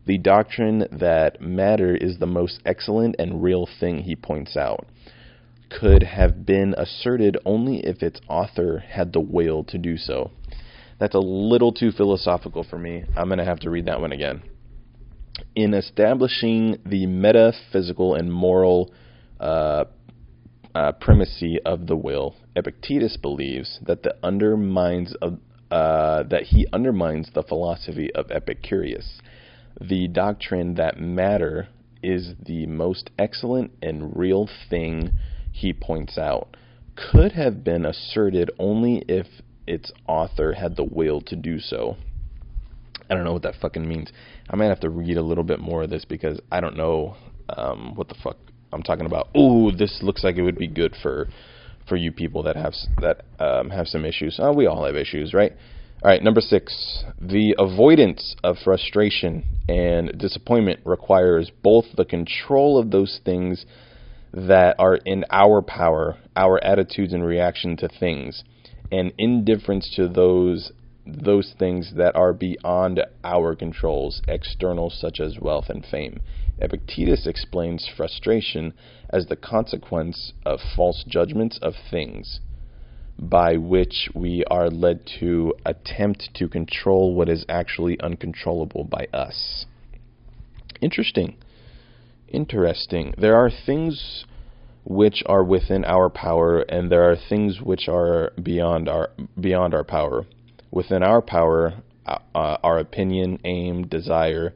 The 0.06 0.18
doctrine 0.18 0.86
that 0.92 1.42
matter 1.42 1.96
is 1.96 2.20
the 2.20 2.28
most 2.28 2.62
excellent 2.66 3.16
and 3.18 3.42
real 3.42 3.68
thing, 3.80 4.00
he 4.00 4.16
points 4.16 4.56
out, 4.56 4.88
could 5.70 6.04
have 6.04 6.46
been 6.46 6.76
asserted 6.78 7.38
only 7.46 7.86
if 7.86 8.02
its 8.02 8.20
author 8.28 8.80
had 8.80 9.14
the 9.14 9.20
will 9.20 9.64
to 9.66 9.78
do 9.78 9.98
so. 9.98 10.32
That's 11.00 11.16
a 11.16 11.20
little 11.20 11.74
too 11.74 11.92
philosophical 11.92 12.64
for 12.64 12.78
me. 12.78 13.04
I'm 13.16 13.28
going 13.28 13.40
to 13.40 13.46
have 13.46 13.60
to 13.62 13.70
read 13.70 13.86
that 13.86 14.00
one 14.00 14.12
again. 14.12 14.44
In 15.56 15.74
establishing 15.74 16.78
the 16.86 17.06
metaphysical 17.06 18.16
and 18.16 18.32
moral 18.32 18.94
uh, 19.40 19.86
uh, 20.74 20.92
primacy 20.94 21.60
of 21.66 21.88
the 21.88 21.96
will, 21.96 22.36
Epictetus 22.56 23.18
believes 23.18 23.80
that 23.86 24.04
the 24.04 24.16
undermines 24.24 25.14
of 25.22 25.40
uh, 25.72 26.24
that 26.24 26.44
he 26.44 26.68
undermines 26.72 27.30
the 27.34 27.44
philosophy 27.44 28.14
of 28.14 28.30
Epicurus, 28.32 29.20
the 29.82 30.08
doctrine 30.08 30.76
that 30.76 31.00
matter 31.00 31.68
is 32.04 32.34
the 32.46 32.68
most 32.68 33.10
excellent 33.18 33.72
and 33.82 34.16
real 34.16 34.48
thing. 34.70 35.12
He 35.56 35.72
points 35.72 36.18
out 36.18 36.58
could 36.98 37.32
have 37.32 37.64
been 37.64 37.86
asserted 37.86 38.52
only 38.60 39.04
if 39.08 39.26
its 39.66 39.90
author 40.06 40.52
had 40.52 40.76
the 40.76 40.84
will 40.84 41.22
to 41.22 41.36
do 41.36 41.60
so. 41.60 41.96
I 43.10 43.14
don't 43.14 43.24
know 43.24 43.32
what 43.32 43.44
that 43.44 43.56
fucking 43.62 43.88
means. 43.88 44.12
I 44.50 44.58
might 44.58 44.66
have 44.66 44.82
to 44.82 44.90
read 44.90 45.16
a 45.16 45.22
little 45.22 45.46
bit 45.46 45.62
more 45.62 45.84
of 45.84 45.90
this 45.90 46.04
because 46.04 46.42
I 46.52 46.60
don't 46.60 46.76
know 46.76 47.16
um, 47.48 47.96
what 47.96 48.10
the 48.10 48.16
fuck 48.22 48.36
I'm 48.74 48.84
talking 48.84 49.06
about. 49.06 49.30
Oh, 49.34 49.72
this 49.72 50.00
looks 50.02 50.26
like 50.26 50.36
it 50.36 50.42
would 50.42 50.58
be 50.58 50.68
good 50.68 50.94
for 51.02 51.30
for 51.88 51.96
you 51.96 52.12
people 52.12 52.44
that 52.44 52.58
have 52.58 52.74
that 53.00 53.24
um, 53.40 53.70
have 53.70 53.88
some 53.88 54.04
issues. 54.04 54.38
Oh, 54.42 54.52
we 54.52 54.66
all 54.66 54.86
have 54.86 54.98
issues, 54.98 55.34
right? 55.34 55.54
All 56.04 56.12
right, 56.12 56.22
number 56.22 56.42
six. 56.42 57.04
The 57.22 57.56
avoidance 57.58 58.36
of 58.44 58.58
frustration 58.62 59.46
and 59.70 60.18
disappointment 60.18 60.82
requires 60.84 61.50
both 61.64 61.86
the 61.96 62.04
control 62.04 62.78
of 62.78 62.92
those 62.92 63.22
things 63.24 63.66
that 64.36 64.76
are 64.78 64.96
in 64.96 65.24
our 65.32 65.62
power, 65.62 66.18
our 66.36 66.62
attitudes 66.64 67.14
and 67.14 67.26
reaction 67.26 67.78
to 67.78 67.88
things, 67.88 68.44
and 68.92 69.14
indifference 69.18 69.90
to 69.96 70.08
those 70.08 70.72
those 71.08 71.54
things 71.60 71.94
that 71.98 72.16
are 72.16 72.34
beyond 72.34 73.00
our 73.24 73.56
controls, 73.56 74.24
external 74.28 74.90
such 74.90 75.20
as 75.20 75.40
wealth 75.40 75.70
and 75.70 75.86
fame. 75.86 76.20
Epictetus 76.60 77.28
explains 77.28 77.88
frustration 77.96 78.74
as 79.12 79.28
the 79.28 79.36
consequence 79.36 80.34
of 80.46 80.60
false 80.76 81.04
judgments 81.08 81.60
of 81.62 81.76
things, 81.92 82.40
by 83.20 83.56
which 83.56 84.10
we 84.16 84.44
are 84.50 84.70
led 84.70 85.00
to 85.20 85.54
attempt 85.64 86.30
to 86.34 86.48
control 86.48 87.14
what 87.14 87.30
is 87.30 87.46
actually 87.48 88.00
uncontrollable 88.00 88.84
by 88.84 89.08
us. 89.14 89.68
Interesting. 90.82 91.36
Interesting. 92.36 93.14
There 93.18 93.38
are 93.38 93.50
things 93.50 94.26
which 94.84 95.24
are 95.26 95.42
within 95.42 95.86
our 95.86 96.10
power 96.10 96.60
and 96.60 96.92
there 96.92 97.10
are 97.10 97.16
things 97.16 97.62
which 97.62 97.88
are 97.88 98.34
beyond 98.44 98.90
our 98.90 99.12
beyond 99.40 99.74
our 99.74 99.86
power. 99.86 100.26
Within 100.70 101.02
our 101.02 101.22
power, 101.22 101.76
uh, 102.06 102.18
our 102.36 102.78
opinion, 102.78 103.40
aim, 103.46 103.88
desire, 103.88 104.54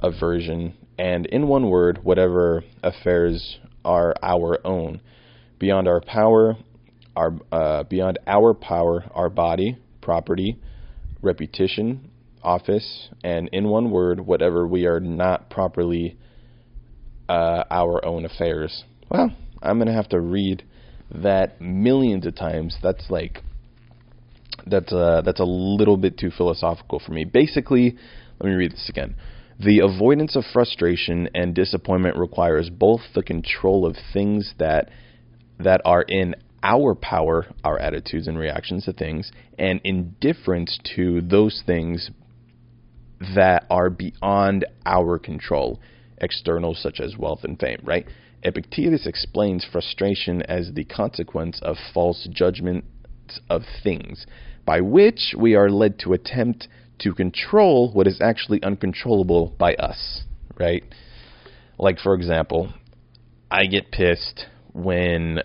aversion, 0.00 0.74
and 0.98 1.26
in 1.26 1.46
one 1.46 1.70
word, 1.70 2.00
whatever 2.02 2.64
affairs 2.82 3.60
are 3.84 4.16
our 4.20 4.58
own. 4.66 5.00
Beyond 5.60 5.86
our 5.86 6.00
power, 6.00 6.56
our 7.14 7.34
uh, 7.52 7.84
beyond 7.84 8.18
our 8.26 8.52
power, 8.52 9.04
our 9.14 9.30
body, 9.30 9.78
property, 10.00 10.58
reputation, 11.20 12.10
office, 12.42 13.10
and 13.22 13.48
in 13.52 13.68
one 13.68 13.92
word, 13.92 14.18
whatever 14.26 14.66
we 14.66 14.86
are 14.86 14.98
not 14.98 15.50
properly 15.50 16.18
uh, 17.28 17.64
our 17.70 18.04
own 18.04 18.24
affairs. 18.24 18.84
Well, 19.10 19.34
I'm 19.62 19.78
gonna 19.78 19.94
have 19.94 20.08
to 20.10 20.20
read 20.20 20.64
that 21.14 21.60
millions 21.60 22.26
of 22.26 22.34
times. 22.34 22.76
That's 22.82 23.10
like 23.10 23.42
that's 24.66 24.92
uh, 24.92 25.22
that's 25.24 25.40
a 25.40 25.44
little 25.44 25.96
bit 25.96 26.18
too 26.18 26.30
philosophical 26.30 27.00
for 27.04 27.12
me. 27.12 27.24
Basically, 27.24 27.96
let 28.40 28.48
me 28.48 28.54
read 28.54 28.72
this 28.72 28.88
again. 28.88 29.14
The 29.58 29.80
avoidance 29.80 30.34
of 30.34 30.44
frustration 30.52 31.28
and 31.34 31.54
disappointment 31.54 32.16
requires 32.16 32.70
both 32.70 33.00
the 33.14 33.22
control 33.22 33.86
of 33.86 33.96
things 34.12 34.54
that 34.58 34.90
that 35.58 35.80
are 35.84 36.02
in 36.02 36.34
our 36.62 36.94
power, 36.94 37.46
our 37.64 37.78
attitudes 37.78 38.28
and 38.28 38.38
reactions 38.38 38.84
to 38.84 38.92
things, 38.92 39.30
and 39.58 39.80
indifference 39.84 40.78
to 40.96 41.20
those 41.20 41.62
things 41.66 42.10
that 43.34 43.66
are 43.70 43.90
beyond 43.90 44.64
our 44.84 45.18
control, 45.18 45.80
external 46.22 46.74
such 46.74 47.00
as 47.00 47.16
wealth 47.16 47.40
and 47.44 47.58
fame, 47.58 47.80
right? 47.84 48.06
Epictetus 48.44 49.06
explains 49.06 49.64
frustration 49.70 50.42
as 50.42 50.72
the 50.72 50.84
consequence 50.84 51.60
of 51.62 51.76
false 51.92 52.28
judgments 52.30 52.88
of 53.48 53.62
things, 53.82 54.26
by 54.64 54.80
which 54.80 55.34
we 55.38 55.54
are 55.54 55.70
led 55.70 55.98
to 55.98 56.12
attempt 56.12 56.68
to 56.98 57.12
control 57.14 57.92
what 57.92 58.06
is 58.06 58.20
actually 58.20 58.62
uncontrollable 58.62 59.54
by 59.58 59.74
us, 59.74 60.22
right? 60.58 60.84
Like, 61.78 61.98
for 61.98 62.14
example, 62.14 62.72
I 63.50 63.66
get 63.66 63.90
pissed 63.90 64.46
when, 64.72 65.40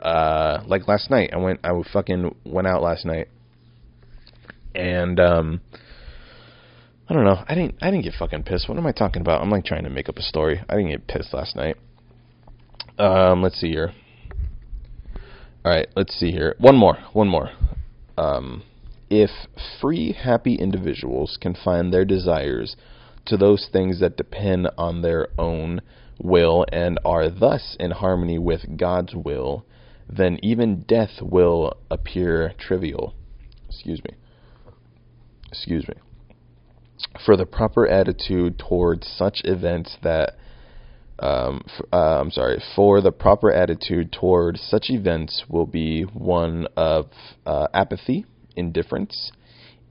uh, 0.00 0.62
like 0.66 0.88
last 0.88 1.10
night, 1.10 1.30
I 1.32 1.36
went, 1.36 1.60
I 1.64 1.70
fucking 1.92 2.34
went 2.44 2.66
out 2.66 2.82
last 2.82 3.04
night, 3.04 3.28
and, 4.74 5.20
um, 5.20 5.60
I 7.12 7.14
don't 7.14 7.24
know, 7.24 7.44
I 7.46 7.54
didn't, 7.54 7.74
I 7.82 7.90
didn't 7.90 8.04
get 8.04 8.14
fucking 8.18 8.44
pissed. 8.44 8.70
What 8.70 8.78
am 8.78 8.86
I 8.86 8.92
talking 8.92 9.20
about? 9.20 9.42
I'm 9.42 9.50
like 9.50 9.66
trying 9.66 9.84
to 9.84 9.90
make 9.90 10.08
up 10.08 10.16
a 10.16 10.22
story. 10.22 10.62
I 10.66 10.76
didn't 10.76 10.92
get 10.92 11.06
pissed 11.06 11.34
last 11.34 11.54
night. 11.54 11.76
Um, 12.98 13.42
let's 13.42 13.60
see 13.60 13.68
here. 13.68 13.92
All 15.62 15.72
right, 15.72 15.88
let's 15.94 16.18
see 16.18 16.30
here. 16.30 16.56
One 16.58 16.74
more, 16.74 16.96
one 17.12 17.28
more. 17.28 17.50
Um, 18.16 18.62
if 19.10 19.28
free, 19.78 20.14
happy 20.14 20.54
individuals 20.54 21.36
can 21.38 21.54
find 21.54 21.92
their 21.92 22.06
desires 22.06 22.76
to 23.26 23.36
those 23.36 23.68
things 23.70 24.00
that 24.00 24.16
depend 24.16 24.70
on 24.78 25.02
their 25.02 25.28
own 25.38 25.82
will 26.18 26.64
and 26.72 26.98
are 27.04 27.28
thus 27.28 27.76
in 27.78 27.90
harmony 27.90 28.38
with 28.38 28.78
God's 28.78 29.14
will, 29.14 29.66
then 30.08 30.38
even 30.42 30.84
death 30.88 31.20
will 31.20 31.76
appear 31.90 32.54
trivial. 32.58 33.12
Excuse 33.68 34.02
me. 34.02 34.16
Excuse 35.50 35.86
me. 35.86 35.96
For 37.24 37.36
the 37.36 37.46
proper 37.46 37.86
attitude 37.86 38.58
towards 38.58 39.06
such 39.06 39.42
events 39.44 39.96
that 40.02 40.34
um, 41.18 41.62
f- 41.66 41.84
uh, 41.92 42.20
I'm 42.20 42.30
sorry, 42.30 42.62
for 42.74 43.00
the 43.00 43.12
proper 43.12 43.52
attitude 43.52 44.12
toward 44.12 44.56
such 44.56 44.90
events 44.90 45.44
will 45.48 45.66
be 45.66 46.02
one 46.02 46.66
of 46.76 47.10
uh, 47.46 47.68
apathy, 47.72 48.26
indifference, 48.56 49.30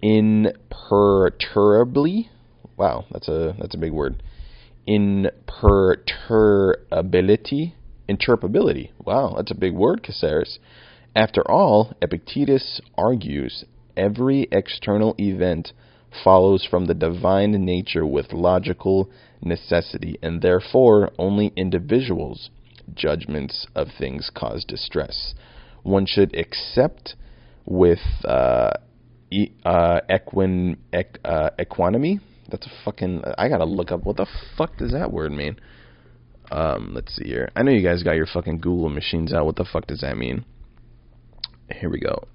imperturbably, 0.03 2.29
Wow, 2.81 3.05
that's 3.11 3.27
a 3.27 3.55
that's 3.59 3.75
a 3.75 3.77
big 3.77 3.91
word. 3.91 4.23
Imperturbability. 4.87 7.75
Interpretability. 8.09 8.89
Wow, 9.05 9.35
that's 9.37 9.51
a 9.51 9.55
big 9.55 9.75
word, 9.75 10.01
Caceres. 10.01 10.57
After 11.15 11.43
all, 11.49 11.93
Epictetus 12.01 12.81
argues 12.97 13.65
every 13.95 14.47
external 14.51 15.13
event 15.19 15.73
follows 16.23 16.67
from 16.69 16.85
the 16.85 16.93
divine 16.93 17.51
nature 17.65 18.05
with 18.05 18.33
logical 18.33 19.09
necessity, 19.41 20.17
and 20.21 20.41
therefore 20.41 21.11
only 21.17 21.51
individuals' 21.55 22.49
judgments 22.93 23.67
of 23.75 23.87
things 23.97 24.29
cause 24.33 24.65
distress. 24.65 25.33
One 25.83 26.05
should 26.05 26.35
accept 26.35 27.15
with 27.65 27.99
uh, 28.25 28.71
e- 29.31 29.53
uh, 29.65 30.01
equin, 30.09 30.77
equ- 30.93 31.17
uh, 31.23 31.49
equanimity. 31.59 32.19
That's 32.49 32.67
a 32.67 32.71
fucking. 32.83 33.23
I 33.37 33.47
gotta 33.47 33.65
look 33.65 33.91
up 33.91 34.03
what 34.03 34.17
the 34.17 34.27
fuck 34.57 34.77
does 34.77 34.91
that 34.91 35.11
word 35.11 35.31
mean. 35.31 35.55
Um, 36.51 36.91
let's 36.93 37.15
see 37.15 37.29
here. 37.29 37.49
I 37.55 37.63
know 37.63 37.71
you 37.71 37.81
guys 37.81 38.03
got 38.03 38.17
your 38.17 38.25
fucking 38.25 38.59
Google 38.59 38.89
machines 38.89 39.33
out. 39.33 39.45
What 39.45 39.55
the 39.55 39.65
fuck 39.71 39.87
does 39.87 40.01
that 40.01 40.17
mean? 40.17 40.43
Here 41.71 41.89
we 41.89 41.99
go. 41.99 42.27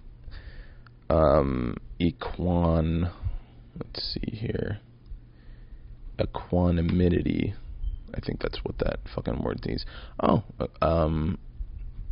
Um, 1.11 1.77
equan. 2.01 3.13
Let's 3.79 4.15
see 4.15 4.37
here. 4.37 4.81
Equanimity. 6.21 7.55
I 8.15 8.21
think 8.21 8.41
that's 8.41 8.65
what 8.65 8.79
that 8.79 9.01
fucking 9.15 9.43
word 9.43 9.61
means. 9.67 9.85
Oh, 10.23 10.43
um, 10.81 11.39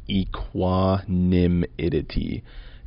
equanimity. 0.09 2.43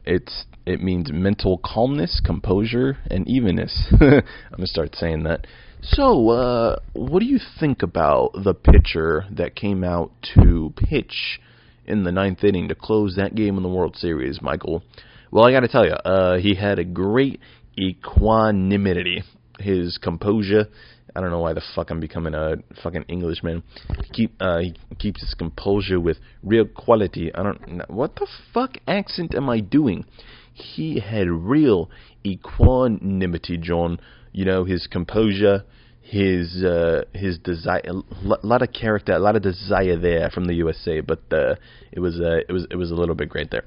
It's 0.05 0.45
it 0.65 0.81
means 0.81 1.11
mental 1.11 1.59
calmness, 1.63 2.21
composure, 2.23 2.97
and 3.09 3.27
evenness. 3.27 3.87
I'm 3.99 4.21
gonna 4.51 4.67
start 4.67 4.95
saying 4.95 5.23
that. 5.23 5.47
So, 5.81 6.29
uh, 6.29 6.77
what 6.93 7.19
do 7.19 7.25
you 7.25 7.39
think 7.59 7.83
about 7.83 8.31
the 8.33 8.53
pitcher 8.53 9.25
that 9.31 9.55
came 9.55 9.83
out 9.83 10.11
to 10.35 10.73
pitch 10.75 11.39
in 11.85 12.03
the 12.03 12.11
ninth 12.11 12.43
inning 12.43 12.67
to 12.69 12.75
close 12.75 13.15
that 13.15 13.35
game 13.35 13.57
in 13.57 13.63
the 13.63 13.69
World 13.69 13.95
Series, 13.95 14.41
Michael? 14.41 14.83
Well, 15.31 15.45
I 15.45 15.51
got 15.51 15.61
to 15.61 15.67
tell 15.67 15.85
you, 15.85 15.91
uh, 15.91 16.37
he 16.37 16.55
had 16.55 16.79
a 16.79 16.85
great 16.85 17.39
equanimity. 17.77 19.23
His 19.59 19.97
composure. 19.97 20.67
I 21.15 21.21
don't 21.21 21.31
know 21.31 21.39
why 21.39 21.53
the 21.53 21.63
fuck 21.73 21.89
I'm 21.89 21.99
becoming 21.99 22.35
a 22.35 22.57
fucking 22.83 23.05
Englishman. 23.07 23.63
He 24.03 24.09
keep 24.13 24.35
uh, 24.39 24.59
he 24.59 24.75
keeps 24.99 25.21
his 25.21 25.33
composure 25.33 25.99
with 25.99 26.17
real 26.43 26.65
quality. 26.65 27.33
I 27.33 27.41
don't. 27.41 27.89
What 27.89 28.15
the 28.15 28.27
fuck 28.53 28.77
accent 28.87 29.33
am 29.33 29.49
I 29.49 29.61
doing? 29.61 30.05
He 30.53 30.99
had 30.99 31.27
real 31.27 31.89
equanimity, 32.23 33.57
John. 33.57 33.99
You 34.31 34.45
know 34.45 34.63
his 34.63 34.85
composure, 34.85 35.63
his 36.01 36.63
uh, 36.63 37.05
his 37.13 37.39
desire, 37.39 37.81
a 37.87 38.45
lot 38.45 38.61
of 38.61 38.71
character, 38.71 39.13
a 39.13 39.19
lot 39.19 39.35
of 39.35 39.41
desire 39.41 39.97
there 39.97 40.29
from 40.29 40.45
the 40.45 40.53
USA. 40.55 41.01
But 41.01 41.21
uh, 41.31 41.55
it 41.91 41.99
was 41.99 42.19
uh, 42.19 42.41
it 42.47 42.51
was 42.51 42.67
it 42.69 42.75
was 42.75 42.91
a 42.91 42.95
little 42.95 43.15
bit 43.15 43.29
great 43.29 43.49
there. 43.49 43.65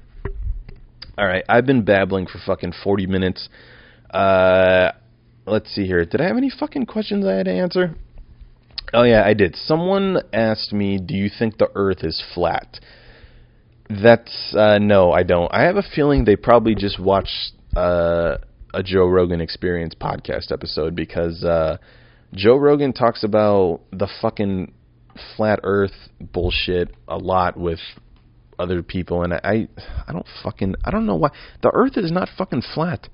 All 1.17 1.27
right, 1.27 1.43
I've 1.49 1.65
been 1.65 1.83
babbling 1.83 2.27
for 2.27 2.39
fucking 2.45 2.73
40 2.83 3.05
minutes. 3.07 3.49
Uh, 4.11 4.91
let's 5.45 5.73
see 5.73 5.85
here. 5.85 6.05
Did 6.05 6.21
I 6.21 6.27
have 6.27 6.37
any 6.37 6.49
fucking 6.49 6.85
questions 6.85 7.25
I 7.25 7.33
had 7.33 7.45
to 7.45 7.51
answer? 7.51 7.95
Oh 8.93 9.03
yeah, 9.03 9.23
I 9.25 9.33
did. 9.33 9.55
Someone 9.55 10.21
asked 10.33 10.73
me, 10.73 10.97
"Do 10.97 11.15
you 11.15 11.29
think 11.29 11.57
the 11.57 11.69
Earth 11.75 12.03
is 12.03 12.21
flat?" 12.33 12.79
That's 13.89 14.55
uh, 14.57 14.79
no, 14.79 15.11
I 15.11 15.23
don't. 15.23 15.53
I 15.53 15.63
have 15.63 15.77
a 15.77 15.83
feeling 15.83 16.25
they 16.25 16.35
probably 16.35 16.75
just 16.75 16.99
watched 16.99 17.53
uh, 17.75 18.37
a 18.73 18.83
Joe 18.83 19.05
Rogan 19.07 19.41
Experience 19.41 19.93
podcast 19.95 20.51
episode 20.51 20.95
because 20.95 21.43
uh, 21.43 21.77
Joe 22.33 22.55
Rogan 22.57 22.93
talks 22.93 23.23
about 23.23 23.81
the 23.91 24.07
fucking 24.21 24.73
flat 25.35 25.59
Earth 25.63 26.09
bullshit 26.19 26.95
a 27.07 27.17
lot 27.17 27.57
with 27.57 27.79
other 28.57 28.83
people, 28.83 29.23
and 29.23 29.33
I, 29.33 29.67
I 30.07 30.13
don't 30.13 30.25
fucking, 30.43 30.75
I 30.83 30.91
don't 30.91 31.05
know 31.05 31.15
why 31.15 31.31
the 31.61 31.71
Earth 31.73 31.97
is 31.97 32.11
not 32.11 32.29
fucking 32.37 32.63
flat. 32.73 33.09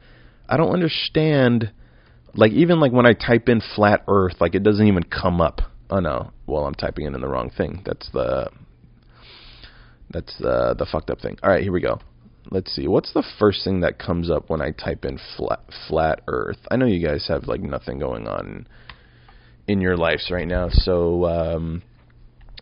I 0.50 0.58
don't 0.58 0.74
understand. 0.74 1.72
Like 2.34 2.52
even 2.52 2.80
like 2.80 2.92
when 2.92 3.06
I 3.06 3.14
type 3.14 3.50
in 3.50 3.62
flat 3.76 4.04
Earth, 4.08 4.36
like 4.40 4.56
it 4.56 4.64
doesn't 4.64 4.88
even 4.88 5.04
come 5.04 5.42
up. 5.42 5.62
Oh 5.90 6.00
no, 6.00 6.32
well 6.46 6.66
I'm 6.66 6.76
typing 6.76 7.06
in 7.06 7.14
the 7.14 7.28
wrong 7.28 7.50
thing. 7.50 7.82
That's 7.86 8.10
the 8.12 8.50
that's 10.10 10.38
the 10.38 10.76
the 10.78 10.86
fucked 10.86 11.10
up 11.10 11.20
thing. 11.20 11.38
All 11.44 11.50
right, 11.50 11.64
here 11.64 11.72
we 11.72 11.82
go. 11.82 12.00
Let's 12.50 12.74
see. 12.74 12.88
What's 12.88 13.14
the 13.14 13.26
first 13.40 13.64
thing 13.64 13.82
that 13.82 14.00
comes 14.00 14.30
up 14.30 14.50
when 14.50 14.62
I 14.62 14.72
type 14.72 15.04
in 15.04 15.20
flat 15.36 15.62
flat 15.88 16.22
Earth? 16.28 16.60
I 16.72 16.78
know 16.78 16.86
you 16.86 17.06
guys 17.06 17.28
have 17.28 17.48
like 17.48 17.62
nothing 17.62 18.00
going 18.00 18.28
on 18.28 18.68
in 19.68 19.82
your 19.82 19.98
lives 19.98 20.30
right 20.32 20.48
now, 20.48 20.70
so 20.70 21.26
um, 21.26 21.84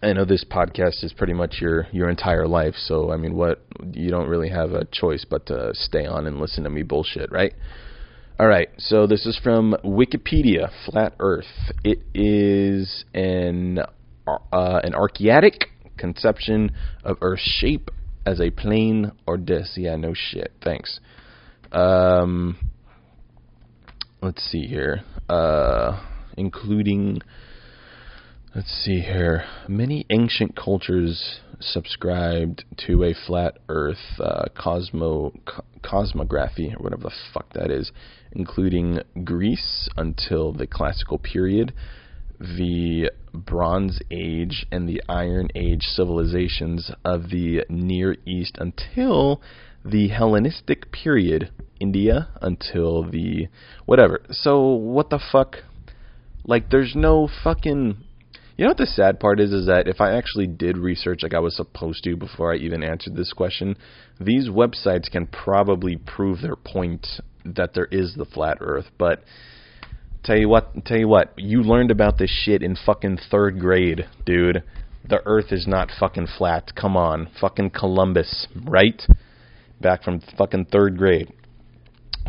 I 0.01 0.13
know 0.13 0.25
this 0.25 0.43
podcast 0.43 1.03
is 1.03 1.13
pretty 1.13 1.33
much 1.33 1.57
your 1.61 1.87
your 1.91 2.09
entire 2.09 2.47
life. 2.47 2.75
So 2.77 3.11
I 3.11 3.17
mean, 3.17 3.35
what 3.35 3.65
you 3.93 4.11
don't 4.11 4.27
really 4.27 4.49
have 4.49 4.71
a 4.71 4.85
choice 4.85 5.25
but 5.29 5.45
to 5.47 5.71
stay 5.73 6.05
on 6.05 6.25
and 6.27 6.39
listen 6.39 6.63
to 6.65 6.69
me 6.69 6.83
bullshit, 6.83 7.31
right? 7.31 7.53
All 8.37 8.47
right. 8.47 8.69
So 8.77 9.07
this 9.07 9.25
is 9.25 9.39
from 9.41 9.75
Wikipedia. 9.85 10.69
Flat 10.85 11.15
Earth. 11.19 11.71
It 11.83 11.99
is 12.13 13.05
an 13.13 13.79
uh, 14.27 14.79
an 14.83 14.93
archaetic 14.93 15.69
conception 15.97 16.71
of 17.03 17.17
Earth's 17.21 17.43
shape 17.43 17.89
as 18.25 18.41
a 18.41 18.49
plane 18.49 19.11
or 19.25 19.37
disc. 19.37 19.71
Yeah, 19.77 19.95
no 19.95 20.13
shit. 20.13 20.51
Thanks. 20.61 20.99
Um, 21.71 22.57
let's 24.21 24.43
see 24.43 24.67
here. 24.67 25.03
Uh, 25.29 26.01
including 26.37 27.21
Let's 28.55 28.71
see 28.71 29.01
here. 29.01 29.43
Many 29.67 30.05
ancient 30.09 30.55
cultures 30.55 31.41
subscribed 31.59 32.63
to 32.87 33.03
a 33.03 33.13
flat 33.13 33.57
Earth 33.67 34.17
uh, 34.17 34.45
cosmo 34.57 35.33
co- 35.45 35.65
cosmography, 35.83 36.73
or 36.73 36.81
whatever 36.81 37.03
the 37.03 37.11
fuck 37.33 37.51
that 37.51 37.69
is, 37.69 37.91
including 38.31 38.99
Greece 39.25 39.89
until 39.97 40.53
the 40.53 40.67
Classical 40.67 41.17
period, 41.17 41.73
the 42.39 43.11
Bronze 43.33 43.99
Age, 44.09 44.65
and 44.71 44.87
the 44.87 45.03
Iron 45.09 45.49
Age 45.53 45.83
civilizations 45.87 46.91
of 47.03 47.31
the 47.31 47.65
Near 47.67 48.15
East 48.25 48.57
until 48.57 49.41
the 49.83 50.07
Hellenistic 50.07 50.93
period, 50.93 51.51
India 51.81 52.29
until 52.41 53.03
the 53.03 53.49
whatever. 53.85 54.21
So 54.31 54.65
what 54.65 55.09
the 55.09 55.19
fuck? 55.19 55.57
Like, 56.45 56.69
there's 56.69 56.93
no 56.95 57.27
fucking 57.43 57.97
you 58.57 58.63
know 58.63 58.69
what 58.69 58.77
the 58.77 58.85
sad 58.85 59.19
part 59.19 59.39
is 59.39 59.51
is 59.51 59.65
that 59.67 59.87
if 59.87 59.99
I 59.99 60.15
actually 60.15 60.47
did 60.47 60.77
research 60.77 61.23
like 61.23 61.33
I 61.33 61.39
was 61.39 61.55
supposed 61.55 62.03
to 62.05 62.15
before 62.15 62.53
I 62.53 62.57
even 62.57 62.83
answered 62.83 63.15
this 63.15 63.33
question, 63.33 63.75
these 64.19 64.47
websites 64.47 65.11
can 65.11 65.27
probably 65.27 65.97
prove 65.97 66.41
their 66.41 66.55
point 66.55 67.05
that 67.43 67.73
there 67.73 67.87
is 67.91 68.15
the 68.15 68.25
flat 68.25 68.57
earth, 68.61 68.85
but 68.97 69.23
tell 70.23 70.37
you 70.37 70.47
what, 70.47 70.85
tell 70.85 70.97
you 70.97 71.07
what, 71.07 71.33
you 71.37 71.61
learned 71.61 71.91
about 71.91 72.17
this 72.17 72.31
shit 72.31 72.63
in 72.63 72.75
fucking 72.75 73.19
3rd 73.31 73.59
grade, 73.59 74.05
dude. 74.25 74.63
The 75.07 75.21
earth 75.25 75.51
is 75.51 75.67
not 75.67 75.91
fucking 75.99 76.27
flat. 76.37 76.71
Come 76.75 76.97
on, 76.97 77.29
fucking 77.39 77.71
Columbus, 77.71 78.47
right? 78.55 78.99
Back 79.79 80.01
from 80.01 80.21
fucking 80.37 80.67
3rd 80.67 80.97
grade 80.97 81.33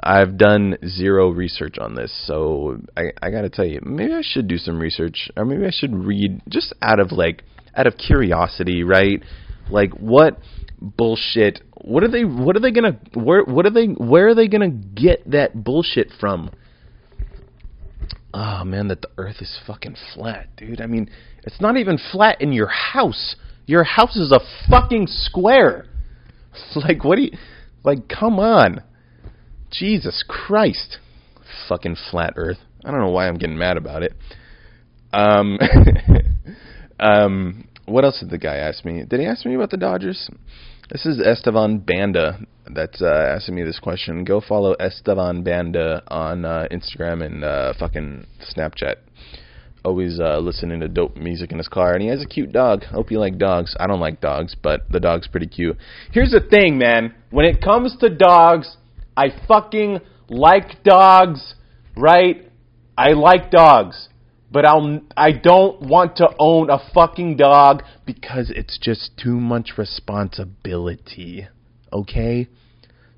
I've 0.00 0.38
done 0.38 0.76
zero 0.86 1.30
research 1.30 1.76
on 1.78 1.94
this, 1.94 2.12
so 2.26 2.78
I, 2.96 3.12
I 3.20 3.30
got 3.30 3.42
to 3.42 3.50
tell 3.50 3.64
you, 3.64 3.80
maybe 3.82 4.12
I 4.12 4.22
should 4.22 4.46
do 4.46 4.56
some 4.56 4.78
research, 4.78 5.30
or 5.36 5.44
maybe 5.44 5.66
I 5.66 5.70
should 5.72 5.94
read 5.94 6.40
just 6.48 6.72
out 6.80 7.00
of 7.00 7.10
like 7.10 7.42
out 7.74 7.86
of 7.86 7.96
curiosity, 7.96 8.84
right? 8.84 9.22
Like 9.70 9.92
what 9.94 10.38
bullshit? 10.80 11.60
What 11.82 12.02
are 12.04 12.08
they? 12.08 12.24
What 12.24 12.56
are 12.56 12.60
they 12.60 12.70
gonna? 12.70 12.98
Where? 13.14 13.44
What 13.44 13.66
are 13.66 13.70
they? 13.70 13.86
Where 13.86 14.28
are 14.28 14.34
they 14.34 14.48
gonna 14.48 14.70
get 14.70 15.30
that 15.30 15.64
bullshit 15.64 16.10
from? 16.20 16.50
Oh 18.32 18.64
man, 18.64 18.88
that 18.88 19.02
the 19.02 19.10
Earth 19.16 19.40
is 19.40 19.58
fucking 19.66 19.96
flat, 20.14 20.48
dude. 20.56 20.80
I 20.80 20.86
mean, 20.86 21.10
it's 21.44 21.60
not 21.60 21.76
even 21.76 21.98
flat 22.12 22.40
in 22.40 22.52
your 22.52 22.68
house. 22.68 23.36
Your 23.66 23.84
house 23.84 24.16
is 24.16 24.32
a 24.32 24.40
fucking 24.70 25.06
square. 25.08 25.86
Like 26.74 27.04
what 27.04 27.16
do 27.16 27.22
you? 27.22 27.30
Like 27.84 28.08
come 28.08 28.40
on, 28.40 28.82
Jesus 29.70 30.24
Christ, 30.26 30.98
fucking 31.68 31.96
flat 32.10 32.34
Earth. 32.36 32.58
I 32.84 32.90
don't 32.90 33.00
know 33.00 33.10
why 33.10 33.28
I'm 33.28 33.38
getting 33.38 33.58
mad 33.58 33.76
about 33.76 34.02
it. 34.02 34.14
Um, 35.12 35.58
um, 37.00 37.68
what 37.86 38.04
else 38.04 38.20
did 38.20 38.30
the 38.30 38.38
guy 38.38 38.56
ask 38.56 38.84
me? 38.84 39.04
Did 39.08 39.20
he 39.20 39.26
ask 39.26 39.44
me 39.44 39.54
about 39.54 39.70
the 39.70 39.76
Dodgers? 39.76 40.30
This 40.90 41.04
is 41.04 41.20
Estevan 41.20 41.80
Banda 41.80 42.40
that's 42.66 43.02
uh, 43.02 43.34
asking 43.36 43.56
me 43.56 43.62
this 43.62 43.78
question. 43.78 44.24
Go 44.24 44.40
follow 44.40 44.74
Estevan 44.74 45.42
Banda 45.42 46.02
on 46.08 46.44
uh, 46.44 46.66
Instagram 46.70 47.24
and 47.24 47.44
uh, 47.44 47.74
fucking 47.78 48.26
Snapchat. 48.54 48.96
Always 49.84 50.18
uh, 50.18 50.38
listening 50.38 50.80
to 50.80 50.88
dope 50.88 51.16
music 51.16 51.52
in 51.52 51.58
his 51.58 51.68
car, 51.68 51.92
and 51.92 52.02
he 52.02 52.08
has 52.08 52.22
a 52.22 52.26
cute 52.26 52.52
dog. 52.52 52.84
Hope 52.84 53.10
you 53.10 53.20
like 53.20 53.38
dogs. 53.38 53.76
I 53.78 53.86
don't 53.86 54.00
like 54.00 54.20
dogs, 54.20 54.56
but 54.60 54.90
the 54.90 55.00
dog's 55.00 55.28
pretty 55.28 55.46
cute. 55.46 55.76
Here's 56.12 56.30
the 56.30 56.40
thing, 56.40 56.78
man. 56.78 57.14
When 57.30 57.46
it 57.46 57.62
comes 57.62 57.96
to 58.00 58.08
dogs, 58.08 58.76
I 59.18 59.30
fucking 59.46 60.00
like 60.28 60.82
dogs, 60.84 61.54
right? 61.96 62.50
I 62.96 63.12
like 63.12 63.50
dogs 63.50 64.08
but 64.50 64.64
I'll 64.64 65.00
I 65.16 65.32
don't 65.32 65.82
want 65.82 66.16
to 66.16 66.28
own 66.38 66.70
a 66.70 66.78
fucking 66.94 67.36
dog 67.36 67.82
because 68.06 68.50
it's 68.54 68.78
just 68.78 69.10
too 69.22 69.38
much 69.38 69.72
responsibility. 69.76 71.46
Okay? 71.92 72.48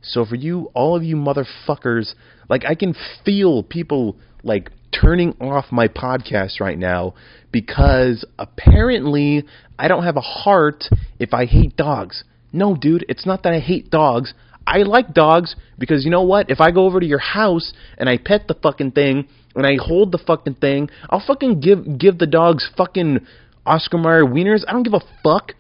So 0.03 0.25
for 0.25 0.35
you 0.35 0.71
all 0.75 0.97
of 0.97 1.03
you 1.03 1.17
motherfuckers, 1.17 2.15
like 2.49 2.65
I 2.65 2.75
can 2.75 2.95
feel 3.25 3.63
people 3.63 4.17
like 4.43 4.71
turning 4.93 5.35
off 5.41 5.67
my 5.71 5.87
podcast 5.87 6.59
right 6.61 6.79
now 6.79 7.15
because 7.53 8.25
apparently 8.39 9.45
I 9.79 9.89
don't 9.89 10.05
have 10.05 10.17
a 10.17 10.21
heart 10.23 10.85
if 11.19 11.33
I 11.33 11.45
hate 11.45 11.77
dogs. 11.77 12.25
No, 12.53 12.75
dude, 12.75 13.05
it's 13.09 13.27
not 13.27 13.45
that 13.45 13.53
I 13.53 13.61
hate 13.61 13.91
dogs. 13.91 14.35
I 14.67 14.79
like 14.79 15.15
dogs 15.15 15.57
because 15.79 16.05
you 16.05 16.11
know 16.11 16.23
what? 16.23 16.51
If 16.51 16.61
I 16.61 16.71
go 16.71 16.85
over 16.85 17.01
to 17.01 17.07
your 17.07 17.19
house 17.19 17.73
and 17.99 18.09
I 18.09 18.19
pet 18.19 18.47
the 18.47 18.55
fucking 18.55 18.93
thing 18.93 19.29
and 19.55 19.67
I 19.67 19.77
hold 19.81 20.13
the 20.13 20.19
fucking 20.19 20.55
thing, 20.55 20.91
I'll 21.09 21.23
fucking 21.27 21.61
give 21.61 21.99
give 21.99 22.19
the 22.19 22.27
dogs 22.27 22.69
fucking 22.77 23.27
Oscar 23.67 23.99
Mayer 23.99 24.25
wieners. 24.25 24.63
I 24.69 24.73
don't 24.73 24.83
give 24.83 24.95
a 24.95 25.01
fuck, 25.23 25.55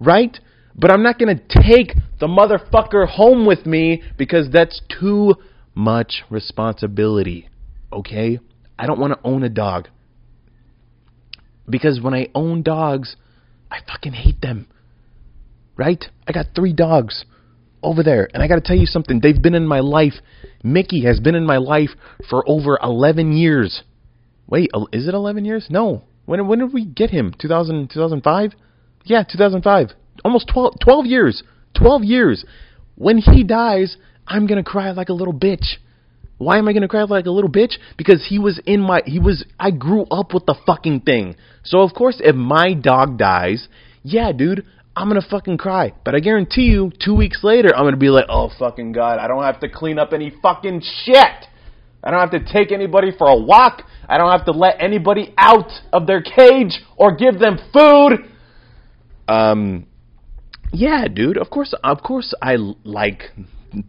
right? 0.00 0.36
But 0.74 0.90
I'm 0.90 1.02
not 1.02 1.18
gonna 1.18 1.38
take 1.38 1.94
the 2.18 2.26
motherfucker 2.26 3.06
home 3.06 3.46
with 3.46 3.66
me 3.66 4.02
because 4.18 4.50
that's 4.50 4.80
too 5.00 5.36
much 5.74 6.22
responsibility. 6.30 7.48
Okay? 7.92 8.40
I 8.78 8.86
don't 8.86 8.98
want 8.98 9.12
to 9.12 9.20
own 9.22 9.42
a 9.42 9.48
dog. 9.48 9.88
Because 11.68 12.00
when 12.00 12.14
I 12.14 12.28
own 12.34 12.62
dogs, 12.62 13.16
I 13.70 13.78
fucking 13.86 14.12
hate 14.12 14.40
them. 14.40 14.68
Right? 15.76 16.04
I 16.26 16.32
got 16.32 16.46
three 16.54 16.72
dogs 16.72 17.24
over 17.82 18.02
there. 18.02 18.28
And 18.32 18.42
I 18.42 18.48
got 18.48 18.56
to 18.56 18.60
tell 18.60 18.76
you 18.76 18.86
something. 18.86 19.20
They've 19.20 19.40
been 19.40 19.54
in 19.54 19.66
my 19.66 19.80
life. 19.80 20.14
Mickey 20.62 21.04
has 21.04 21.20
been 21.20 21.34
in 21.34 21.46
my 21.46 21.58
life 21.58 21.90
for 22.28 22.44
over 22.48 22.78
11 22.82 23.36
years. 23.36 23.82
Wait, 24.46 24.70
is 24.92 25.08
it 25.08 25.14
11 25.14 25.44
years? 25.44 25.66
No. 25.70 26.04
When 26.24 26.46
when 26.48 26.58
did 26.58 26.72
we 26.72 26.84
get 26.84 27.10
him? 27.10 27.34
2000 27.38 27.90
2005? 27.90 28.52
Yeah, 29.04 29.22
2005. 29.22 29.90
Almost 30.24 30.50
12 30.52 30.74
12 30.82 31.06
years. 31.06 31.42
12 31.78 32.04
years. 32.04 32.44
When 32.96 33.18
he 33.18 33.44
dies, 33.44 33.96
I'm 34.26 34.46
going 34.46 34.62
to 34.62 34.68
cry 34.68 34.90
like 34.90 35.08
a 35.08 35.12
little 35.12 35.34
bitch. 35.34 35.76
Why 36.38 36.58
am 36.58 36.68
I 36.68 36.72
going 36.72 36.82
to 36.82 36.88
cry 36.88 37.02
like 37.02 37.26
a 37.26 37.30
little 37.30 37.50
bitch? 37.50 37.74
Because 37.96 38.26
he 38.28 38.38
was 38.38 38.60
in 38.66 38.80
my 38.80 39.02
he 39.06 39.18
was 39.18 39.44
I 39.58 39.70
grew 39.70 40.02
up 40.10 40.34
with 40.34 40.46
the 40.46 40.56
fucking 40.66 41.00
thing. 41.00 41.36
So 41.64 41.80
of 41.80 41.94
course 41.94 42.16
if 42.20 42.34
my 42.34 42.74
dog 42.74 43.18
dies, 43.18 43.68
yeah, 44.02 44.32
dude, 44.32 44.66
I'm 44.96 45.08
gonna 45.08 45.20
fucking 45.20 45.58
cry. 45.58 45.92
But 46.04 46.14
I 46.14 46.20
guarantee 46.20 46.62
you, 46.62 46.90
two 47.04 47.14
weeks 47.14 47.44
later, 47.44 47.68
I'm 47.76 47.84
gonna 47.84 47.98
be 47.98 48.08
like, 48.08 48.24
oh 48.30 48.50
fucking 48.58 48.92
god, 48.92 49.18
I 49.18 49.28
don't 49.28 49.42
have 49.42 49.60
to 49.60 49.68
clean 49.68 49.98
up 49.98 50.14
any 50.14 50.32
fucking 50.42 50.82
shit. 51.04 51.46
I 52.02 52.10
don't 52.10 52.20
have 52.20 52.30
to 52.30 52.52
take 52.52 52.72
anybody 52.72 53.10
for 53.16 53.28
a 53.28 53.36
walk. 53.36 53.82
I 54.08 54.16
don't 54.16 54.30
have 54.30 54.46
to 54.46 54.52
let 54.52 54.80
anybody 54.80 55.34
out 55.36 55.70
of 55.92 56.06
their 56.06 56.22
cage 56.22 56.80
or 56.96 57.14
give 57.14 57.38
them 57.38 57.58
food. 57.72 58.32
Um, 59.28 59.86
yeah, 60.72 61.08
dude. 61.12 61.36
Of 61.36 61.50
course, 61.50 61.74
of 61.82 62.02
course, 62.02 62.32
I 62.40 62.56
like 62.84 63.22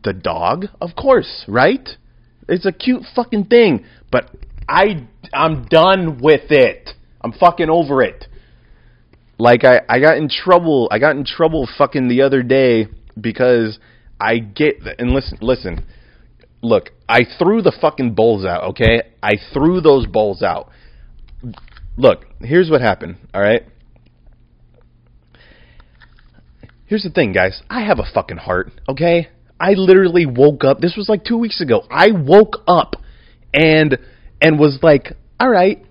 the 0.03 0.13
dog. 0.13 0.65
Of 0.81 0.95
course, 0.95 1.45
right? 1.47 1.87
It's 2.49 2.65
a 2.65 2.71
cute 2.71 3.03
fucking 3.15 3.45
thing. 3.45 3.85
But 4.11 4.31
I, 4.67 5.07
I'm 5.31 5.65
done 5.65 6.19
with 6.21 6.49
it. 6.51 6.89
I'm 7.21 7.33
fucking 7.33 7.69
over 7.69 8.01
it. 8.01 8.25
Like 9.39 9.63
I, 9.63 9.81
I 9.87 9.99
got 9.99 10.17
in 10.17 10.29
trouble. 10.29 10.87
I 10.91 10.99
got 10.99 11.15
in 11.15 11.25
trouble 11.25 11.67
fucking 11.77 12.07
the 12.07 12.21
other 12.21 12.41
day 12.43 12.87
because 13.19 13.79
I 14.19 14.39
get 14.39 14.75
and 14.97 15.11
listen, 15.11 15.37
listen. 15.41 15.85
Look, 16.61 16.89
I 17.07 17.21
threw 17.37 17.61
the 17.61 17.75
fucking 17.79 18.15
bowls 18.15 18.45
out. 18.45 18.63
Okay, 18.71 19.03
I 19.21 19.33
threw 19.53 19.79
those 19.79 20.07
bowls 20.07 20.41
out. 20.41 20.71
Look, 21.97 22.25
here's 22.39 22.69
what 22.69 22.81
happened. 22.81 23.17
All 23.33 23.41
right. 23.41 23.63
Here's 26.85 27.03
the 27.03 27.09
thing, 27.09 27.33
guys. 27.33 27.61
I 27.69 27.81
have 27.81 27.99
a 27.99 28.05
fucking 28.13 28.37
heart. 28.37 28.71
Okay. 28.87 29.27
I 29.59 29.71
literally 29.71 30.25
woke 30.25 30.63
up. 30.63 30.79
This 30.79 30.95
was 30.95 31.09
like 31.09 31.23
two 31.23 31.37
weeks 31.37 31.61
ago. 31.61 31.83
I 31.89 32.11
woke 32.11 32.57
up 32.67 32.95
and 33.53 33.97
and 34.41 34.59
was 34.59 34.79
like, 34.81 35.13
all 35.39 35.49
right, 35.49 35.83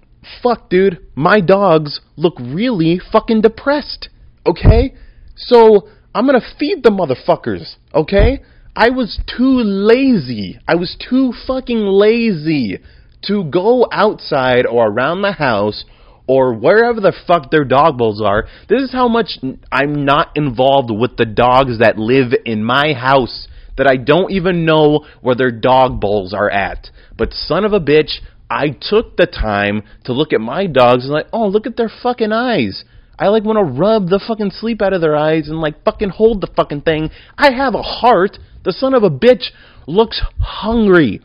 fuck, 0.43 0.71
dude, 0.71 0.99
my 1.15 1.41
dogs 1.41 2.01
look 2.17 2.35
really 2.39 3.01
fucking 3.13 3.41
depressed. 3.43 4.09
Okay? 4.47 4.95
So 5.37 5.89
I'm 6.15 6.27
gonna 6.27 6.41
feed 6.59 6.83
the 6.83 6.91
motherfuckers. 6.91 7.77
Okay? 7.95 8.43
I 8.75 8.91
was 8.91 9.19
too 9.27 9.61
lazy. 9.63 10.59
I 10.69 10.75
was 10.75 10.97
too 10.99 11.33
fucking 11.47 11.79
lazy 11.79 12.79
to 13.23 13.45
go 13.45 13.87
outside 13.91 14.67
or 14.67 14.89
around 14.89 15.23
the 15.23 15.33
house 15.33 15.85
or 16.27 16.55
wherever 16.55 17.01
the 17.01 17.15
fuck 17.27 17.51
their 17.51 17.65
dog 17.65 17.99
bowls 17.99 18.21
are. 18.21 18.47
This 18.69 18.83
is 18.83 18.93
how 18.93 19.09
much 19.09 19.39
I'm 19.71 20.05
not 20.05 20.37
involved 20.37 20.91
with 20.91 21.17
the 21.17 21.25
dogs 21.25 21.79
that 21.79 21.99
live 21.99 22.33
in 22.45 22.65
my 22.65 22.93
house 22.93 23.49
that 23.77 23.87
I 23.87 23.97
don't 23.97 24.33
even 24.33 24.65
know 24.65 25.07
where 25.21 25.35
their 25.35 25.51
dog 25.51 26.01
bowls 26.01 26.33
are 26.33 26.51
at. 26.51 26.91
But 27.17 27.33
son 27.33 27.65
of 27.65 27.73
a 27.73 27.81
bitch, 27.81 28.21
I 28.51 28.69
took 28.69 29.17
the 29.17 29.27
time 29.27 29.83
to 30.05 30.13
look 30.13 30.33
at 30.33 30.41
my 30.41 30.67
dogs 30.67 31.05
and 31.05 31.13
like, 31.13 31.29
oh, 31.33 31.49
look 31.49 31.67
at 31.67 31.77
their 31.77 31.91
fucking 32.03 32.33
eyes. 32.33 32.85
I 33.19 33.29
like 33.29 33.45
want 33.45 33.59
to 33.59 33.81
rub 33.81 34.09
the 34.09 34.23
fucking 34.27 34.51
sleep 34.51 34.83
out 34.83 34.93
of 34.93 35.01
their 35.01 35.17
eyes 35.17 35.49
and 35.49 35.61
like 35.61 35.83
fucking 35.85 36.11
hold 36.11 36.41
the 36.41 36.51
fucking 36.55 36.83
thing. 36.83 37.11
I 37.37 37.51
have 37.53 37.75
a 37.75 37.83
heart. 37.83 38.39
The 38.65 38.73
son 38.73 38.95
of 38.95 39.03
a 39.03 39.11
bitch 39.11 39.51
looks 39.87 40.21
hungry. 40.39 41.21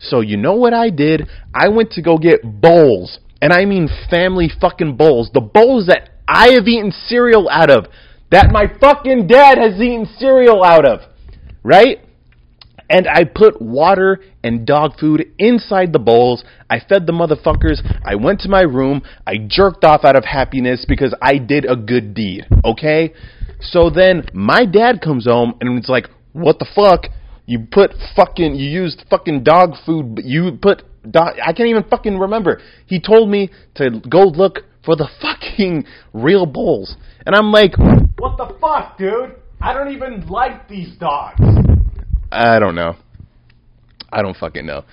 So 0.00 0.20
you 0.20 0.36
know 0.36 0.54
what 0.54 0.74
I 0.74 0.90
did? 0.90 1.28
I 1.54 1.68
went 1.68 1.92
to 1.92 2.02
go 2.02 2.18
get 2.18 2.42
bowls. 2.42 3.18
And 3.40 3.52
I 3.52 3.64
mean 3.66 3.88
family 4.10 4.50
fucking 4.60 4.96
bowls. 4.96 5.30
The 5.32 5.40
bowls 5.40 5.86
that 5.86 6.10
I 6.26 6.50
have 6.54 6.66
eaten 6.66 6.92
cereal 7.06 7.48
out 7.48 7.70
of. 7.70 7.86
That 8.30 8.50
my 8.50 8.66
fucking 8.80 9.28
dad 9.28 9.58
has 9.58 9.80
eaten 9.80 10.06
cereal 10.18 10.64
out 10.64 10.84
of. 10.84 11.00
Right? 11.62 11.98
And 12.90 13.06
I 13.06 13.24
put 13.24 13.60
water 13.60 14.20
and 14.42 14.66
dog 14.66 14.98
food 14.98 15.26
inside 15.38 15.92
the 15.92 15.98
bowls. 15.98 16.44
I 16.70 16.80
fed 16.80 17.06
the 17.06 17.12
motherfuckers. 17.12 17.80
I 18.04 18.14
went 18.14 18.40
to 18.40 18.48
my 18.48 18.62
room. 18.62 19.02
I 19.26 19.34
jerked 19.46 19.84
off 19.84 20.04
out 20.04 20.16
of 20.16 20.24
happiness 20.24 20.84
because 20.88 21.14
I 21.20 21.38
did 21.38 21.64
a 21.64 21.76
good 21.76 22.14
deed. 22.14 22.46
Okay? 22.64 23.12
So 23.60 23.90
then 23.90 24.26
my 24.32 24.64
dad 24.64 25.00
comes 25.02 25.26
home 25.26 25.54
and 25.60 25.78
it's 25.78 25.88
like, 25.88 26.06
what 26.32 26.58
the 26.58 26.66
fuck? 26.74 27.12
You 27.46 27.66
put 27.70 27.92
fucking, 28.14 28.54
you 28.54 28.68
used 28.68 29.04
fucking 29.10 29.42
dog 29.42 29.74
food, 29.84 30.14
but 30.14 30.24
you 30.24 30.58
put 30.60 30.82
dog, 31.10 31.34
I 31.44 31.52
can't 31.52 31.68
even 31.68 31.84
fucking 31.84 32.18
remember. 32.18 32.60
He 32.86 33.00
told 33.00 33.28
me 33.28 33.50
to 33.76 34.02
go 34.08 34.20
look 34.20 34.60
for 34.84 34.96
the 34.96 35.08
fucking 35.20 35.84
real 36.12 36.46
bowls. 36.46 36.96
And 37.26 37.34
I'm 37.34 37.50
like, 37.52 37.76
what 38.18 38.36
the 38.36 38.56
fuck, 38.60 38.98
dude? 38.98 39.36
I 39.60 39.72
don't 39.72 39.92
even 39.92 40.26
like 40.28 40.68
these 40.68 40.96
dogs. 40.98 41.40
I 42.30 42.58
don't 42.58 42.74
know. 42.74 42.96
I 44.12 44.22
don't 44.22 44.36
fucking 44.36 44.66
know. 44.66 44.84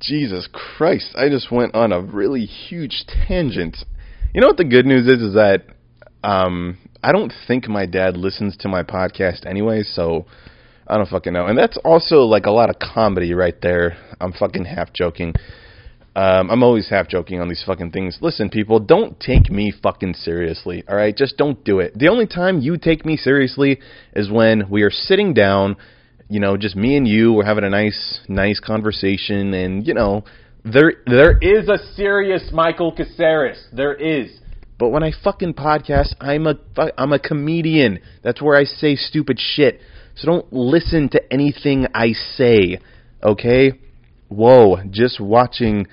Jesus 0.00 0.48
Christ, 0.50 1.14
I 1.14 1.28
just 1.28 1.52
went 1.52 1.74
on 1.74 1.92
a 1.92 2.00
really 2.00 2.46
huge 2.46 3.04
tangent. 3.28 3.76
You 4.34 4.40
know 4.40 4.46
what 4.46 4.56
the 4.56 4.64
good 4.64 4.86
news 4.86 5.06
is 5.06 5.20
is 5.20 5.34
that 5.34 5.64
um 6.22 6.78
I 7.02 7.12
don't 7.12 7.32
think 7.46 7.68
my 7.68 7.86
dad 7.86 8.16
listens 8.16 8.56
to 8.58 8.68
my 8.68 8.82
podcast 8.82 9.46
anyway, 9.46 9.82
so 9.82 10.26
I 10.86 10.96
don't 10.96 11.08
fucking 11.08 11.32
know. 11.32 11.46
And 11.46 11.56
that's 11.56 11.78
also 11.84 12.22
like 12.22 12.46
a 12.46 12.50
lot 12.50 12.68
of 12.68 12.76
comedy 12.78 13.32
right 13.32 13.54
there. 13.62 13.96
I'm 14.20 14.32
fucking 14.32 14.66
half 14.66 14.92
joking. 14.92 15.34
Um, 16.16 16.50
I'm 16.50 16.62
always 16.62 16.90
half 16.90 17.08
joking 17.08 17.40
on 17.40 17.48
these 17.48 17.62
fucking 17.64 17.92
things. 17.92 18.18
Listen, 18.20 18.50
people, 18.50 18.80
don't 18.80 19.18
take 19.20 19.48
me 19.48 19.72
fucking 19.82 20.14
seriously. 20.14 20.82
All 20.88 20.96
right, 20.96 21.16
just 21.16 21.36
don't 21.36 21.64
do 21.64 21.78
it. 21.78 21.96
The 21.96 22.08
only 22.08 22.26
time 22.26 22.58
you 22.60 22.76
take 22.76 23.06
me 23.06 23.16
seriously 23.16 23.80
is 24.14 24.30
when 24.30 24.68
we 24.68 24.82
are 24.82 24.90
sitting 24.90 25.32
down, 25.32 25.76
you 26.30 26.38
know, 26.38 26.56
just 26.56 26.76
me 26.76 26.96
and 26.96 27.06
you. 27.06 27.32
We're 27.32 27.44
having 27.44 27.64
a 27.64 27.70
nice, 27.70 28.20
nice 28.28 28.60
conversation, 28.60 29.52
and 29.52 29.86
you 29.86 29.94
know, 29.94 30.24
there 30.64 30.92
there 31.06 31.36
is 31.38 31.68
a 31.68 31.78
serious 31.94 32.50
Michael 32.52 32.92
Caceres. 32.92 33.62
There 33.72 33.94
is. 33.94 34.30
But 34.78 34.90
when 34.90 35.02
I 35.02 35.12
fucking 35.24 35.54
podcast, 35.54 36.14
I'm 36.20 36.46
a 36.46 36.54
I'm 36.96 37.12
a 37.12 37.18
comedian. 37.18 37.98
That's 38.22 38.40
where 38.40 38.56
I 38.56 38.64
say 38.64 38.94
stupid 38.94 39.38
shit. 39.38 39.80
So 40.14 40.26
don't 40.26 40.52
listen 40.52 41.08
to 41.10 41.32
anything 41.32 41.86
I 41.94 42.12
say. 42.12 42.78
Okay? 43.22 43.72
Whoa, 44.28 44.76
just 44.88 45.20
watching 45.20 45.86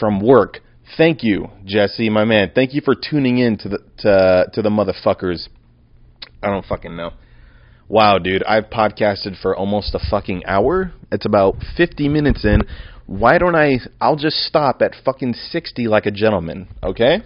from 0.00 0.20
work. 0.20 0.60
Thank 0.96 1.22
you, 1.22 1.50
Jesse, 1.64 2.08
my 2.08 2.24
man. 2.24 2.52
Thank 2.54 2.72
you 2.72 2.80
for 2.80 2.94
tuning 2.94 3.38
in 3.38 3.58
to 3.58 3.68
the 3.68 3.78
to 3.98 4.46
to 4.54 4.62
the 4.62 4.70
motherfuckers. 4.70 5.48
I 6.42 6.48
don't 6.48 6.64
fucking 6.64 6.96
know. 6.96 7.10
Wow, 7.88 8.18
dude, 8.18 8.42
I've 8.44 8.64
podcasted 8.64 9.40
for 9.40 9.56
almost 9.56 9.94
a 9.94 10.00
fucking 10.10 10.44
hour. 10.46 10.92
It's 11.12 11.24
about 11.24 11.56
50 11.76 12.08
minutes 12.08 12.44
in. 12.44 12.62
Why 13.06 13.38
don't 13.38 13.54
I 13.54 13.78
I'll 14.00 14.16
just 14.16 14.36
stop 14.38 14.82
at 14.82 14.94
fucking 15.04 15.34
60 15.34 15.86
like 15.86 16.06
a 16.06 16.10
gentleman, 16.10 16.68
okay? 16.82 17.18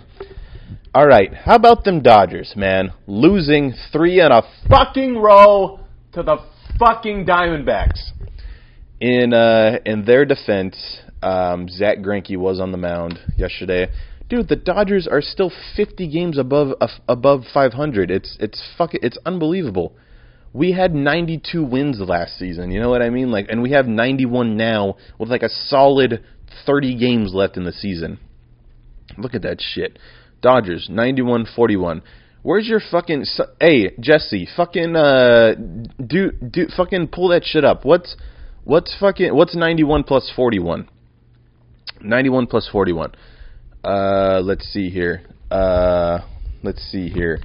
All 0.95 1.07
right, 1.07 1.33
how 1.33 1.55
about 1.55 1.85
them 1.85 2.03
Dodgers, 2.03 2.53
man? 2.57 2.93
Losing 3.07 3.73
3 3.93 4.21
in 4.21 4.33
a 4.33 4.43
fucking 4.69 5.17
row 5.17 5.81
to 6.13 6.23
the 6.23 6.37
fucking 6.79 7.25
Diamondbacks 7.25 8.11
in 9.01 9.33
uh, 9.33 9.79
in 9.85 10.05
their 10.05 10.25
defense, 10.25 11.01
um, 11.23 11.69
Zack 11.69 11.99
Greinke 11.99 12.37
was 12.37 12.61
on 12.61 12.71
the 12.71 12.79
mound 12.79 13.19
yesterday. 13.37 13.89
Dude, 14.29 14.49
the 14.49 14.57
Dodgers 14.57 15.09
are 15.11 15.23
still 15.23 15.51
50 15.75 16.07
games 16.09 16.39
above 16.39 16.77
uh, 16.81 16.89
above 17.09 17.45
500. 17.53 18.11
It's 18.11 18.37
it's 18.39 18.63
fucking 18.77 19.01
it's 19.03 19.19
unbelievable. 19.25 19.95
We 20.53 20.73
had 20.73 20.95
92 20.95 21.65
wins 21.65 22.01
last 22.01 22.39
season. 22.39 22.71
You 22.71 22.81
know 22.81 22.91
what 22.91 23.03
I 23.03 23.11
mean? 23.11 23.31
Like, 23.31 23.47
and 23.49 23.63
we 23.63 23.73
have 23.73 23.87
91 23.87 24.57
now 24.57 24.97
with 25.19 25.31
like 25.31 25.43
a 25.43 25.49
solid 25.49 26.25
30 26.67 26.99
games 26.99 27.33
left 27.33 27.57
in 27.57 27.65
the 27.65 27.73
season. 27.73 28.19
Look 29.17 29.35
at 29.35 29.43
that 29.43 29.59
shit. 29.61 29.99
Dodgers 30.43 30.89
91-41. 30.91 32.03
Where's 32.43 32.67
your 32.67 32.81
fucking 32.91 33.27
hey 33.61 33.95
Jesse? 34.01 34.49
Fucking 34.57 34.97
uh, 34.97 35.55
do 35.55 36.33
do 36.33 36.69
fucking 36.75 37.09
pull 37.09 37.29
that 37.29 37.45
shit 37.45 37.67
up. 37.67 37.85
What's 37.85 38.17
What's 38.65 38.95
fucking 39.01 39.35
what's 39.35 39.57
91 39.57 40.05
plus 40.05 40.31
41? 40.37 40.89
91 42.03 42.47
plus 42.47 42.69
41. 42.71 43.13
Uh 43.83 44.41
let's 44.45 44.65
see 44.67 44.91
here. 44.91 45.23
Uh 45.51 46.21
let's 46.63 46.83
see 46.91 47.09
here. 47.09 47.41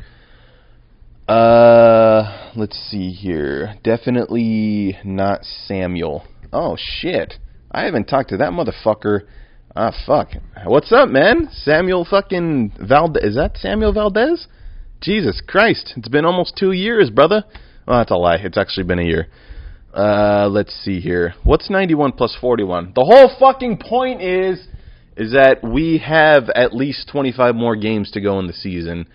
Uh 1.28 2.51
let's 2.55 2.78
see 2.91 3.09
here. 3.11 3.76
Definitely 3.84 4.97
not 5.03 5.43
Samuel. 5.43 6.23
Oh 6.53 6.78
shit. 6.80 7.36
I 7.71 7.86
haven't 7.86 8.05
talked 8.05 8.30
to 8.30 8.38
that 8.38 8.51
motherfucker. 8.51 9.21
Ah 9.76 9.91
fuck. 10.05 10.30
What's 10.65 10.91
up, 10.91 11.09
man? 11.09 11.49
Samuel 11.51 12.05
fucking 12.05 12.73
Valdez. 12.80 13.23
Is 13.23 13.36
that 13.36 13.57
Samuel 13.57 13.91
Valdez? 13.91 14.47
Jesus 15.01 15.41
Christ. 15.45 15.93
It's 15.97 16.07
been 16.07 16.26
almost 16.26 16.57
2 16.57 16.71
years, 16.71 17.09
brother. 17.09 17.43
Oh, 17.88 17.97
that's 17.97 18.11
a 18.11 18.15
lie. 18.15 18.38
It's 18.38 18.57
actually 18.57 18.86
been 18.86 18.99
a 18.99 19.03
year. 19.03 19.28
Uh, 19.93 20.47
let's 20.49 20.73
see 20.84 20.99
here. 20.99 21.34
What's 21.43 21.69
91 21.71 22.11
plus 22.13 22.38
41? 22.39 22.93
The 22.95 23.03
whole 23.03 23.36
fucking 23.39 23.80
point 23.80 24.21
is 24.21 24.67
is 25.17 25.32
that 25.32 25.63
we 25.63 25.97
have 26.05 26.49
at 26.55 26.76
least 26.76 27.09
25 27.11 27.55
more 27.55 27.76
games 27.76 28.11
to 28.11 28.21
go 28.21 28.38
in 28.38 28.45
the 28.47 28.53
season 28.53 29.07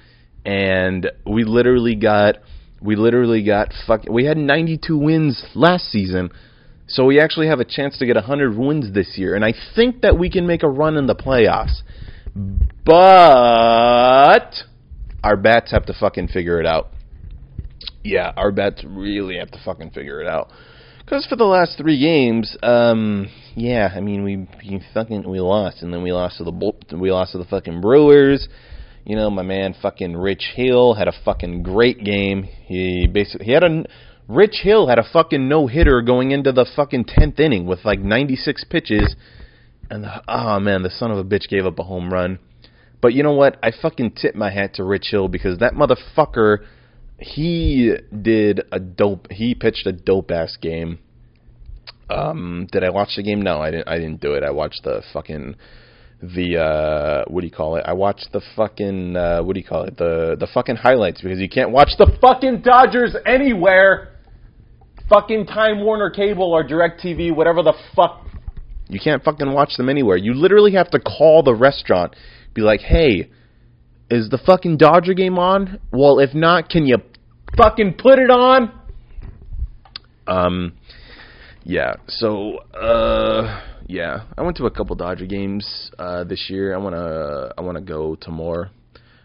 and 0.44 1.10
we 1.26 1.44
literally 1.44 1.94
got 1.94 2.36
we 2.80 2.96
literally 2.96 3.44
got 3.44 3.72
fuck 3.86 4.04
we 4.08 4.24
had 4.24 4.36
92 4.36 4.96
wins 4.96 5.44
last 5.54 5.84
season. 5.84 6.30
So 6.86 7.04
we 7.04 7.20
actually 7.20 7.46
have 7.46 7.60
a 7.60 7.64
chance 7.64 7.98
to 7.98 8.06
get 8.06 8.16
100 8.16 8.56
wins 8.56 8.92
this 8.92 9.14
year 9.16 9.34
and 9.34 9.44
I 9.44 9.54
think 9.74 10.02
that 10.02 10.18
we 10.18 10.30
can 10.30 10.46
make 10.46 10.62
a 10.62 10.68
run 10.68 10.96
in 10.96 11.06
the 11.06 11.14
playoffs. 11.14 11.82
But 12.84 14.54
our 15.22 15.36
bats 15.36 15.70
have 15.72 15.86
to 15.86 15.94
fucking 15.94 16.28
figure 16.28 16.60
it 16.60 16.66
out. 16.66 16.90
Yeah, 18.02 18.32
our 18.36 18.50
bats 18.50 18.82
really 18.86 19.38
have 19.38 19.50
to 19.50 19.60
fucking 19.64 19.90
figure 19.90 20.20
it 20.20 20.26
out. 20.26 20.50
Because 21.10 21.26
for 21.26 21.36
the 21.36 21.44
last 21.44 21.76
three 21.76 21.98
games, 21.98 22.56
um, 22.62 23.28
yeah, 23.56 23.90
I 23.94 24.00
mean 24.00 24.22
we, 24.22 24.36
we 24.36 24.80
fucking 24.94 25.28
we 25.28 25.40
lost, 25.40 25.82
and 25.82 25.92
then 25.92 26.02
we 26.02 26.12
lost 26.12 26.38
to 26.38 26.44
the 26.44 26.96
we 26.96 27.10
lost 27.10 27.32
to 27.32 27.38
the 27.38 27.44
fucking 27.44 27.80
Brewers. 27.80 28.48
You 29.04 29.16
know, 29.16 29.30
my 29.30 29.42
man 29.42 29.74
fucking 29.80 30.16
Rich 30.16 30.52
Hill 30.54 30.94
had 30.94 31.08
a 31.08 31.12
fucking 31.24 31.62
great 31.62 32.04
game. 32.04 32.42
He 32.42 33.06
basically 33.06 33.46
he 33.46 33.52
had 33.52 33.64
a 33.64 33.84
Rich 34.28 34.60
Hill 34.62 34.86
had 34.86 34.98
a 34.98 35.08
fucking 35.12 35.48
no 35.48 35.66
hitter 35.66 36.02
going 36.02 36.30
into 36.30 36.52
the 36.52 36.66
fucking 36.76 37.06
tenth 37.06 37.40
inning 37.40 37.66
with 37.66 37.84
like 37.84 37.98
96 37.98 38.64
pitches, 38.70 39.16
and 39.90 40.04
the, 40.04 40.22
oh 40.28 40.60
man, 40.60 40.82
the 40.82 40.90
son 40.90 41.10
of 41.10 41.18
a 41.18 41.24
bitch 41.24 41.48
gave 41.48 41.66
up 41.66 41.78
a 41.78 41.82
home 41.82 42.12
run. 42.12 42.38
But 43.00 43.14
you 43.14 43.22
know 43.22 43.32
what? 43.32 43.58
I 43.62 43.72
fucking 43.72 44.12
tip 44.12 44.34
my 44.34 44.50
hat 44.50 44.74
to 44.74 44.84
Rich 44.84 45.08
Hill 45.10 45.28
because 45.28 45.58
that 45.58 45.72
motherfucker 45.72 46.58
he 47.18 47.94
did 48.22 48.62
a 48.72 48.80
dope. 48.80 49.30
He 49.30 49.54
pitched 49.54 49.86
a 49.86 49.92
dope 49.92 50.30
ass 50.30 50.56
game. 50.60 50.98
Um, 52.08 52.66
did 52.72 52.82
I 52.82 52.90
watch 52.90 53.10
the 53.16 53.22
game? 53.22 53.42
No, 53.42 53.60
I 53.60 53.70
didn't. 53.70 53.88
I 53.88 53.96
didn't 53.98 54.20
do 54.20 54.34
it. 54.34 54.42
I 54.42 54.50
watched 54.50 54.84
the 54.84 55.02
fucking 55.12 55.56
the 56.22 56.58
uh 56.58 57.24
what 57.28 57.40
do 57.40 57.46
you 57.46 57.52
call 57.52 57.76
it? 57.76 57.84
I 57.86 57.92
watched 57.92 58.28
the 58.32 58.40
fucking 58.56 59.16
uh 59.16 59.42
what 59.42 59.54
do 59.54 59.60
you 59.60 59.66
call 59.66 59.84
it? 59.84 59.96
The 59.96 60.36
the 60.38 60.46
fucking 60.52 60.76
highlights 60.76 61.20
because 61.20 61.38
you 61.38 61.48
can't 61.48 61.70
watch 61.70 61.90
the 61.98 62.10
fucking 62.20 62.62
Dodgers 62.62 63.16
anywhere. 63.26 64.16
Fucking 65.08 65.46
Time 65.46 65.82
Warner 65.84 66.10
Cable 66.10 66.52
or 66.52 66.62
DirecTV, 66.62 67.34
whatever 67.34 67.62
the 67.62 67.74
fuck. 67.96 68.24
You 68.88 69.00
can't 69.02 69.22
fucking 69.24 69.52
watch 69.52 69.76
them 69.76 69.88
anywhere. 69.88 70.16
You 70.16 70.34
literally 70.34 70.72
have 70.72 70.90
to 70.90 71.00
call 71.00 71.42
the 71.42 71.54
restaurant, 71.54 72.14
be 72.54 72.60
like, 72.62 72.80
"Hey, 72.80 73.28
is 74.08 74.28
the 74.30 74.38
fucking 74.38 74.76
Dodger 74.76 75.14
game 75.14 75.38
on? 75.38 75.80
Well, 75.92 76.20
if 76.20 76.32
not, 76.32 76.68
can 76.68 76.86
you 76.86 76.98
fucking 77.56 77.94
put 77.94 78.18
it 78.18 78.30
on. 78.30 78.72
Um, 80.26 80.72
yeah. 81.64 81.94
So, 82.08 82.58
uh, 82.74 83.62
yeah, 83.90 84.24
I 84.38 84.42
went 84.42 84.56
to 84.58 84.66
a 84.66 84.70
couple 84.70 84.94
Dodger 84.96 85.26
games 85.26 85.90
uh, 85.98 86.24
this 86.24 86.46
year. 86.48 86.74
I 86.74 86.78
wanna, 86.78 87.52
I 87.56 87.60
wanna 87.60 87.80
go 87.80 88.16
to 88.16 88.30
more. 88.30 88.70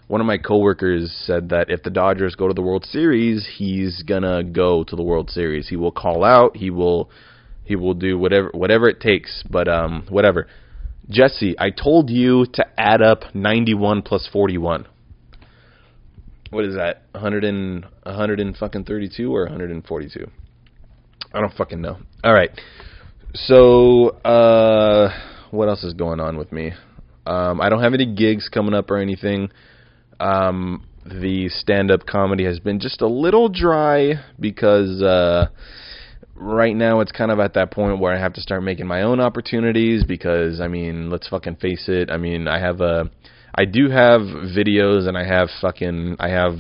One 0.08 0.22
of 0.22 0.28
my 0.28 0.38
coworkers 0.38 1.12
said 1.26 1.50
that 1.50 1.70
if 1.70 1.84
the 1.84 1.90
Dodgers 1.90 2.36
go 2.36 2.48
to 2.48 2.54
the 2.54 2.62
World 2.62 2.86
Series, 2.86 3.48
he's 3.58 4.04
gonna 4.04 4.44
go 4.44 4.84
to 4.84 4.96
the 4.96 5.04
World 5.04 5.30
Series. 5.30 5.70
He 5.70 5.76
will 5.76 5.92
call 5.92 6.24
out. 6.24 6.58
He 6.58 6.70
will, 6.70 7.10
he 7.64 7.76
will 7.76 7.94
do 7.94 8.18
whatever, 8.18 8.50
whatever 8.54 8.88
it 8.88 9.00
takes. 9.00 9.44
But 9.50 9.68
um, 9.68 10.06
whatever. 10.10 10.48
Jesse, 11.10 11.56
I 11.60 11.70
told 11.70 12.10
you 12.10 12.46
to 12.54 12.66
add 12.78 13.02
up 13.02 13.36
91 13.36 14.02
plus 14.02 14.28
41 14.32 14.88
what 16.56 16.64
is 16.64 16.76
that? 16.76 17.04
100 17.12 17.44
and 17.44 17.86
100 18.04 18.40
and 18.40 18.56
fucking 18.56 18.86
32 18.86 19.36
or 19.36 19.44
142? 19.44 20.32
I 21.34 21.42
don't 21.42 21.54
fucking 21.54 21.82
know. 21.82 21.98
All 22.24 22.34
right. 22.34 22.50
So, 23.36 24.10
uh 24.24 25.10
what 25.52 25.68
else 25.68 25.84
is 25.84 25.94
going 25.94 26.22
on 26.22 26.38
with 26.38 26.52
me? 26.54 26.72
Um 27.26 27.60
I 27.60 27.70
don't 27.70 27.82
have 27.82 27.94
any 27.94 28.06
gigs 28.06 28.48
coming 28.48 28.74
up 28.74 28.90
or 28.90 28.98
anything. 28.98 29.52
Um 30.20 30.88
the 31.06 31.50
stand-up 31.50 32.06
comedy 32.08 32.46
has 32.46 32.60
been 32.60 32.80
just 32.80 33.02
a 33.02 33.08
little 33.08 33.50
dry 33.50 34.14
because 34.40 35.02
uh 35.02 35.48
right 36.34 36.76
now 36.76 37.02
it's 37.02 37.12
kind 37.12 37.30
of 37.30 37.40
at 37.40 37.54
that 37.56 37.72
point 37.72 38.00
where 38.00 38.14
I 38.14 38.20
have 38.20 38.34
to 38.34 38.42
start 38.42 38.64
making 38.64 38.88
my 38.88 39.02
own 39.02 39.20
opportunities 39.20 40.06
because 40.06 40.62
I 40.62 40.70
mean, 40.70 41.10
let's 41.10 41.28
fucking 41.28 41.58
face 41.58 41.86
it. 41.90 42.10
I 42.10 42.18
mean, 42.18 42.48
I 42.48 42.60
have 42.60 42.80
a 42.80 43.12
I 43.54 43.66
do 43.66 43.90
have 43.90 44.22
videos 44.22 45.08
and 45.08 45.18
I 45.18 45.26
have 45.26 45.50
fucking 45.62 46.18
I 46.20 46.30
have 46.30 46.60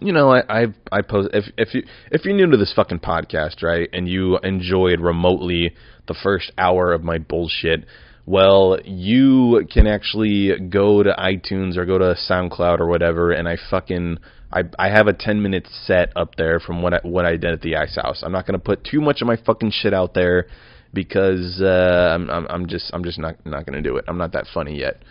you 0.00 0.12
know, 0.12 0.32
I 0.32 0.42
I 0.48 0.66
I 0.92 1.02
post 1.02 1.30
if 1.32 1.44
if 1.56 1.74
you 1.74 1.82
if 2.10 2.24
you're 2.24 2.34
new 2.34 2.50
to 2.50 2.56
this 2.56 2.72
fucking 2.74 3.00
podcast, 3.00 3.62
right, 3.62 3.88
and 3.92 4.08
you 4.08 4.38
enjoyed 4.38 5.00
remotely 5.00 5.74
the 6.06 6.14
first 6.14 6.52
hour 6.56 6.92
of 6.92 7.02
my 7.02 7.18
bullshit, 7.18 7.84
well, 8.26 8.78
you 8.84 9.66
can 9.72 9.86
actually 9.86 10.58
go 10.68 11.02
to 11.02 11.14
iTunes 11.18 11.76
or 11.76 11.84
go 11.84 11.98
to 11.98 12.14
SoundCloud 12.28 12.80
or 12.80 12.86
whatever, 12.86 13.32
and 13.32 13.48
I 13.48 13.56
fucking 13.70 14.18
I 14.52 14.62
I 14.78 14.88
have 14.88 15.06
a 15.06 15.12
10 15.12 15.42
minute 15.42 15.66
set 15.86 16.12
up 16.16 16.34
there 16.36 16.60
from 16.60 16.82
what 16.82 16.94
I, 16.94 17.00
what 17.02 17.24
I 17.24 17.32
did 17.32 17.46
at 17.46 17.62
the 17.62 17.76
Ice 17.76 17.96
House. 17.96 18.22
I'm 18.22 18.32
not 18.32 18.46
gonna 18.46 18.58
put 18.58 18.84
too 18.84 19.00
much 19.00 19.20
of 19.20 19.26
my 19.26 19.36
fucking 19.36 19.72
shit 19.72 19.94
out 19.94 20.14
there 20.14 20.46
because 20.92 21.60
uh, 21.60 22.12
I'm 22.14 22.30
I'm 22.30 22.46
I'm 22.48 22.66
just 22.66 22.90
I'm 22.92 23.04
just 23.04 23.18
not 23.18 23.44
not 23.46 23.66
gonna 23.66 23.82
do 23.82 23.96
it. 23.96 24.04
I'm 24.08 24.18
not 24.18 24.32
that 24.32 24.46
funny 24.52 24.78
yet. 24.78 25.02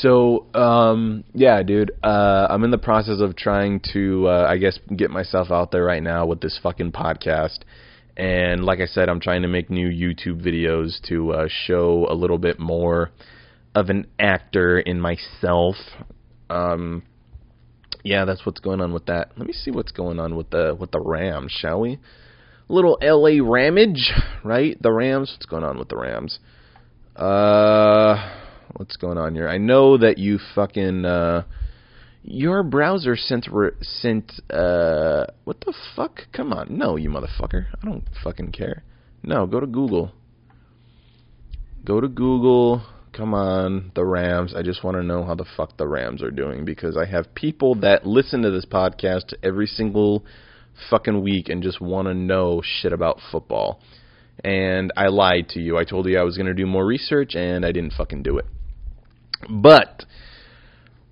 So, 0.00 0.46
um, 0.54 1.24
yeah, 1.34 1.62
dude, 1.62 1.92
uh, 2.02 2.46
I'm 2.50 2.64
in 2.64 2.70
the 2.70 2.78
process 2.78 3.20
of 3.20 3.36
trying 3.36 3.80
to, 3.92 4.28
uh, 4.28 4.46
I 4.48 4.56
guess, 4.56 4.78
get 4.96 5.10
myself 5.10 5.50
out 5.50 5.70
there 5.70 5.84
right 5.84 6.02
now 6.02 6.26
with 6.26 6.40
this 6.40 6.58
fucking 6.62 6.92
podcast. 6.92 7.58
And 8.16 8.64
like 8.64 8.80
I 8.80 8.86
said, 8.86 9.08
I'm 9.08 9.20
trying 9.20 9.42
to 9.42 9.48
make 9.48 9.70
new 9.70 9.88
YouTube 9.88 10.44
videos 10.44 11.00
to 11.08 11.32
uh, 11.32 11.48
show 11.48 12.06
a 12.10 12.14
little 12.14 12.38
bit 12.38 12.58
more 12.58 13.10
of 13.74 13.90
an 13.90 14.06
actor 14.18 14.78
in 14.78 15.00
myself. 15.00 15.76
Um, 16.50 17.02
yeah, 18.02 18.24
that's 18.24 18.44
what's 18.44 18.60
going 18.60 18.80
on 18.80 18.92
with 18.92 19.06
that. 19.06 19.32
Let 19.36 19.46
me 19.46 19.52
see 19.52 19.70
what's 19.70 19.92
going 19.92 20.18
on 20.18 20.36
with 20.36 20.50
the 20.50 20.76
with 20.78 20.90
the 20.90 21.00
Rams, 21.00 21.52
shall 21.52 21.80
we? 21.80 21.98
little 22.72 22.98
LA 23.02 23.42
Ramage, 23.42 24.12
right? 24.42 24.80
The 24.82 24.90
Rams. 24.90 25.30
What's 25.32 25.46
going 25.46 25.64
on 25.64 25.78
with 25.78 25.88
the 25.88 25.96
Rams? 25.96 26.38
Uh, 27.14 28.41
what's 28.76 28.96
going 28.96 29.18
on 29.18 29.34
here? 29.34 29.48
I 29.48 29.58
know 29.58 29.96
that 29.98 30.18
you 30.18 30.38
fucking 30.54 31.04
uh, 31.04 31.44
your 32.22 32.62
browser 32.62 33.16
sent 33.16 33.48
re- 33.50 33.72
sent 33.80 34.32
uh, 34.50 35.26
what 35.44 35.60
the 35.60 35.74
fuck? 35.96 36.22
Come 36.32 36.52
on, 36.52 36.76
no, 36.76 36.96
you 36.96 37.10
motherfucker. 37.10 37.66
I 37.80 37.84
don't 37.84 38.04
fucking 38.22 38.52
care. 38.52 38.84
No, 39.22 39.46
go 39.46 39.60
to 39.60 39.66
Google. 39.66 40.12
Go 41.84 42.00
to 42.00 42.08
Google. 42.08 42.84
Come 43.12 43.34
on, 43.34 43.92
the 43.94 44.04
Rams. 44.04 44.54
I 44.56 44.62
just 44.62 44.82
want 44.82 44.96
to 44.96 45.02
know 45.02 45.24
how 45.24 45.34
the 45.34 45.44
fuck 45.56 45.76
the 45.76 45.86
Rams 45.86 46.22
are 46.22 46.30
doing 46.30 46.64
because 46.64 46.96
I 46.96 47.04
have 47.04 47.34
people 47.34 47.74
that 47.76 48.06
listen 48.06 48.42
to 48.42 48.50
this 48.50 48.64
podcast 48.64 49.34
every 49.42 49.66
single 49.66 50.24
fucking 50.88 51.22
week 51.22 51.48
and 51.48 51.62
just 51.62 51.80
want 51.80 52.08
to 52.08 52.14
know 52.14 52.62
shit 52.64 52.92
about 52.92 53.18
football. 53.30 53.80
And 54.42 54.92
I 54.96 55.08
lied 55.08 55.50
to 55.50 55.60
you. 55.60 55.76
I 55.76 55.84
told 55.84 56.06
you 56.06 56.18
I 56.18 56.22
was 56.22 56.36
going 56.36 56.46
to 56.46 56.54
do 56.54 56.66
more 56.66 56.86
research 56.86 57.34
and 57.34 57.66
I 57.66 57.72
didn't 57.72 57.92
fucking 57.92 58.22
do 58.22 58.38
it. 58.38 58.46
But 59.48 60.04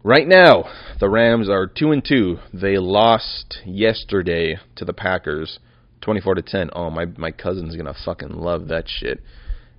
right 0.03 0.27
now, 0.27 0.65
the 0.99 1.09
Rams 1.09 1.49
are 1.49 1.67
2 1.67 1.93
and 1.93 2.05
2. 2.05 2.39
They 2.53 2.79
lost 2.79 3.59
yesterday 3.65 4.59
to 4.77 4.85
the 4.85 4.93
Packers 4.93 5.59
24 6.03 6.37
to 6.37 6.43
10. 6.43 6.71
Oh, 6.75 6.91
my 6.91 7.07
my 7.17 7.31
cousin's 7.31 7.77
going 7.77 7.87
to 7.87 8.01
fucking 8.05 8.31
love 8.31 8.69
that 8.69 8.85
shit. 8.87 9.23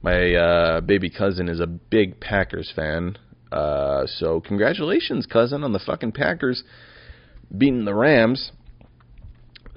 My 0.03 0.33
uh 0.33 0.81
baby 0.81 1.09
cousin 1.09 1.47
is 1.47 1.59
a 1.59 1.67
big 1.67 2.19
Packers 2.19 2.71
fan. 2.75 3.17
Uh 3.51 4.05
so 4.07 4.39
congratulations 4.39 5.25
cousin 5.25 5.63
on 5.63 5.73
the 5.73 5.79
fucking 5.79 6.11
Packers 6.13 6.63
beating 7.55 7.85
the 7.85 7.93
Rams 7.93 8.51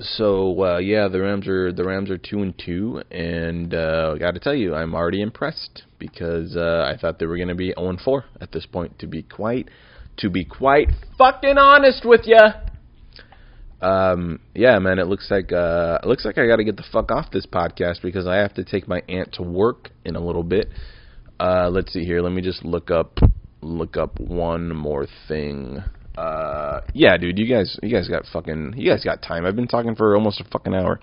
so 0.01 0.65
uh, 0.65 0.79
yeah, 0.79 1.09
the 1.09 1.21
Rams 1.21 1.47
are 1.47 1.73
the 1.73 1.85
Rams 1.85 2.11
are 2.11 2.19
two 2.19 2.43
and 2.43 2.55
two, 2.59 3.03
and 3.11 3.73
uh, 3.73 4.13
I 4.15 4.19
got 4.19 4.35
to 4.35 4.41
tell 4.41 4.55
you, 4.55 4.75
I'm 4.75 4.95
already 4.95 5.23
impressed 5.23 5.83
because 5.99 6.57
uh, 6.57 6.91
I 6.93 6.99
thought 7.01 7.19
they 7.19 7.27
were 7.27 7.37
going 7.37 7.49
to 7.49 7.55
be 7.55 7.73
0 7.79 7.91
and 7.91 8.01
4 8.01 8.25
at 8.41 8.53
this 8.53 8.67
point. 8.67 8.99
To 9.01 9.07
be 9.07 9.23
quite, 9.23 9.69
to 10.19 10.31
be 10.31 10.45
quite 10.45 10.89
fucking 11.17 11.59
honest 11.59 12.05
with 12.05 12.23
you. 12.25 12.41
Um, 13.81 14.41
yeah, 14.55 14.79
man, 14.79 14.99
it 14.99 15.07
looks 15.07 15.31
like 15.31 15.53
uh, 15.53 15.99
it 16.03 16.07
looks 16.07 16.25
like 16.25 16.39
I 16.39 16.47
got 16.47 16.57
to 16.57 16.65
get 16.65 16.77
the 16.77 16.85
fuck 16.91 17.11
off 17.11 17.31
this 17.31 17.47
podcast 17.47 18.03
because 18.03 18.27
I 18.27 18.37
have 18.37 18.55
to 18.55 18.65
take 18.65 18.89
my 18.89 19.03
aunt 19.09 19.35
to 19.35 19.43
work 19.43 19.91
in 20.05 20.17
a 20.17 20.21
little 20.21 20.43
bit. 20.43 20.71
Uh, 21.39 21.69
let's 21.71 21.93
see 21.93 22.05
here. 22.05 22.21
Let 22.21 22.33
me 22.33 22.43
just 22.43 22.65
look 22.65 22.91
up 22.91 23.19
look 23.61 23.97
up 23.97 24.19
one 24.21 24.75
more 24.75 25.07
thing. 25.29 25.83
Uh, 26.17 26.81
yeah, 26.93 27.17
dude, 27.17 27.39
you 27.39 27.47
guys, 27.47 27.79
you 27.83 27.91
guys 27.91 28.09
got 28.09 28.25
fucking, 28.33 28.75
you 28.77 28.91
guys 28.91 29.05
got 29.05 29.23
time. 29.23 29.45
I've 29.45 29.57
been 29.57 29.67
talking 29.67 29.95
for 29.95 30.15
almost 30.15 30.41
a 30.41 30.45
fucking 30.45 30.75
hour. 30.75 31.01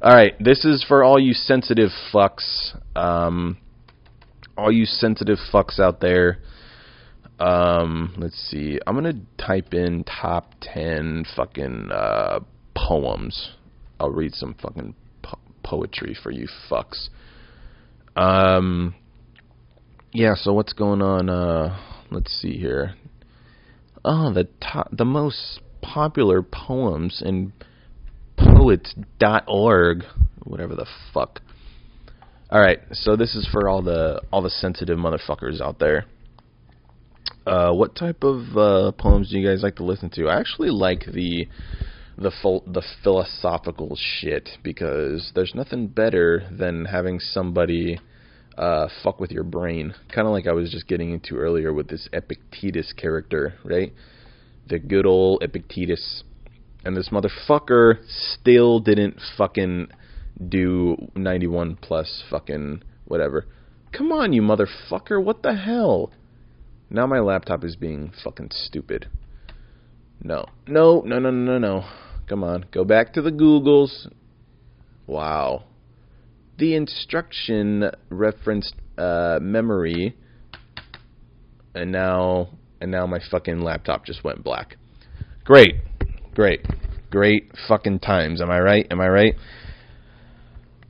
All 0.00 0.14
right, 0.14 0.34
this 0.38 0.64
is 0.64 0.84
for 0.86 1.02
all 1.02 1.18
you 1.18 1.32
sensitive 1.32 1.90
fucks, 2.12 2.76
um, 2.94 3.56
all 4.56 4.70
you 4.70 4.84
sensitive 4.84 5.38
fucks 5.52 5.80
out 5.80 6.00
there. 6.00 6.38
Um, 7.40 8.14
let's 8.18 8.36
see. 8.50 8.78
I'm 8.86 8.94
gonna 8.94 9.20
type 9.38 9.74
in 9.74 10.04
top 10.04 10.52
ten 10.60 11.24
fucking 11.34 11.90
uh, 11.90 12.40
poems. 12.76 13.52
I'll 13.98 14.10
read 14.10 14.34
some 14.34 14.54
fucking 14.54 14.94
po- 15.22 15.40
poetry 15.64 16.16
for 16.22 16.30
you 16.30 16.46
fucks. 16.70 17.08
Um, 18.14 18.94
yeah. 20.12 20.34
So 20.36 20.52
what's 20.52 20.74
going 20.74 21.02
on? 21.02 21.28
Uh, 21.28 21.76
let's 22.10 22.32
see 22.40 22.56
here 22.56 22.94
oh, 24.04 24.32
the 24.32 24.48
top, 24.60 24.88
the 24.92 25.04
most 25.04 25.60
popular 25.82 26.42
poems 26.42 27.22
in 27.24 27.52
poets.org, 28.36 30.04
whatever 30.44 30.74
the 30.74 30.86
fuck. 31.12 31.40
All 32.50 32.60
right, 32.60 32.78
so 32.92 33.16
this 33.16 33.34
is 33.34 33.48
for 33.50 33.68
all 33.68 33.82
the 33.82 34.20
all 34.32 34.42
the 34.42 34.50
sensitive 34.50 34.98
motherfuckers 34.98 35.60
out 35.60 35.78
there. 35.78 36.06
Uh, 37.46 37.72
what 37.72 37.94
type 37.94 38.22
of 38.22 38.56
uh, 38.56 38.92
poems 38.92 39.30
do 39.30 39.38
you 39.38 39.46
guys 39.46 39.62
like 39.62 39.76
to 39.76 39.84
listen 39.84 40.10
to? 40.10 40.28
I 40.28 40.38
actually 40.38 40.70
like 40.70 41.04
the 41.06 41.48
the 42.16 42.30
the 42.66 42.82
philosophical 43.02 43.96
shit 43.98 44.50
because 44.62 45.32
there's 45.34 45.52
nothing 45.54 45.88
better 45.88 46.48
than 46.50 46.84
having 46.84 47.18
somebody 47.18 47.98
uh, 48.56 48.88
fuck 49.02 49.20
with 49.20 49.30
your 49.30 49.44
brain. 49.44 49.94
Kind 50.14 50.26
of 50.26 50.32
like 50.32 50.46
I 50.46 50.52
was 50.52 50.70
just 50.70 50.86
getting 50.86 51.10
into 51.12 51.36
earlier 51.36 51.72
with 51.72 51.88
this 51.88 52.08
Epictetus 52.12 52.92
character, 52.96 53.54
right? 53.64 53.92
The 54.68 54.78
good 54.78 55.06
old 55.06 55.42
Epictetus. 55.42 56.22
And 56.84 56.96
this 56.96 57.10
motherfucker 57.10 57.98
still 58.08 58.78
didn't 58.78 59.18
fucking 59.36 59.88
do 60.48 60.96
91 61.14 61.76
plus 61.76 62.22
fucking 62.30 62.82
whatever. 63.06 63.46
Come 63.96 64.12
on, 64.12 64.32
you 64.32 64.42
motherfucker, 64.42 65.22
what 65.22 65.42
the 65.42 65.54
hell? 65.54 66.12
Now 66.90 67.06
my 67.06 67.20
laptop 67.20 67.64
is 67.64 67.76
being 67.76 68.12
fucking 68.22 68.50
stupid. 68.52 69.08
No. 70.22 70.46
No, 70.66 71.00
no, 71.00 71.18
no, 71.18 71.30
no, 71.30 71.58
no. 71.58 71.84
Come 72.28 72.44
on. 72.44 72.66
Go 72.70 72.84
back 72.84 73.12
to 73.14 73.22
the 73.22 73.30
Googles. 73.30 74.08
Wow 75.06 75.64
the 76.58 76.74
instruction 76.74 77.90
referenced 78.10 78.74
uh, 78.96 79.38
memory, 79.40 80.16
and 81.74 81.90
now 81.90 82.50
and 82.80 82.90
now 82.90 83.06
my 83.06 83.18
fucking 83.30 83.60
laptop 83.60 84.04
just 84.04 84.24
went 84.24 84.44
black. 84.44 84.76
Great, 85.44 85.76
great, 86.34 86.64
great 87.10 87.50
fucking 87.68 88.00
times. 88.00 88.40
Am 88.40 88.50
I 88.50 88.60
right? 88.60 88.86
Am 88.90 89.00
I 89.00 89.08
right? 89.08 89.34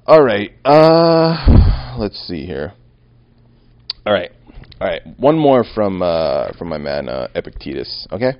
All 0.06 0.22
right. 0.22 0.52
Uh, 0.64 1.96
let's 1.98 2.18
see 2.28 2.44
here. 2.44 2.74
All 4.06 4.12
right, 4.12 4.30
all 4.80 4.88
right. 4.88 5.02
One 5.16 5.38
more 5.38 5.64
from 5.74 6.02
uh, 6.02 6.52
from 6.58 6.68
my 6.68 6.78
man 6.78 7.08
uh, 7.08 7.28
Epictetus. 7.34 8.06
Okay. 8.12 8.32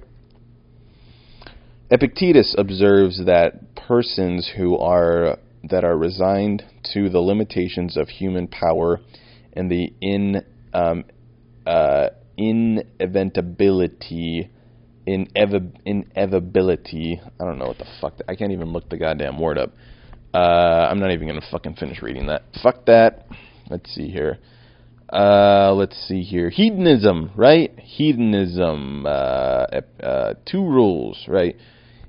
Epictetus 1.91 2.55
observes 2.59 3.25
that 3.27 3.75
persons 3.77 4.51
who 4.57 4.77
are 4.79 5.39
that 5.71 5.85
are 5.85 5.97
resigned 5.97 6.65
to 6.93 7.09
the 7.09 7.21
limitations 7.21 7.97
of 7.97 8.09
human 8.09 8.49
power 8.49 9.01
and 9.53 9.71
the 9.71 9.93
in 10.01 10.45
um, 10.73 11.05
uh, 11.67 12.09
inevitability 12.37 14.51
inev- 15.07 15.77
inevitability. 15.85 17.21
I 17.41 17.45
don't 17.45 17.59
know 17.59 17.67
what 17.67 17.79
the 17.79 17.87
fuck. 18.01 18.15
I 18.29 18.35
can't 18.35 18.53
even 18.53 18.73
look 18.73 18.89
the 18.89 18.97
goddamn 18.97 19.39
word 19.39 19.59
up. 19.59 19.73
Uh, 20.33 20.89
I'm 20.91 20.99
not 20.99 21.13
even 21.13 21.29
gonna 21.29 21.47
fucking 21.51 21.77
finish 21.77 22.03
reading 22.03 22.27
that. 22.27 22.43
Fuck 22.63 22.87
that. 22.87 23.27
Let's 23.71 23.95
see 23.95 24.09
here. 24.09 24.39
Uh, 25.13 25.73
let's 25.75 25.97
see 26.09 26.23
here. 26.23 26.51
Hedonism, 26.51 27.31
right? 27.37 27.79
Hedonism. 27.79 29.07
Uh, 29.07 29.67
uh, 30.03 30.35
two 30.45 30.63
rules, 30.63 31.25
right? 31.29 31.57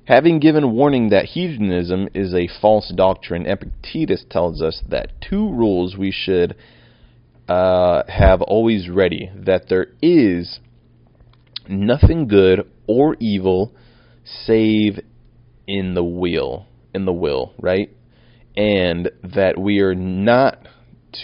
Having 0.06 0.38
given 0.38 0.72
warning 0.72 1.08
that 1.08 1.24
hedonism 1.24 2.08
is 2.14 2.32
a 2.32 2.48
false 2.60 2.92
doctrine, 2.94 3.44
Epictetus 3.44 4.24
tells 4.30 4.62
us 4.62 4.80
that 4.88 5.10
two 5.20 5.52
rules 5.52 5.96
we 5.96 6.12
should 6.12 6.54
uh, 7.48 8.02
have 8.06 8.40
always 8.40 8.88
ready 8.88 9.30
that 9.34 9.68
there 9.68 9.88
is 10.00 10.60
nothing 11.68 12.28
good 12.28 12.70
or 12.86 13.16
evil 13.18 13.72
save 14.24 15.00
in 15.66 15.94
the 15.94 16.04
will, 16.04 16.66
in 16.94 17.04
the 17.04 17.12
will, 17.12 17.52
right? 17.58 17.90
And 18.56 19.10
that 19.24 19.58
we 19.58 19.80
are 19.80 19.96
not 19.96 20.68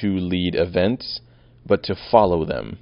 to 0.00 0.08
lead 0.08 0.56
events, 0.56 1.20
but 1.64 1.84
to 1.84 1.94
follow 2.10 2.44
them. 2.44 2.80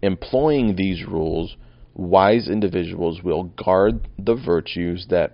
Employing 0.00 0.76
these 0.76 1.04
rules 1.06 1.56
wise 1.94 2.48
individuals 2.48 3.22
will 3.22 3.44
guard 3.44 4.08
the 4.18 4.34
virtues 4.34 5.06
that 5.10 5.32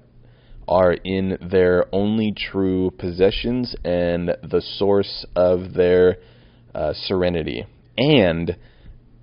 are 0.69 0.93
in 0.93 1.37
their 1.51 1.87
only 1.93 2.33
true 2.33 2.91
possessions 2.93 3.75
and 3.85 4.29
the 4.43 4.63
source 4.79 5.27
of 5.35 5.75
their 5.75 6.17
uh, 6.75 6.93
serenity. 6.95 7.67
And 7.99 8.57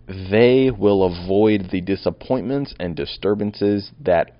they 0.08 0.72
will 0.72 1.04
avoid 1.04 1.70
the 1.72 1.82
disappointments 1.82 2.74
and 2.80 2.96
disturbances 2.96 3.92
that 4.04 4.32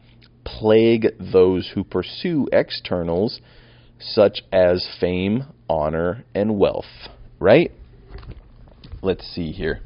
plague 0.44 1.08
those 1.20 1.72
who 1.76 1.84
pursue 1.84 2.48
externals 2.52 3.42
such 4.00 4.42
as 4.52 4.88
fame, 5.00 5.46
honor, 5.70 6.24
and 6.34 6.58
wealth. 6.58 6.86
Right? 7.40 7.72
Let's 9.02 9.26
see 9.34 9.52
here. 9.52 9.82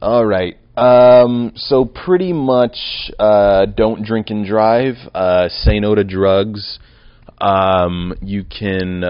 All 0.00 0.24
right. 0.26 0.56
Um, 0.76 1.52
so 1.56 1.84
pretty 1.84 2.32
much, 2.32 2.76
uh, 3.18 3.66
don't 3.66 4.04
drink 4.04 4.30
and 4.30 4.44
drive. 4.46 4.96
Uh, 5.14 5.48
say 5.48 5.80
no 5.80 5.94
to 5.94 6.04
drugs. 6.04 6.78
Um, 7.38 8.14
you 8.20 8.44
can 8.44 9.04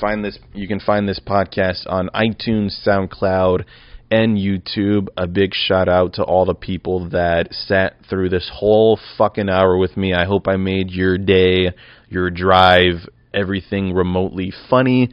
find 0.00 0.24
this. 0.24 0.38
You 0.52 0.68
can 0.68 0.80
find 0.80 1.08
this 1.08 1.20
podcast 1.24 1.86
on 1.88 2.10
iTunes, 2.14 2.86
SoundCloud, 2.86 3.64
and 4.10 4.36
YouTube. 4.36 5.08
A 5.16 5.26
big 5.26 5.52
shout 5.52 5.88
out 5.88 6.14
to 6.14 6.22
all 6.22 6.44
the 6.44 6.54
people 6.54 7.08
that 7.10 7.52
sat 7.52 7.96
through 8.08 8.28
this 8.28 8.50
whole 8.52 8.98
fucking 9.18 9.48
hour 9.48 9.76
with 9.76 9.96
me. 9.96 10.14
I 10.14 10.24
hope 10.24 10.48
I 10.48 10.56
made 10.56 10.90
your 10.90 11.18
day, 11.18 11.72
your 12.08 12.30
drive, 12.30 13.08
everything 13.34 13.92
remotely 13.92 14.52
funny. 14.70 15.10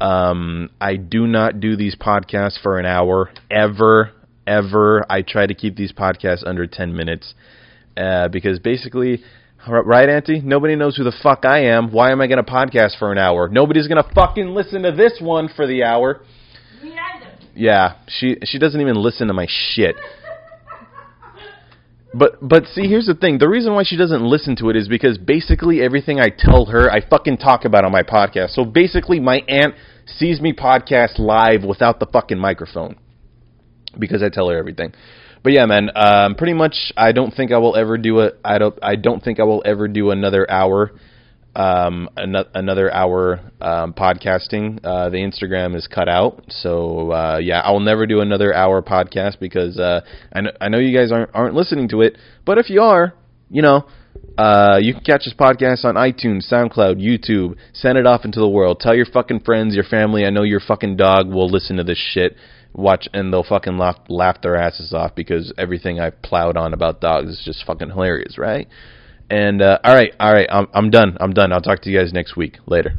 Um, 0.00 0.70
I 0.80 0.96
do 0.96 1.26
not 1.26 1.60
do 1.60 1.76
these 1.76 1.94
podcasts 1.94 2.60
for 2.62 2.78
an 2.78 2.86
hour 2.86 3.30
ever, 3.50 4.12
ever. 4.50 5.04
I 5.08 5.22
try 5.22 5.46
to 5.46 5.54
keep 5.54 5.76
these 5.76 5.92
podcasts 5.92 6.42
under 6.44 6.66
10 6.66 6.94
minutes 6.94 7.34
uh, 7.96 8.28
because 8.28 8.58
basically, 8.58 9.22
right, 9.68 10.08
Auntie? 10.08 10.40
Nobody 10.40 10.74
knows 10.74 10.96
who 10.96 11.04
the 11.04 11.16
fuck 11.22 11.44
I 11.44 11.64
am. 11.66 11.92
Why 11.92 12.10
am 12.10 12.20
I 12.20 12.26
going 12.26 12.44
to 12.44 12.50
podcast 12.50 12.98
for 12.98 13.12
an 13.12 13.18
hour? 13.18 13.48
Nobody's 13.48 13.86
going 13.86 14.02
to 14.02 14.10
fucking 14.14 14.48
listen 14.48 14.82
to 14.82 14.92
this 14.92 15.18
one 15.20 15.48
for 15.54 15.66
the 15.66 15.84
hour. 15.84 16.20
Yeah, 17.54 17.96
she 18.06 18.36
she 18.44 18.58
doesn't 18.58 18.80
even 18.80 18.94
listen 18.96 19.28
to 19.28 19.34
my 19.34 19.46
shit. 19.48 19.96
But 22.12 22.38
but 22.42 22.64
see, 22.66 22.88
here's 22.88 23.06
the 23.06 23.14
thing. 23.14 23.38
The 23.38 23.48
reason 23.48 23.72
why 23.72 23.84
she 23.84 23.96
doesn't 23.96 24.20
listen 24.20 24.56
to 24.56 24.68
it 24.70 24.74
is 24.74 24.88
because 24.88 25.16
basically 25.16 25.80
everything 25.80 26.18
I 26.18 26.30
tell 26.36 26.64
her, 26.64 26.90
I 26.90 27.08
fucking 27.08 27.36
talk 27.36 27.64
about 27.64 27.84
on 27.84 27.92
my 27.92 28.02
podcast. 28.02 28.50
So 28.50 28.64
basically, 28.64 29.20
my 29.20 29.44
aunt 29.46 29.76
sees 30.06 30.40
me 30.40 30.52
podcast 30.52 31.20
live 31.20 31.62
without 31.62 32.00
the 32.00 32.06
fucking 32.06 32.36
microphone 32.36 32.96
because 33.98 34.22
I 34.22 34.28
tell 34.28 34.48
her 34.48 34.56
everything. 34.58 34.92
But 35.42 35.52
yeah, 35.52 35.66
man. 35.66 35.90
Um, 35.94 36.34
pretty 36.34 36.52
much, 36.52 36.92
I 36.96 37.12
don't 37.12 37.32
think 37.32 37.52
I 37.52 37.58
will 37.58 37.76
ever 37.76 37.96
do 37.96 38.20
a. 38.20 38.32
I 38.44 38.58
don't. 38.58 38.78
I 38.82 38.96
don't 38.96 39.22
think 39.22 39.40
I 39.40 39.44
will 39.44 39.62
ever 39.64 39.88
do 39.88 40.10
another 40.10 40.50
hour 40.50 40.92
um, 41.54 42.08
an- 42.16 42.44
another 42.54 42.92
hour 42.92 43.40
um, 43.60 43.92
podcasting. 43.92 44.80
Uh, 44.84 45.10
the 45.10 45.18
Instagram 45.18 45.74
is 45.74 45.86
cut 45.86 46.08
out, 46.08 46.44
so 46.48 47.10
uh, 47.12 47.38
yeah, 47.42 47.60
I 47.60 47.72
will 47.72 47.80
never 47.80 48.06
do 48.06 48.20
another 48.20 48.54
hour 48.54 48.82
podcast 48.82 49.40
because 49.40 49.78
uh, 49.78 50.00
I, 50.32 50.40
kn- 50.40 50.56
I 50.60 50.68
know 50.68 50.78
you 50.78 50.96
guys 50.96 51.10
aren't 51.10 51.30
aren't 51.34 51.54
listening 51.54 51.88
to 51.88 52.02
it. 52.02 52.16
But 52.44 52.58
if 52.58 52.70
you 52.70 52.82
are, 52.82 53.14
you 53.50 53.62
know, 53.62 53.86
uh, 54.38 54.78
you 54.80 54.94
can 54.94 55.02
catch 55.02 55.24
this 55.24 55.34
podcast 55.34 55.84
on 55.84 55.96
iTunes, 55.96 56.50
SoundCloud, 56.50 56.96
YouTube. 57.00 57.56
Send 57.72 57.98
it 57.98 58.06
off 58.06 58.24
into 58.24 58.38
the 58.40 58.48
world. 58.48 58.78
Tell 58.80 58.94
your 58.94 59.06
fucking 59.06 59.40
friends, 59.40 59.74
your 59.74 59.84
family. 59.84 60.24
I 60.24 60.30
know 60.30 60.42
your 60.42 60.60
fucking 60.60 60.96
dog 60.96 61.28
will 61.28 61.50
listen 61.50 61.76
to 61.76 61.84
this 61.84 61.98
shit. 61.98 62.36
Watch 62.72 63.08
and 63.12 63.32
they'll 63.32 63.42
fucking 63.42 63.78
laugh 63.78 63.98
laugh 64.08 64.40
their 64.42 64.56
asses 64.56 64.92
off 64.92 65.14
because 65.14 65.52
everything 65.58 65.98
I've 65.98 66.20
plowed 66.22 66.56
on 66.56 66.72
about 66.72 67.00
dogs 67.00 67.28
is 67.30 67.42
just 67.44 67.64
fucking 67.66 67.90
hilarious, 67.90 68.38
right? 68.38 68.68
And 69.28 69.60
uh, 69.60 69.78
all 69.84 69.94
right, 69.94 70.12
all 70.18 70.32
right, 70.32 70.48
I'm 70.50 70.68
I'm 70.72 70.90
done. 70.90 71.16
I'm 71.20 71.32
done. 71.32 71.52
I'll 71.52 71.60
talk 71.60 71.82
to 71.82 71.90
you 71.90 71.98
guys 71.98 72.12
next 72.12 72.36
week. 72.36 72.58
Later. 72.66 72.94